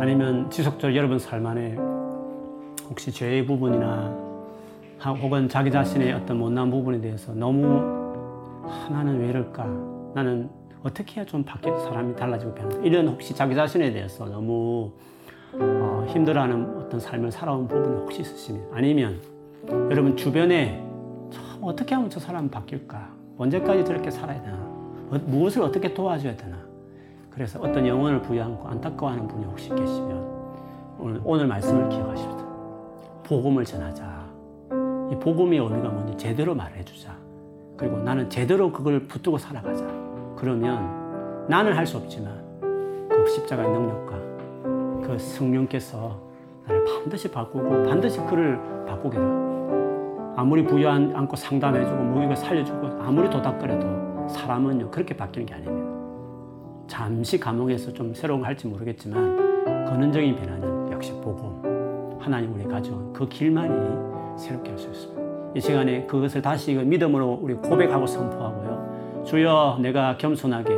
아니면 0.00 0.50
지속적으로 0.50 0.96
여러분 0.96 1.18
삶 1.18 1.46
안에 1.46 1.76
혹시 2.88 3.12
죄의 3.12 3.46
부분이나 3.46 4.14
혹은 5.04 5.48
자기 5.48 5.70
자신의 5.70 6.12
어떤 6.12 6.38
못난 6.38 6.70
부분에 6.70 7.00
대해서 7.00 7.32
너무 7.32 8.01
나는 8.90 9.20
왜 9.20 9.28
이럴까? 9.28 9.64
나는 10.14 10.50
어떻게 10.82 11.16
해야 11.16 11.24
좀 11.24 11.42
바뀌 11.44 11.68
사람이 11.80 12.16
달라지고 12.16 12.54
변한다. 12.54 12.82
이런 12.82 13.08
혹시 13.08 13.34
자기 13.34 13.54
자신에 13.54 13.92
대해서 13.92 14.26
너무 14.26 14.92
어, 15.54 16.04
힘들어하는 16.08 16.78
어떤 16.78 16.98
삶을 16.98 17.30
살아온 17.30 17.68
부분이 17.68 17.96
혹시 18.00 18.22
있으시면 18.22 18.68
아니면 18.72 19.20
여러분 19.90 20.16
주변에 20.16 20.82
참 21.30 21.58
어떻게 21.62 21.94
하면 21.94 22.10
저 22.10 22.18
사람 22.18 22.48
바뀔까? 22.48 23.10
언제까지 23.38 23.84
저렇게 23.84 24.10
살아야 24.10 24.40
되나? 24.42 24.56
어, 24.56 25.20
무엇을 25.26 25.62
어떻게 25.62 25.92
도와줘야 25.92 26.36
되나? 26.36 26.56
그래서 27.30 27.60
어떤 27.60 27.86
영혼을 27.86 28.20
부여하고 28.20 28.68
안타까워하는 28.68 29.28
분이 29.28 29.44
혹시 29.46 29.68
계시면 29.70 30.32
오늘, 30.98 31.20
오늘 31.24 31.46
말씀을 31.46 31.88
기억하십시오. 31.88 33.22
복음을 33.24 33.64
전하자. 33.64 34.22
이 35.10 35.16
복음의 35.18 35.58
의미가 35.58 35.88
뭔지 35.88 36.16
제대로 36.16 36.54
말해주자. 36.54 37.21
그리고 37.76 37.98
나는 37.98 38.28
제대로 38.30 38.70
그걸 38.70 39.00
붙들고 39.06 39.38
살아가자. 39.38 39.84
그러면 40.36 41.46
나는 41.48 41.72
할 41.76 41.86
수 41.86 41.96
없지만 41.96 42.32
그 43.08 43.26
십자가의 43.28 43.68
능력과 43.70 44.12
그 45.06 45.16
성령께서 45.18 46.18
나를 46.66 46.84
반드시 46.84 47.30
바꾸고 47.30 47.84
반드시 47.84 48.18
그를 48.26 48.58
바꾸게 48.86 49.18
돼. 49.18 49.24
아무리 50.36 50.64
부여 50.64 50.90
안고 50.90 51.36
상담해주고 51.36 52.02
무기가 52.04 52.34
살려주고 52.34 52.86
아무리 53.02 53.28
도닥거려도 53.28 54.28
사람은요 54.28 54.90
그렇게 54.90 55.16
바뀌는 55.16 55.46
게 55.46 55.54
아닙니다. 55.54 55.92
잠시 56.86 57.38
감옥에서 57.38 57.92
좀 57.92 58.14
새로운 58.14 58.40
거 58.40 58.46
할지 58.46 58.66
모르겠지만 58.66 59.86
근원적인 59.86 60.36
변화는 60.36 60.92
역시 60.92 61.12
복음 61.22 62.18
하나님 62.20 62.54
우리 62.54 62.64
가져온 62.64 63.12
그 63.12 63.28
길만이 63.28 64.38
새롭게 64.38 64.70
할 64.70 64.78
수 64.78 64.88
있습니다. 64.88 65.21
이 65.54 65.60
시간에 65.60 66.06
그것을 66.06 66.40
다시 66.42 66.74
믿음으로 66.74 67.38
우리 67.42 67.54
고백하고 67.54 68.06
선포하고요. 68.06 69.24
주여 69.26 69.78
내가 69.80 70.16
겸손하게 70.16 70.76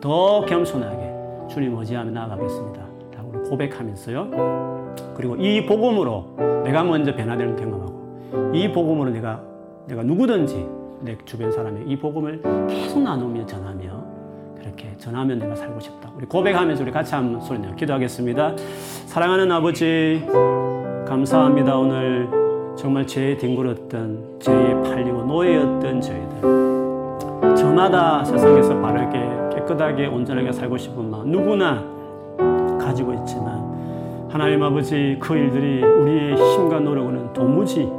더 0.00 0.44
겸손하게 0.44 1.48
주님 1.48 1.76
의지하며 1.76 2.10
나아가겠습니다. 2.10 2.86
우리 3.24 3.48
고백하면서요. 3.48 4.94
그리고 5.14 5.36
이 5.36 5.64
복음으로 5.66 6.62
내가 6.64 6.82
먼저 6.84 7.14
변화되는 7.14 7.56
경험하고 7.56 8.50
이 8.52 8.70
복음으로 8.72 9.10
내가 9.10 9.42
내가 9.86 10.02
누구든지 10.02 10.66
내 11.00 11.16
주변 11.24 11.52
사람에 11.52 11.82
이 11.86 11.96
복음을 11.96 12.42
계속 12.68 13.02
나누며 13.02 13.46
전하며 13.46 14.04
그렇게 14.58 14.96
전하면 14.98 15.38
내가 15.38 15.54
살고 15.54 15.78
싶다. 15.80 16.10
우리 16.16 16.26
고백하면서 16.26 16.82
우리 16.82 16.90
같이 16.90 17.14
한번 17.14 17.40
소리 17.40 17.58
내어 17.60 17.74
기도하겠습니다. 17.74 18.56
사랑하는 19.06 19.50
아버지 19.52 20.26
감사합니다. 21.06 21.76
오늘 21.76 22.45
정말 22.76 23.06
죄에 23.06 23.36
뒹굴었던 23.36 24.36
죄에 24.38 24.82
팔리고 24.82 25.22
노예였던 25.22 26.00
저희들 26.00 27.56
저마다 27.56 28.24
세상에서 28.24 28.80
바르게 28.80 29.56
깨끗하게 29.56 30.06
온전하게 30.06 30.52
살고 30.52 30.76
싶은 30.76 31.10
마음 31.10 31.30
누구나 31.30 31.82
가지고 32.78 33.14
있지만 33.14 34.28
하나님 34.28 34.62
아버지 34.62 35.16
그 35.20 35.34
일들이 35.34 35.82
우리의 35.82 36.36
힘과 36.36 36.80
노력으로는 36.80 37.32
도무지 37.32 37.90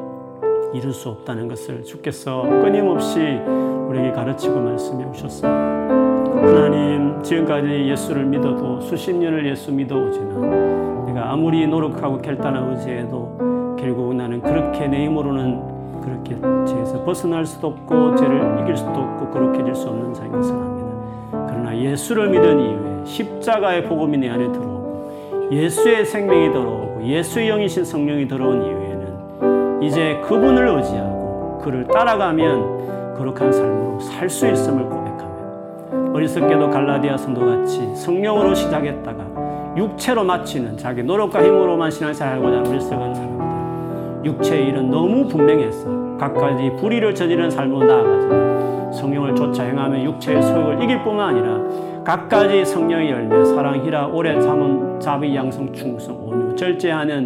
이룰 0.74 0.94
수 0.94 1.10
없다는 1.10 1.48
것을 1.48 1.84
주께서 1.84 2.44
끊임없이 2.44 3.20
우리에게 3.20 4.12
가르치고 4.12 4.60
말씀해 4.60 5.06
오셨습니다. 5.06 5.50
하나님 5.50 7.22
지금까지 7.24 7.90
예수를 7.90 8.26
믿어도 8.26 8.80
수십 8.82 9.14
년을 9.14 9.48
예수 9.48 9.72
믿어오지만 9.72 11.06
내가 11.08 11.32
아무리 11.32 11.66
노력하고 11.66 12.20
결단하고 12.20 12.72
의지해도 12.72 13.57
결국 13.88 14.14
나는 14.16 14.42
그렇게 14.42 14.86
내 14.86 15.06
힘으로는 15.06 16.02
그렇게 16.02 16.36
죄에서 16.66 17.06
벗어날 17.06 17.46
수도 17.46 17.68
없고 17.68 18.18
죄를 18.18 18.60
이길 18.62 18.76
수도 18.76 18.92
없고 18.92 19.30
그렇게 19.32 19.64
될 19.64 19.74
수 19.74 19.88
없는 19.88 20.14
자인 20.14 20.30
것을 20.30 20.54
압니다. 20.54 21.48
그러나 21.48 21.78
예수를 21.78 22.30
믿은 22.30 22.60
이후에 22.60 23.06
십자가의 23.06 23.86
복음이 23.86 24.18
내 24.18 24.30
안에 24.30 24.52
들어오고 24.52 25.50
예수의 25.54 26.06
생명이 26.06 26.52
들어오고 26.52 27.06
예수의 27.06 27.48
영이신 27.48 27.86
성령이 27.86 28.28
들어온 28.28 28.62
이후에는 28.62 29.84
이제 29.84 30.20
그분을 30.26 30.68
의지하고 30.68 31.62
그를 31.64 31.88
따라가면 31.88 33.16
거룩한 33.16 33.54
삶으로 33.54 34.00
살 34.02 34.30
수 34.30 34.48
있음을 34.48 34.84
고백하며 34.84 36.14
어리석게도 36.14 36.70
갈라디아 36.72 37.16
성도 37.16 37.46
같이 37.46 37.96
성령으로 37.96 38.54
시작했다가 38.54 39.76
육체로 39.78 40.26
마치는 40.26 40.78
자기 40.78 41.04
노력과 41.04 41.42
힘으로만 41.42 41.90
신앙생활 41.90 42.36
하고자 42.36 42.58
하는 42.58 42.70
어리석은 42.72 43.16
사람 43.16 43.37
육체의 44.28 44.68
일은 44.68 44.92
너무 44.92 45.28
분명해서 45.28 46.18
각가지 46.18 46.72
불의를 46.80 47.16
저지르는 47.16 47.50
삶으로 47.50 47.86
나아가서 47.86 48.92
성령을 48.92 49.36
쫓아 49.36 49.64
행하며 49.64 50.04
육체의 50.04 50.42
소욕을 50.42 50.84
이길 50.84 51.04
뿐만 51.04 51.30
아니라 51.30 52.04
각가지 52.04 52.66
성령의 52.66 53.12
열매 53.12 53.44
사랑, 53.46 53.86
희라, 53.86 54.08
오래 54.08 54.40
참음, 54.40 55.00
자비, 55.00 55.36
양성, 55.36 55.72
충성, 55.74 56.16
온유, 56.28 56.56
절제하는 56.56 57.26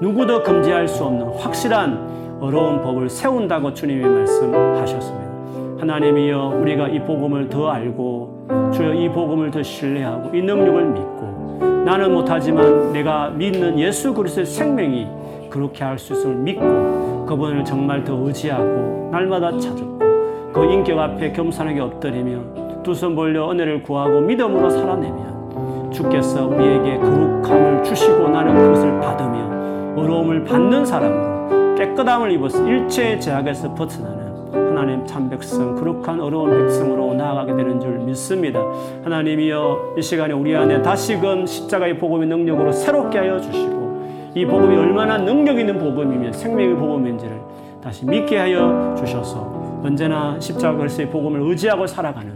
누구도 0.00 0.42
금지할 0.42 0.86
수 0.86 1.04
없는 1.04 1.26
확실한 1.38 2.38
어려운 2.40 2.80
법을 2.82 3.08
세운다고 3.08 3.72
주님이 3.74 4.04
말씀하셨습니다. 4.04 5.32
하나님이여 5.80 6.58
우리가 6.60 6.88
이 6.88 7.00
복음을 7.00 7.48
더 7.48 7.68
알고 7.68 8.70
주여 8.72 8.94
이 8.94 9.08
복음을 9.08 9.50
더 9.50 9.62
신뢰하고 9.62 10.36
이 10.36 10.42
능력을 10.42 10.84
믿고 10.84 11.82
나는 11.84 12.12
못하지만 12.12 12.92
내가 12.92 13.30
믿는 13.30 13.78
예수 13.78 14.14
그리스도의 14.14 14.46
생명이 14.46 15.21
그렇게 15.52 15.84
할 15.84 15.98
수 15.98 16.14
있음을 16.14 16.36
믿고 16.36 17.26
그분을 17.26 17.64
정말 17.64 18.02
더 18.02 18.14
의지하고 18.14 19.10
날마다 19.12 19.56
찾고 19.58 19.98
그 20.52 20.64
인격 20.64 20.98
앞에 20.98 21.32
겸손하게 21.32 21.80
엎드리며 21.80 22.82
두 22.82 22.94
손 22.94 23.14
벌려 23.14 23.50
은혜를 23.50 23.82
구하고 23.82 24.20
믿음으로 24.22 24.68
살아내면 24.70 25.90
주께서 25.92 26.46
우리에게 26.48 26.96
거룩함을 26.98 27.84
주시고 27.84 28.28
나는 28.28 28.54
그것을 28.56 28.98
받으며 29.00 30.00
어려움을 30.02 30.42
받는 30.44 30.84
사람으로 30.86 31.74
깨끗함을 31.76 32.32
입어서 32.32 32.66
일체의 32.66 33.20
제약에서 33.20 33.74
벗어나는 33.74 34.22
하나님 34.52 35.06
참 35.06 35.28
백성, 35.28 35.76
거룩한 35.76 36.18
어려운 36.20 36.50
백성으로 36.50 37.12
나아가게 37.14 37.54
되는 37.54 37.78
줄 37.78 37.98
믿습니다. 37.98 38.60
하나님이여 39.04 39.94
이 39.98 40.02
시간에 40.02 40.32
우리 40.32 40.56
안에 40.56 40.80
다시금 40.82 41.46
십자가의 41.46 41.98
복음의 41.98 42.26
능력으로 42.28 42.72
새롭게 42.72 43.18
하여 43.18 43.38
주시고 43.38 43.81
이 44.34 44.46
복음이 44.46 44.76
얼마나 44.76 45.18
능력 45.18 45.58
있는 45.58 45.78
복음이며 45.78 46.32
생명의 46.32 46.74
복음인지를 46.76 47.38
다시 47.82 48.06
믿게 48.06 48.38
하여 48.38 48.94
주셔서 48.96 49.80
언제나 49.84 50.38
십자가 50.40 50.76
그리스도의 50.78 51.10
복음을 51.10 51.40
의지하고 51.42 51.86
살아가는 51.86 52.32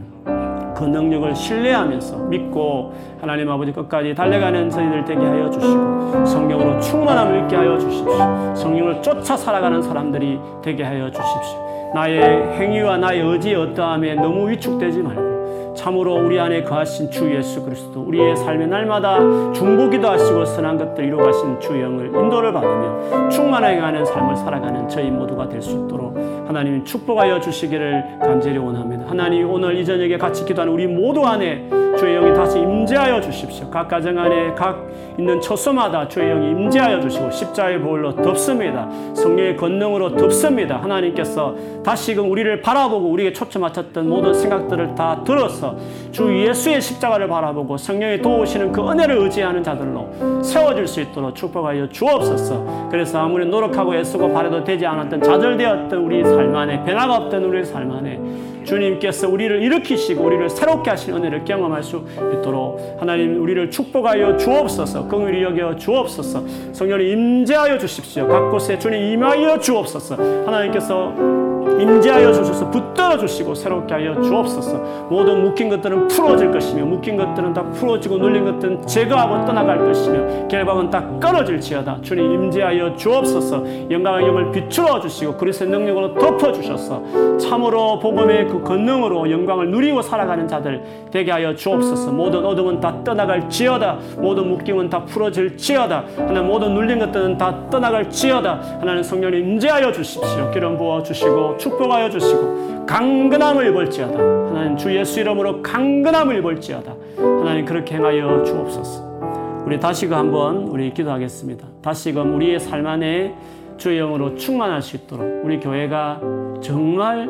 그 0.77 0.85
능력을 0.85 1.35
신뢰하면서 1.35 2.19
믿고 2.25 2.93
하나님 3.19 3.49
아버지 3.49 3.73
끝까지 3.73 4.15
달려가는 4.15 4.69
저희들 4.69 5.05
되게 5.07 5.25
하여 5.25 5.49
주시고 5.51 6.27
성령으로 6.27 6.79
충만함을 6.81 7.43
있게 7.43 7.57
하여 7.57 7.79
주십시오. 7.79 8.55
성령을 8.55 9.01
쫓아 9.01 9.37
살아가는 9.37 9.81
사람들이 9.81 10.39
되게 10.63 10.83
하여 10.83 11.11
주십시오. 11.11 11.93
나의 11.95 12.21
행위와 12.59 12.99
나의 12.99 13.23
의지의 13.23 13.57
어떠함에 13.57 14.17
너무 14.17 14.51
위축되지 14.51 15.01
말고 15.01 15.36
참으로 15.77 16.15
우리 16.17 16.41
안에 16.41 16.63
거하신 16.65 17.11
주 17.11 17.33
예수 17.33 17.63
그리스도 17.63 18.01
우리의 18.01 18.35
삶의 18.37 18.67
날마다 18.67 19.21
중보기도 19.53 20.09
하시고 20.09 20.45
선한 20.45 20.79
것들 20.79 21.05
이루가신 21.05 21.61
주 21.61 21.81
영을 21.81 22.07
인도를 22.07 22.53
받으며 22.53 23.29
충만하게 23.29 23.79
가는 23.79 24.05
삶을 24.05 24.37
살아가는 24.37 24.89
저희 24.89 25.11
모두가 25.11 25.49
될 25.49 25.61
수 25.63 25.71
있도록 25.73 26.17
하나님 26.47 26.85
축복하여 26.85 27.41
주시기를 27.41 28.19
간절히 28.21 28.57
원합니다. 28.59 29.05
하나님 29.09 29.51
오늘 29.51 29.77
이 29.77 29.85
저녁에 29.85 30.17
같이 30.17 30.45
기도하는 30.45 30.73
우리 30.73 30.87
모두 30.87 31.25
안에 31.25 31.69
주의 31.99 32.15
영이 32.15 32.35
다시 32.35 32.59
임재하여 32.59 33.21
주십시오. 33.23 33.71
각 33.71 33.89
가정 33.89 34.19
안에 34.19 34.53
각 34.55 34.87
있는 35.19 35.41
처소마다 35.41 36.07
주의 36.09 36.29
영이 36.29 36.51
임재하여 36.51 37.01
주시고 37.01 37.31
십자의 37.31 37.81
보혈로 37.81 38.17
덮습니다. 38.17 38.87
성령의 39.15 39.57
권능으로 39.57 40.15
덮습니다. 40.15 40.77
하나님께서 40.83 41.55
다시금 41.83 42.31
우리를 42.31 42.61
바라보고 42.61 43.09
우리에게 43.09 43.33
초점 43.33 43.63
맞췄던 43.63 44.09
모든 44.09 44.35
생각들을 44.35 44.95
다 44.95 45.23
들어서 45.25 45.66
주 46.13 46.47
예수의 46.47 46.81
십자가를 46.81 47.29
바라보고 47.29 47.77
성령이 47.77 48.23
도우시는 48.23 48.73
그 48.73 48.81
은혜를 48.81 49.17
의지하는 49.19 49.63
자들로 49.63 50.43
세워질 50.43 50.87
수 50.87 51.01
있도록 51.01 51.35
축복하여 51.35 51.89
주옵소서. 51.89 52.89
그래서 52.91 53.19
아무리 53.21 53.47
노력하고 53.47 53.95
애쓰고 53.95 54.33
바래도 54.33 54.63
되지 54.63 54.87
않았던 54.87 55.23
좌절되었던 55.23 55.99
우리 55.99 56.25
삶 56.25 56.55
안에 56.55 56.85
변화가 56.85 57.17
없던 57.17 57.45
우리 57.45 57.65
삶 57.65 57.91
안에 57.91 58.21
주님께서 58.67 59.29
우리를 59.29 59.63
일으키시고 59.63 60.25
우리를 60.25 60.51
새롭게 60.51 60.91
하신 60.91 61.15
은혜를 61.15 61.45
경험할 61.45 61.83
수 61.83 62.05
있도록 62.19 62.97
하나님 62.99 63.41
우리를 63.41 63.71
축복하여 63.71 64.37
주옵소서. 64.37 65.07
긍휼히 65.09 65.43
여겨 65.43 65.77
주옵소서. 65.77 66.43
성령이 66.73 67.11
임재하여 67.13 67.79
주십시오. 67.79 68.27
각 68.27 68.51
곳에 68.51 68.79
주님 68.79 69.01
임하여 69.01 69.61
주옵소서. 69.61 70.17
하나님께서 70.17 71.46
임재하여 71.81 72.33
주셔서 72.33 72.71
붙들어 72.71 73.19
주시고 73.19 73.55
새롭게 73.55 73.95
하여 73.95 74.21
주옵소서. 74.21 75.07
모든 75.11 75.43
묶인 75.43 75.69
것들은 75.69 76.09
풀어질 76.09 76.51
것이며 76.51 76.85
묶인 76.85 77.17
것들은 77.17 77.53
다 77.53 77.63
풀어지고 77.71 78.19
눌린 78.19 78.45
것들은 78.45 78.87
제거하고 78.87 79.45
떠나갈 79.45 79.79
것이며 79.85 80.49
결박은 80.49 80.91
다 80.91 81.05
끊어질지어다. 81.21 81.99
주님 82.03 82.33
임재하여 82.33 82.97
주옵소서. 82.97 83.91
영광의 83.91 84.27
영을 84.27 84.51
비추어 84.53 85.01
주시고 85.01 85.37
그리스의 85.37 85.71
능력으로 85.71 86.15
덮어 86.15 86.53
주셔서 86.53 87.03
참으로 87.39 87.99
복음의 87.99 88.49
그 88.49 88.63
권능으로 88.63 89.31
영광을 89.31 89.71
누리고 89.71 90.03
살아가는 90.03 90.49
자들 90.49 90.83
되게 91.11 91.31
하여 91.31 91.55
주옵소서. 91.55 92.11
모든 92.13 92.45
어둠은 92.45 92.81
다 92.81 92.95
떠나갈지어다. 93.05 93.99
모든 94.19 94.49
묶임은 94.49 94.89
다 94.89 95.05
풀어질지어다. 95.05 96.05
하나님 96.17 96.47
모든 96.47 96.75
눌린 96.75 96.99
것들은 96.99 97.37
다 97.37 97.55
떠나갈지어다. 97.71 98.61
하나님 98.81 99.03
성령님 99.03 99.41
임재하여 99.53 99.93
주십시오. 99.93 100.51
기름 100.53 100.77
부어 100.79 101.03
주시고 101.03 101.56
축복하여 101.59 102.11
주시고 102.11 102.87
강건함을 102.87 103.69
입을지어다. 103.69 104.19
하나님 104.19 104.77
주 104.77 104.95
예수 104.97 105.21
이름으로 105.21 105.63
강건함을 105.63 106.39
입을지어다. 106.39 106.95
하나님 107.19 107.65
그렇게 107.65 107.97
행하여 107.97 108.45
주옵소서. 108.45 109.65
우리 109.67 109.81
다시금 109.81 110.17
한번 110.17 110.69
우리 110.69 110.93
기도하겠습니다. 110.95 111.67
다시금 111.83 112.35
우리의 112.37 112.61
삶 112.61 112.87
안에 112.87 113.35
주의 113.77 113.99
영으로 113.99 114.37
충만할 114.37 114.81
수 114.81 114.97
있도록 114.97 115.45
우리 115.45 115.59
교회가 115.59 116.21
정말 116.61 117.29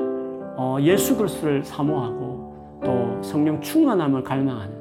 어, 0.59 0.77
예수 0.81 1.17
그리스도를 1.17 1.65
사모하고 1.65 2.81
또 2.85 3.23
성령 3.23 3.61
충만함을 3.61 4.23
갈망하는 4.23 4.75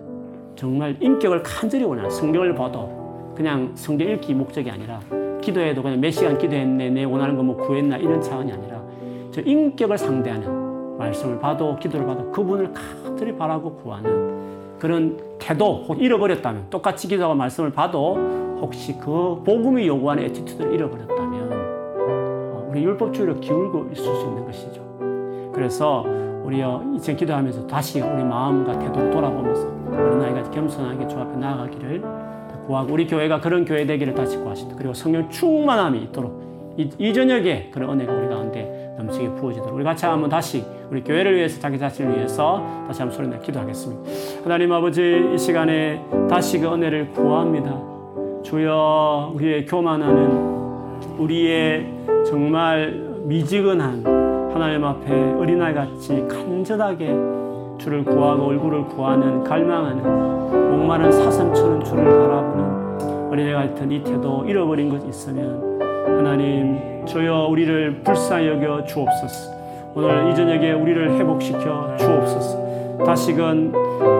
정말 0.56 0.96
인격을 1.00 1.44
간절히 1.44 1.84
원하는 1.86 2.10
성경을 2.10 2.56
봐도 2.56 3.34
그냥 3.36 3.72
성경 3.76 4.10
읽기 4.10 4.34
목적이 4.34 4.72
아니라 4.72 5.00
기도해도 5.42 5.82
그냥 5.84 6.00
몇 6.00 6.12
시간 6.12 6.38
기도했네 6.38 6.90
내 6.90 7.04
원하는 7.04 7.36
거 7.36 7.44
뭐 7.44 7.56
구했나 7.58 7.98
이런 7.98 8.22
차원이 8.22 8.52
아니라 8.52 8.82
저 9.36 9.42
인격을 9.42 9.98
상대하는 9.98 10.98
말씀을 10.98 11.40
봐도 11.40 11.76
기도를 11.76 12.06
봐도 12.06 12.32
그분을 12.32 12.72
간절히 12.72 13.36
바라고 13.36 13.76
구하는 13.76 14.80
그런 14.80 15.20
태도 15.40 15.84
혹 15.90 16.02
잃어버렸다면 16.02 16.70
똑같이 16.70 17.10
기도하고 17.10 17.36
말씀을 17.36 17.72
봐도 17.74 18.16
혹시 18.62 18.98
그 18.98 19.42
복음이 19.46 19.86
요구하는 19.88 20.24
attitude를 20.24 20.74
잃어버렸다면 20.74 21.52
어, 21.52 22.68
우리 22.70 22.86
율법주의로 22.86 23.42
기울고 23.42 23.90
있을 23.92 24.06
수 24.06 24.26
있는 24.26 24.46
것이죠. 24.46 25.52
그래서 25.54 26.06
우리요 26.46 26.94
이제 26.96 27.14
기도하면서 27.14 27.68
다시 27.68 28.00
우리 28.00 28.24
마음과 28.24 28.80
태도를 28.80 29.12
돌아보면서 29.12 29.68
우리 29.90 30.16
나이가 30.16 30.50
겸손하게 30.50 31.10
주 31.10 31.20
앞에 31.20 31.36
나아가기를 31.36 32.02
구하고 32.68 32.94
우리 32.94 33.06
교회가 33.06 33.42
그런 33.42 33.66
교회 33.66 33.86
되기를 33.86 34.16
다시 34.16 34.38
구합시다. 34.38 34.78
그리고 34.78 34.94
성령 34.94 35.30
충만함이 35.30 36.04
있도록 36.04 36.46
이, 36.78 36.90
이 36.98 37.14
저녁에 37.14 37.70
그런 37.72 37.90
은혜가 37.90 38.14
우리 38.14 38.30
가운데 38.30 38.85
넘치게 38.98 39.36
부어지도록 39.36 39.76
우리 39.76 39.84
같이 39.84 40.06
한번 40.06 40.30
다시 40.30 40.64
우리 40.90 41.04
교회를 41.04 41.36
위해서 41.36 41.60
자기 41.60 41.78
자신을 41.78 42.16
위해서 42.18 42.66
다시 42.88 43.02
한번 43.02 43.18
소리내 43.18 43.40
기도하겠습니다. 43.40 44.12
하나님 44.44 44.72
아버지 44.72 45.32
이 45.34 45.38
시간에 45.38 46.02
다시 46.30 46.60
그 46.60 46.68
은혜를 46.68 47.12
구합니다. 47.12 47.78
주여 48.44 49.32
우리의 49.36 49.66
교만하는 49.66 51.18
우리의 51.18 51.88
정말 52.26 52.92
미지근한 53.24 54.06
하나님 54.54 54.86
앞에 54.86 55.34
어린아이 55.34 55.74
같이 55.74 56.26
간절하게 56.30 57.08
주를 57.78 58.06
구하고 58.06 58.46
얼굴을 58.46 58.86
구하는 58.86 59.44
갈망하는 59.44 60.70
목마른 60.70 61.12
사슴처럼 61.12 61.84
주를 61.84 62.04
바라보는 62.06 63.30
어린애 63.32 63.54
같은 63.54 63.92
이 63.92 64.02
태도 64.04 64.46
잃어버린 64.46 64.90
것 64.90 65.06
있으면 65.08 65.82
하나님 66.06 66.95
주여 67.06 67.48
우리를 67.50 68.02
불쌍히 68.04 68.48
여겨 68.48 68.86
주옵소서. 68.86 69.54
오늘 69.94 70.32
이 70.32 70.36
저녁에 70.36 70.72
우리를 70.72 71.18
회복시켜 71.18 71.96
주옵소서. 71.98 72.98
다시금 73.06 73.72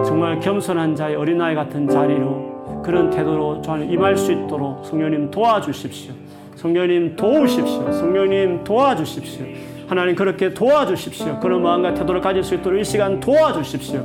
정말 0.04 0.40
겸손한 0.40 0.94
자의 0.94 1.16
어린아이 1.16 1.54
같은 1.54 1.88
자리로 1.88 2.82
그런 2.84 3.10
태도로 3.10 3.62
저를 3.62 3.90
임할 3.90 4.16
수 4.16 4.32
있도록 4.32 4.84
성령님 4.86 5.30
도와주십시오. 5.30 6.14
성령님 6.54 7.16
도우십시오. 7.16 7.92
성령님 7.92 8.64
도와주십시오. 8.64 9.44
하나님 9.88 10.14
그렇게 10.14 10.52
도와주십시오. 10.52 11.40
그런 11.40 11.62
마음과 11.62 11.94
태도를 11.94 12.20
가질 12.20 12.42
수 12.42 12.54
있도록 12.54 12.80
이 12.80 12.84
시간 12.84 13.20
도와주십시오. 13.20 14.00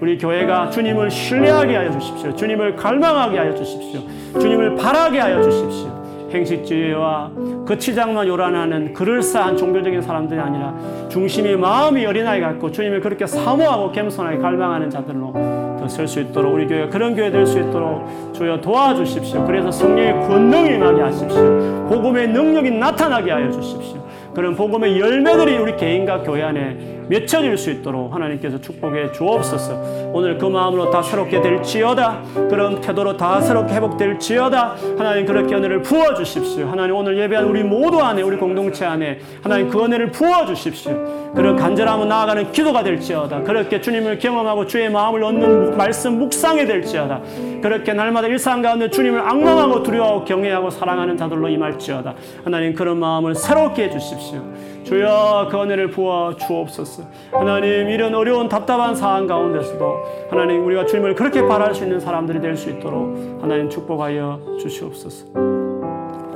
우리 0.00 0.18
교회가 0.18 0.70
주님을 0.70 1.10
신뢰하게 1.10 1.76
하여 1.76 1.90
주십시오. 1.98 2.34
주님을 2.34 2.76
갈망하게 2.76 3.38
하여 3.38 3.54
주십시오. 3.54 4.00
주님을 4.38 4.76
바라게 4.76 5.18
하여 5.18 5.42
주십시오. 5.42 6.03
행식주의와 6.34 7.30
거치장만 7.66 8.26
요란하는 8.26 8.92
그럴싸한 8.92 9.56
종교적인 9.56 10.02
사람들이 10.02 10.38
아니라 10.40 10.74
중심이 11.08 11.54
마음이 11.56 12.04
어린아이 12.04 12.40
같고 12.40 12.70
주님을 12.70 13.00
그렇게 13.00 13.26
사모하고 13.26 13.92
겸손하게 13.92 14.38
갈망하는 14.38 14.90
자들로 14.90 15.32
더 15.32 15.84
설 15.88 16.08
수 16.08 16.18
있도록 16.20 16.54
우리 16.54 16.66
교회가 16.66 16.88
그런 16.88 17.14
교회 17.14 17.30
될 17.30 17.44
수 17.46 17.58
있도록 17.58 18.32
주여 18.32 18.60
도와주십시오. 18.62 19.44
그래서 19.44 19.70
성령의 19.70 20.26
권능이 20.28 20.74
임하게 20.76 21.02
하십시오. 21.02 21.86
복음의 21.90 22.28
능력이 22.28 22.70
나타나게 22.70 23.30
하여 23.30 23.50
주십시오. 23.50 24.02
그런 24.34 24.56
복음의 24.56 24.98
열매들이 24.98 25.58
우리 25.58 25.76
개인과 25.76 26.22
교회 26.22 26.42
안에 26.42 27.03
맺혀질 27.08 27.56
수 27.56 27.70
있도록 27.70 28.14
하나님께서 28.14 28.60
축복해 28.60 29.12
주옵소서. 29.12 30.10
오늘 30.12 30.38
그 30.38 30.46
마음으로 30.46 30.90
다 30.90 31.02
새롭게 31.02 31.40
될지어다. 31.40 32.22
그런 32.48 32.80
태도로 32.80 33.16
다 33.16 33.40
새롭게 33.40 33.74
회복될지어다. 33.74 34.76
하나님 34.96 35.26
그렇게 35.26 35.54
은혜를 35.54 35.82
부어 35.82 36.14
주십시오. 36.14 36.68
하나님 36.68 36.94
오늘 36.96 37.18
예배한 37.18 37.44
우리 37.44 37.62
모두 37.62 38.00
안에 38.00 38.22
우리 38.22 38.36
공동체 38.36 38.84
안에 38.84 39.18
하나님 39.42 39.68
그 39.68 39.82
은혜를 39.84 40.10
부어 40.10 40.46
주십시오. 40.46 41.32
그런 41.34 41.56
간절함을 41.56 42.06
나아가는 42.08 42.52
기도가 42.52 42.82
될지어다. 42.84 43.42
그렇게 43.42 43.80
주님을 43.80 44.18
경험하고 44.18 44.66
주의 44.66 44.88
마음을 44.88 45.22
얻는 45.24 45.76
말씀 45.76 46.18
묵상이 46.18 46.66
될지어다. 46.66 47.20
그렇게 47.60 47.92
날마다 47.92 48.28
일상 48.28 48.62
가운데 48.62 48.88
주님을 48.88 49.20
악망하고 49.20 49.82
두려워하고 49.82 50.24
경외하고 50.24 50.70
사랑하는 50.70 51.16
자들로 51.16 51.48
임할지어다. 51.48 52.14
하나님 52.44 52.74
그런 52.74 52.98
마음을 52.98 53.34
새롭게 53.34 53.84
해 53.84 53.90
주십시오. 53.90 54.42
주여 54.84 55.48
그 55.50 55.56
은혜를 55.62 55.90
부어 55.90 56.36
주옵소서. 56.36 57.02
하나님 57.32 57.88
이런 57.88 58.14
어려운 58.14 58.48
답답한 58.48 58.94
상황 58.94 59.26
가운데서도 59.26 59.96
하나님 60.30 60.64
우리가 60.66 60.84
주님을 60.86 61.14
그렇게 61.14 61.42
바랄 61.42 61.74
수 61.74 61.84
있는 61.84 61.98
사람들이 62.00 62.40
될 62.40 62.54
수 62.56 62.70
있도록 62.70 63.16
하나님 63.42 63.68
축복하여 63.68 64.58
주시옵소서. 64.60 65.26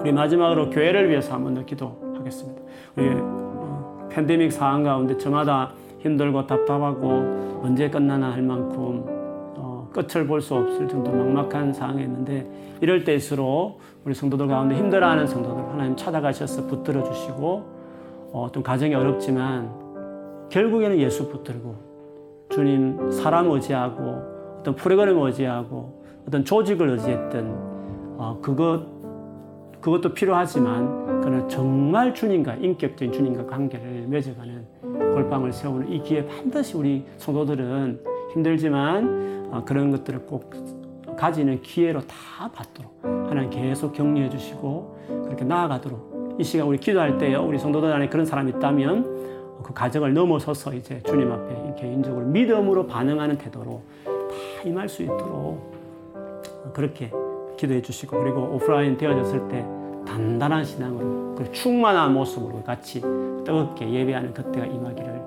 우리 0.01 0.13
마지막으로 0.13 0.71
교회를 0.71 1.09
위해서 1.11 1.35
한 1.35 1.45
번 1.45 1.55
더 1.55 1.65
기도하겠습니다. 1.65 2.63
우리 2.97 3.09
어, 3.21 4.09
팬데믹 4.11 4.53
상황 4.53 4.83
가운데 4.83 5.17
저마다 5.19 5.73
힘들고 6.01 6.47
답답하고 6.47 7.61
언제 7.63 7.89
끝나나 7.91 8.33
할 8.33 8.43
만큼 8.43 9.05
어, 9.57 9.89
끝을 9.93 10.27
볼 10.27 10.41
수 10.41 10.55
없을 10.55 10.89
정도 10.89 11.11
막막한 11.13 11.73
상황에 11.73 12.03
있는데 12.05 12.47
이럴 12.81 13.05
때일수록 13.05 13.81
우리 14.05 14.15
성도들 14.15 14.47
가운데 14.49 14.77
힘들어하는 14.77 15.27
성도들 15.27 15.65
하나님 15.73 15.97
찾아가셔서 15.97 16.67
붙들어 16.67 17.03
주시고 17.05 17.78
어, 18.33 18.45
어떤 18.45 18.63
가정이 18.63 18.95
어렵지만 18.95 19.71
결국에는 20.51 20.99
예수 20.99 21.29
붙들고 21.29 21.75
주님 22.51 23.11
사람 23.11 23.51
의지하고 23.51 24.59
어떤 24.61 24.75
프로그램 24.75 25.19
의지하고 25.19 26.03
어떤 26.27 26.45
조직을 26.45 26.91
의지했던 26.91 28.17
어, 28.19 28.39
그것 28.43 28.99
그것도 29.81 30.13
필요하지만 30.13 31.21
그는 31.21 31.49
정말 31.49 32.13
주님과 32.13 32.57
인격적인 32.57 33.13
주님과 33.13 33.47
관계를 33.47 34.07
맺어가는 34.09 34.67
골방을 35.15 35.53
세우는 35.53 35.93
이 35.93 36.03
기회 36.03 36.27
반드시 36.27 36.77
우리 36.77 37.05
성도들은 37.19 38.01
힘들지만 38.33 39.49
어, 39.53 39.63
그런 39.65 39.91
것들을 39.91 40.27
꼭 40.27 40.51
가지는 41.17 41.61
기회로 41.63 42.01
다 42.03 42.51
받도록 42.53 42.99
하나님 43.03 43.51
계속 43.51 43.93
격려해 43.93 44.31
주시고 44.31 44.99
그렇게 45.25 45.45
나아가도록 45.45 46.08
이 46.39 46.45
시간 46.45 46.67
우리 46.69 46.79
기도할 46.79 47.19
때요 47.19 47.45
우리 47.45 47.59
성도들 47.59 47.93
안에 47.93 48.09
그런 48.09 48.25
사람이 48.25 48.53
있다면 48.53 49.63
그 49.63 49.75
가정을 49.75 50.15
넘어서서 50.15 50.73
이제 50.75 51.01
주님 51.05 51.31
앞에 51.33 51.75
개인적으로 51.81 52.25
믿음으로 52.27 52.87
반응하는 52.87 53.39
태도로 53.39 53.83
다 54.05 54.13
임할 54.65 54.89
수 54.89 55.03
있도록 55.03 55.77
그렇게 56.73 57.11
기도해 57.57 57.83
주시고 57.83 58.19
그리고 58.23 58.43
오프라인 58.55 58.97
되어졌을 58.97 59.49
때 59.49 59.65
단단한 60.07 60.65
신앙으로 60.65 61.35
그리고 61.37 61.53
충만한 61.53 62.15
모습으로 62.15 62.63
같이 62.63 63.01
뜨겁게 63.01 63.91
예배하는 63.91 64.33
그때가 64.33 64.67
임하기를 64.67 65.23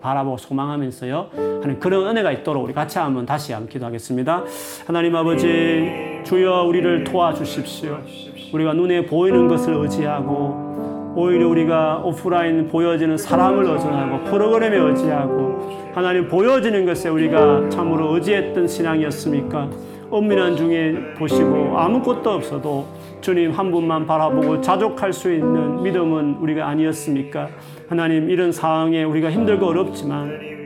바라보고 0.00 0.36
소망하면서요 0.36 1.30
하는 1.32 1.78
그런 1.78 2.08
은혜가 2.08 2.32
있도록 2.32 2.64
우리 2.64 2.74
같이 2.74 2.98
한번 2.98 3.24
다시 3.24 3.52
한번 3.52 3.68
기도하겠습니다. 3.68 4.44
하나님 4.86 5.14
아버지 5.14 6.22
주여 6.24 6.64
우리를 6.64 7.04
도와주십시오. 7.04 8.35
우리가 8.52 8.72
눈에 8.74 9.06
보이는 9.06 9.48
것을 9.48 9.74
의지하고 9.74 11.14
오히려 11.16 11.48
우리가 11.48 12.02
오프라인 12.04 12.68
보여지는 12.68 13.16
사람을 13.16 13.64
의존하고 13.64 14.24
프로그램에 14.24 14.76
의지하고 14.76 15.56
하나님 15.94 16.28
보여지는 16.28 16.84
것에 16.84 17.08
우리가 17.08 17.68
참으로 17.70 18.14
의지했던 18.14 18.68
신앙이었습니까? 18.68 19.70
엄밀한 20.10 20.56
중에 20.56 21.14
보시고 21.18 21.78
아무것도 21.78 22.30
없어도 22.30 22.86
주님 23.20 23.50
한 23.50 23.72
분만 23.72 24.06
바라보고 24.06 24.60
자족할 24.60 25.12
수 25.12 25.32
있는 25.32 25.82
믿음은 25.82 26.36
우리가 26.40 26.68
아니었습니까? 26.68 27.48
하나님 27.88 28.30
이런 28.30 28.52
상황에 28.52 29.02
우리가 29.04 29.30
힘들고 29.30 29.66
어렵지만 29.66 30.56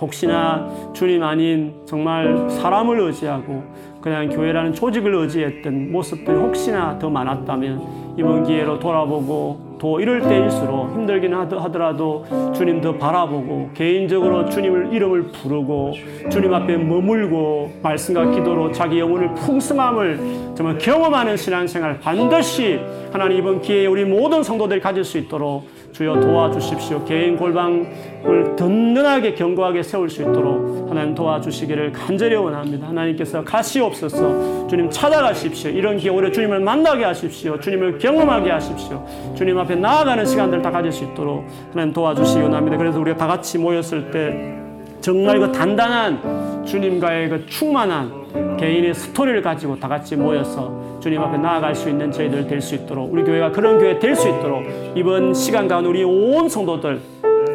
혹시나 0.00 0.68
주님 0.92 1.22
아닌 1.22 1.74
정말 1.86 2.48
사람을 2.50 3.00
의지하고 3.00 3.64
그냥 4.04 4.28
교회라는 4.28 4.74
조직을 4.74 5.14
의지했던 5.14 5.90
모습들이 5.90 6.36
혹시나 6.36 6.98
더 6.98 7.08
많았다면 7.08 8.14
이번 8.18 8.44
기회로 8.44 8.78
돌아보고 8.78 9.78
또 9.78 9.98
이럴 9.98 10.20
때일수록 10.20 10.92
힘들긴 10.92 11.32
하더라도 11.32 12.26
주님 12.54 12.82
더 12.82 12.92
바라보고 12.98 13.70
개인적으로 13.72 14.50
주님을 14.50 14.92
이름을 14.92 15.28
부르고 15.28 15.94
주님 16.30 16.52
앞에 16.52 16.76
머물고 16.76 17.78
말씀과 17.82 18.30
기도로 18.30 18.72
자기 18.72 18.98
영혼을 18.98 19.32
풍성함을 19.36 20.20
정말 20.54 20.76
경험하는 20.76 21.38
신앙생활 21.38 21.98
반드시 22.00 22.78
하나님 23.10 23.38
이번 23.38 23.62
기회에 23.62 23.86
우리 23.86 24.04
모든 24.04 24.42
성도들이 24.42 24.80
가질 24.80 25.02
수 25.02 25.16
있도록 25.16 25.66
주여 25.94 26.18
도와주십시오. 26.18 27.04
개인 27.04 27.36
골방을 27.36 28.56
든든하게 28.56 29.34
견고하게 29.34 29.84
세울 29.84 30.10
수 30.10 30.22
있도록 30.22 30.90
하나님 30.90 31.14
도와주시기를 31.14 31.92
간절히 31.92 32.34
원합니다. 32.34 32.88
하나님께서 32.88 33.44
가시옵소서 33.44 34.66
주님 34.66 34.90
찾아가십시오. 34.90 35.70
이런 35.70 35.96
기회 35.96 36.10
오래 36.10 36.32
주님을 36.32 36.58
만나게 36.58 37.04
하십시오. 37.04 37.60
주님을 37.60 37.98
경험하게 37.98 38.50
하십시오. 38.50 39.06
주님 39.36 39.56
앞에 39.56 39.76
나아가는 39.76 40.26
시간들 40.26 40.62
다 40.62 40.72
가질 40.72 40.90
수 40.90 41.04
있도록 41.04 41.44
하나님 41.70 41.92
도와주시기 41.92 42.42
원합니다. 42.42 42.76
그래서 42.76 42.98
우리가 42.98 43.16
다 43.16 43.28
같이 43.28 43.56
모였을 43.56 44.10
때 44.10 44.52
정말 45.00 45.38
그 45.38 45.52
단단한 45.52 46.64
주님과의 46.66 47.28
그 47.28 47.46
충만한 47.46 48.23
개인의 48.58 48.94
스토리를 48.94 49.42
가지고 49.42 49.78
다 49.78 49.88
같이 49.88 50.16
모여서 50.16 50.72
주님 51.00 51.20
앞에 51.20 51.38
나아갈 51.38 51.74
수 51.74 51.88
있는 51.88 52.10
저희들 52.10 52.46
될 52.46 52.60
수 52.60 52.74
있도록 52.74 53.12
우리 53.12 53.22
교회가 53.24 53.52
그런 53.52 53.78
교회 53.78 53.98
될 53.98 54.16
수 54.16 54.28
있도록 54.28 54.62
이번 54.94 55.34
시간 55.34 55.68
가운데 55.68 55.88
우리 55.88 56.02
온 56.04 56.48
성도들 56.48 57.00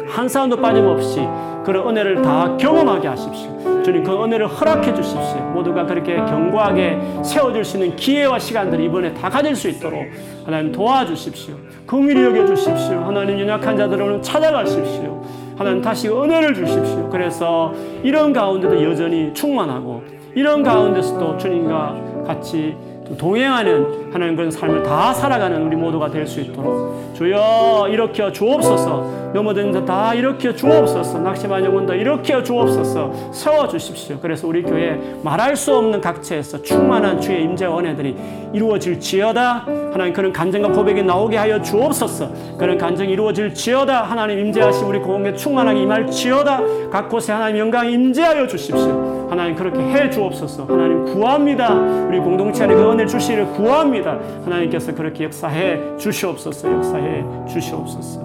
한 0.08 0.28
사람도 0.28 0.56
빠짐없이 0.58 1.20
그런 1.64 1.88
은혜를 1.88 2.22
다 2.22 2.56
경험하게 2.56 3.08
하십시오. 3.08 3.82
주님 3.82 4.04
그 4.04 4.12
은혜를 4.24 4.46
허락해 4.46 4.94
주십시오. 4.94 5.40
모두가 5.54 5.86
그렇게 5.86 6.16
견고하게 6.16 6.98
세워줄 7.24 7.64
수 7.64 7.76
있는 7.78 7.96
기회와 7.96 8.38
시간들을 8.38 8.84
이번에 8.84 9.12
다 9.14 9.28
가질 9.28 9.54
수 9.56 9.68
있도록 9.68 10.02
하나님 10.44 10.70
도와주십시오. 10.72 11.54
긍휼히 11.86 12.22
여겨 12.24 12.46
주십시오. 12.46 13.00
하나님 13.00 13.38
연약한 13.40 13.76
자들을 13.76 14.22
찾아가십시오. 14.22 15.22
하나님 15.56 15.82
다시 15.82 16.08
은혜를 16.08 16.54
주십시오. 16.54 17.08
그래서 17.10 17.72
이런 18.02 18.32
가운데도 18.32 18.82
여전히 18.82 19.32
충만하고 19.34 20.02
이런 20.34 20.62
가운데서도 20.62 21.38
주님과 21.38 22.24
같이 22.26 22.76
동행하는 23.18 24.12
하나님 24.12 24.36
그런 24.36 24.50
삶을 24.50 24.82
다 24.82 25.12
살아가는 25.12 25.62
우리 25.62 25.76
모두가 25.76 26.10
될 26.10 26.26
수 26.26 26.40
있도록 26.40 27.14
주여 27.14 27.88
일으켜 27.90 28.30
주옵소서. 28.32 29.20
넘어진 29.34 29.72
자다 29.72 30.14
일으켜 30.14 30.52
주옵소서. 30.54 31.18
낙심한 31.20 31.64
영혼도 31.64 31.94
일으켜 31.94 32.42
주옵소서. 32.42 33.32
세워 33.32 33.68
주십시오. 33.68 34.18
그래서 34.20 34.46
우리 34.48 34.62
교회 34.62 34.98
말할 35.22 35.54
수 35.56 35.76
없는 35.76 36.00
각처에서 36.00 36.62
충만한 36.62 37.20
주의 37.20 37.42
임재와 37.44 37.78
은혜들이 37.78 38.16
이루어질지어다. 38.52 39.66
하나님 39.92 40.12
그런 40.12 40.32
간증과 40.32 40.72
고백이 40.72 41.02
나오게 41.02 41.36
하여 41.36 41.60
주옵소서. 41.60 42.28
그런 42.58 42.78
간증이 42.78 43.12
이루어질지어다. 43.12 44.02
하나님 44.02 44.38
임재하시 44.38 44.84
우리 44.84 44.98
공에 44.98 45.34
충만하게 45.34 45.80
임할지어다. 45.82 46.60
각 46.90 47.08
곳에 47.08 47.32
하나님 47.32 47.58
영광 47.58 47.90
임재하여 47.90 48.46
주십시오. 48.46 49.26
하나님 49.30 49.54
그렇게 49.54 49.78
해 49.80 50.10
주옵소서. 50.10 50.66
하나님 50.68 51.04
구합니다. 51.04 51.72
우리 51.74 52.18
공동체 52.18 52.64
안에 52.64 52.74
그은 52.74 52.99
혜를 53.00 53.06
주시기를 53.06 53.52
구합니다. 53.52 54.18
하나님께서 54.44 54.94
그렇게 54.94 55.24
역사해 55.24 55.96
주시옵소서, 55.96 56.70
역사해 56.70 57.24
주시옵소서. 57.48 58.20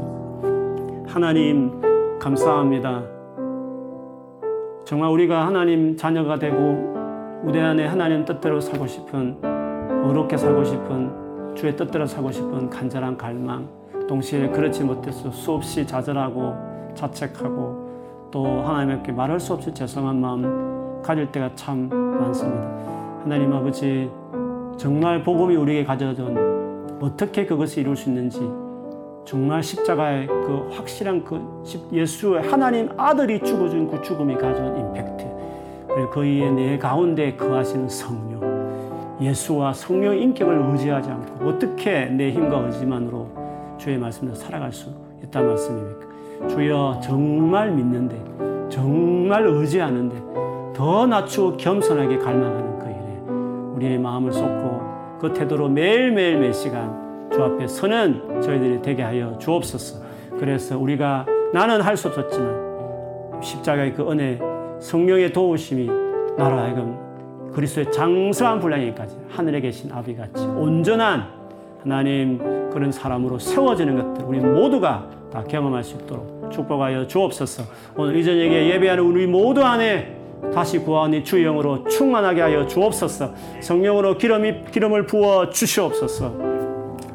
하나님, 1.08 2.20
감사합니다. 2.20 3.04
정말 4.84 5.10
우리가 5.12 5.48
하나님 5.48 5.96
자녀가 5.96 6.38
되고 6.38 6.94
우대 7.44 7.62
안에 7.62 7.86
하나님 7.86 8.26
뜻대로 8.26 8.60
살고 8.60 8.86
싶은, 8.88 9.38
어렵게 10.04 10.36
살고 10.36 10.64
싶은, 10.66 11.56
주의 11.56 11.76
뜻대로 11.76 12.06
살고 12.06 12.32
싶은 12.32 12.70
간절한 12.70 13.18
갈망, 13.18 13.70
동시에 14.08 14.50
그렇지 14.50 14.84
못해서 14.84 15.32
수없이 15.32 15.88
좌절하고 15.88 16.54
자책하고 16.96 18.30
또 18.32 18.46
하나님께 18.62 19.14
말할 19.14 19.40
수 19.40 19.54
없이 19.54 19.74
죄송한 19.74 20.20
마음 20.20 21.02
가질 21.02 21.32
때가 21.32 21.52
참 21.56 21.88
많습니다. 21.90 22.76
하나님 23.24 23.54
아버지, 23.54 24.10
정말 24.78 25.24
복음이 25.24 25.56
우리에게 25.56 25.86
가져준 25.86 26.98
어떻게 27.02 27.46
그것을 27.46 27.80
이룰 27.80 27.96
수 27.96 28.10
있는지 28.10 28.40
정말 29.26 29.64
십자가의 29.64 30.28
그 30.28 30.70
확실한 30.72 31.24
그 31.24 31.42
예수의 31.92 32.44
하나님 32.44 32.90
아들이 32.98 33.40
죽어준 33.40 33.90
그 33.90 34.02
죽음이 34.02 34.36
가져온 34.36 34.78
임팩트 34.78 35.26
그리고 35.88 36.10
그의 36.12 36.52
내 36.52 36.78
가운데 36.78 37.36
거하시는 37.36 37.90
성령 37.90 38.36
예수와 39.22 39.74
성령의 39.74 40.22
인격을 40.24 40.72
의지하지 40.72 41.10
않고 41.10 41.48
어떻게 41.48 42.06
내 42.06 42.32
힘과 42.32 42.60
의지만으로 42.66 43.28
주의 43.78 43.98
말씀대로 43.98 44.36
살아갈 44.36 44.72
수 44.72 44.90
있다는 45.24 45.50
말씀입니까? 45.50 46.06
주여 46.50 47.00
정말 47.02 47.72
믿는데 47.72 48.70
정말 48.70 49.48
의지하는데 49.48 50.74
더 50.74 51.08
낮추고 51.08 51.58
겸손하게 51.58 52.18
갈망하는 52.18 52.75
우리의 53.76 53.98
마음을 54.00 54.32
쏟고 54.32 55.18
그 55.20 55.34
태도로 55.34 55.70
매일매일 55.70 56.40
매 56.40 56.52
시간 56.52 57.30
주 57.32 57.44
앞에 57.44 57.68
서는 57.68 58.42
저희들이 58.42 58.82
되게 58.82 59.04
하여 59.04 59.38
주옵소서. 59.38 60.04
그래서 60.40 60.78
우리가 60.78 61.26
나는 61.54 61.82
할 61.82 61.96
수 61.98 62.08
없었지만 62.10 63.42
십자가의 63.42 63.94
그 63.94 64.10
은혜 64.10 64.40
성령의 64.80 65.32
도우심이 65.34 65.88
나로 66.38 66.58
하여금 66.58 66.98
그리스도의 67.54 67.92
장성한 67.92 68.60
분량에까지 68.60 69.16
하늘에 69.30 69.62
계신 69.62 69.92
아비같이 69.92 70.46
온전한 70.46 71.26
하나님 71.82 72.38
그런 72.72 72.92
사람으로 72.92 73.40
세워지는 73.40 73.96
것들 73.96 74.26
우리 74.26 74.40
모두가 74.40 75.08
다 75.32 75.44
경험할 75.44 75.84
수 75.84 75.96
있도록 75.98 76.50
축복하여 76.52 77.08
주옵소서. 77.08 77.64
오늘 77.98 78.16
이 78.18 78.24
저녁에 78.24 78.70
예배하는 78.72 79.04
우리 79.04 79.26
모두 79.28 79.64
안에 79.64 80.18
다시 80.54 80.80
구하니 80.80 81.24
주 81.24 81.42
영으로 81.42 81.88
충만하게 81.88 82.42
하여 82.42 82.66
주옵소서. 82.66 83.34
성령으로 83.62 84.18
기름이 84.18 84.66
기름을 84.72 85.06
부어 85.06 85.50
주시옵소서. 85.50 86.34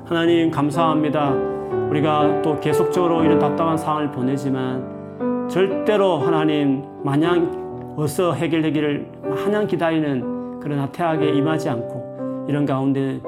하나님 0.04 0.50
감사합니다. 0.50 1.30
우리가 1.90 2.42
또 2.42 2.58
계속적으로 2.60 3.24
이런 3.24 3.38
답답한 3.38 3.76
상황을 3.76 4.10
보내지만 4.10 5.48
절대로 5.48 6.18
하나님 6.18 6.84
마냥 7.02 7.94
어서 7.96 8.32
해결되기를 8.32 9.06
마냥 9.22 9.66
기다리는 9.66 10.60
그런 10.60 10.78
하태하게 10.80 11.30
임하지 11.30 11.68
않고 11.68 12.46
이런 12.48 12.66
가운데 12.66 13.20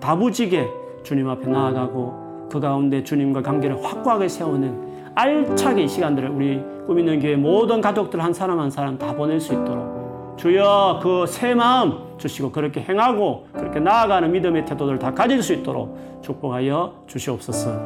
다부지게 0.00 0.68
주님 1.02 1.28
앞에 1.28 1.48
나아가고 1.48 2.48
그 2.50 2.60
가운데 2.60 3.02
주님과 3.02 3.42
관계를 3.42 3.82
확고하게 3.82 4.28
세우는 4.28 4.92
알차게 5.14 5.84
이 5.84 5.88
시간들을 5.88 6.28
우리 6.28 6.60
꿈있는 6.86 7.20
교회 7.20 7.36
모든 7.36 7.80
가족들 7.80 8.22
한 8.22 8.32
사람 8.32 8.58
한 8.60 8.70
사람 8.70 8.98
다 8.98 9.14
보낼 9.14 9.40
수 9.40 9.52
있도록 9.52 10.36
주여 10.38 11.00
그 11.02 11.26
새 11.26 11.54
마음 11.54 12.18
주시고 12.18 12.52
그렇게 12.52 12.80
행하고 12.80 13.46
그렇게 13.52 13.80
나아가는 13.80 14.30
믿음의 14.30 14.66
태도를 14.66 14.98
다 14.98 15.12
가질 15.12 15.42
수 15.42 15.52
있도록 15.52 16.20
축복하여 16.22 17.04
주시옵소서. 17.06 17.80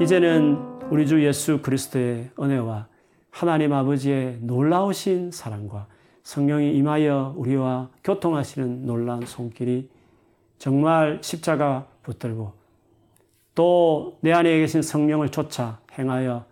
이제는 0.00 0.58
우리 0.90 1.06
주 1.06 1.24
예수 1.24 1.60
그리스도의 1.62 2.30
은혜와 2.38 2.86
하나님 3.30 3.72
아버지의 3.72 4.38
놀라우신 4.42 5.30
사랑과 5.30 5.86
성령이 6.22 6.72
임하여 6.76 7.34
우리와 7.36 7.88
교통하시는 8.04 8.86
놀란 8.86 9.22
손길이 9.26 9.88
정말 10.58 11.18
십자가 11.22 11.86
붙들고 12.02 12.52
또 13.54 14.18
내 14.20 14.32
안에 14.32 14.58
계신 14.58 14.82
성령을 14.82 15.30
쫓아 15.30 15.80
행하여 15.98 16.44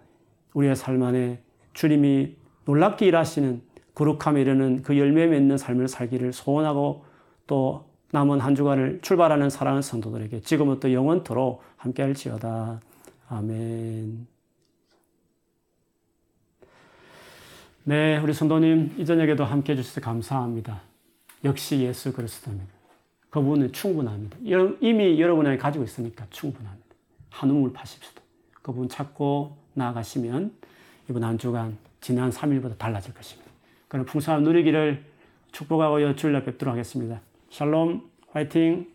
우리의 0.54 0.74
삶 0.74 1.02
안에 1.02 1.40
주님이 1.80 2.36
놀랍게 2.66 3.06
일하시는 3.06 3.62
거룩함에 3.94 4.42
이르는 4.42 4.82
그 4.82 4.98
열매 4.98 5.26
맺는 5.26 5.56
삶을 5.56 5.88
살기를 5.88 6.34
소원하고 6.34 7.06
또 7.46 7.86
남은 8.12 8.40
한 8.40 8.54
주간을 8.54 8.98
출발하는 9.00 9.48
사랑하는 9.48 9.80
성도들에게 9.80 10.42
지금부터 10.42 10.92
영원토록 10.92 11.62
함께할지어다. 11.78 12.80
아멘. 13.30 14.26
네, 17.84 18.18
우리 18.18 18.34
성도님 18.34 18.96
이 18.98 19.06
저녁에도 19.06 19.46
함께 19.46 19.72
해주셔서 19.72 20.02
감사합니다. 20.02 20.82
역시 21.44 21.80
예수 21.80 22.12
그리스도입니다. 22.12 22.70
그분은 23.30 23.72
충분합니다. 23.72 24.36
이미 24.82 25.18
여러분 25.18 25.46
안에 25.46 25.56
가지고 25.56 25.84
있으니까 25.84 26.26
충분합니다. 26.28 26.88
한 27.30 27.48
우물 27.48 27.72
파십시다. 27.72 28.20
그분 28.60 28.86
찾고 28.90 29.56
나아가시면 29.72 30.60
이번 31.10 31.24
한 31.24 31.36
주간 31.36 31.76
지난 32.00 32.30
3일보다 32.30 32.78
달라질 32.78 33.12
것입니다. 33.12 33.50
그럼 33.88 34.06
풍성한 34.06 34.44
누리기를 34.44 35.04
축복하고 35.50 36.14
주일날 36.14 36.44
뵙도록 36.44 36.72
하겠습니다. 36.72 37.20
샬롬, 37.50 38.08
화이팅! 38.30 38.86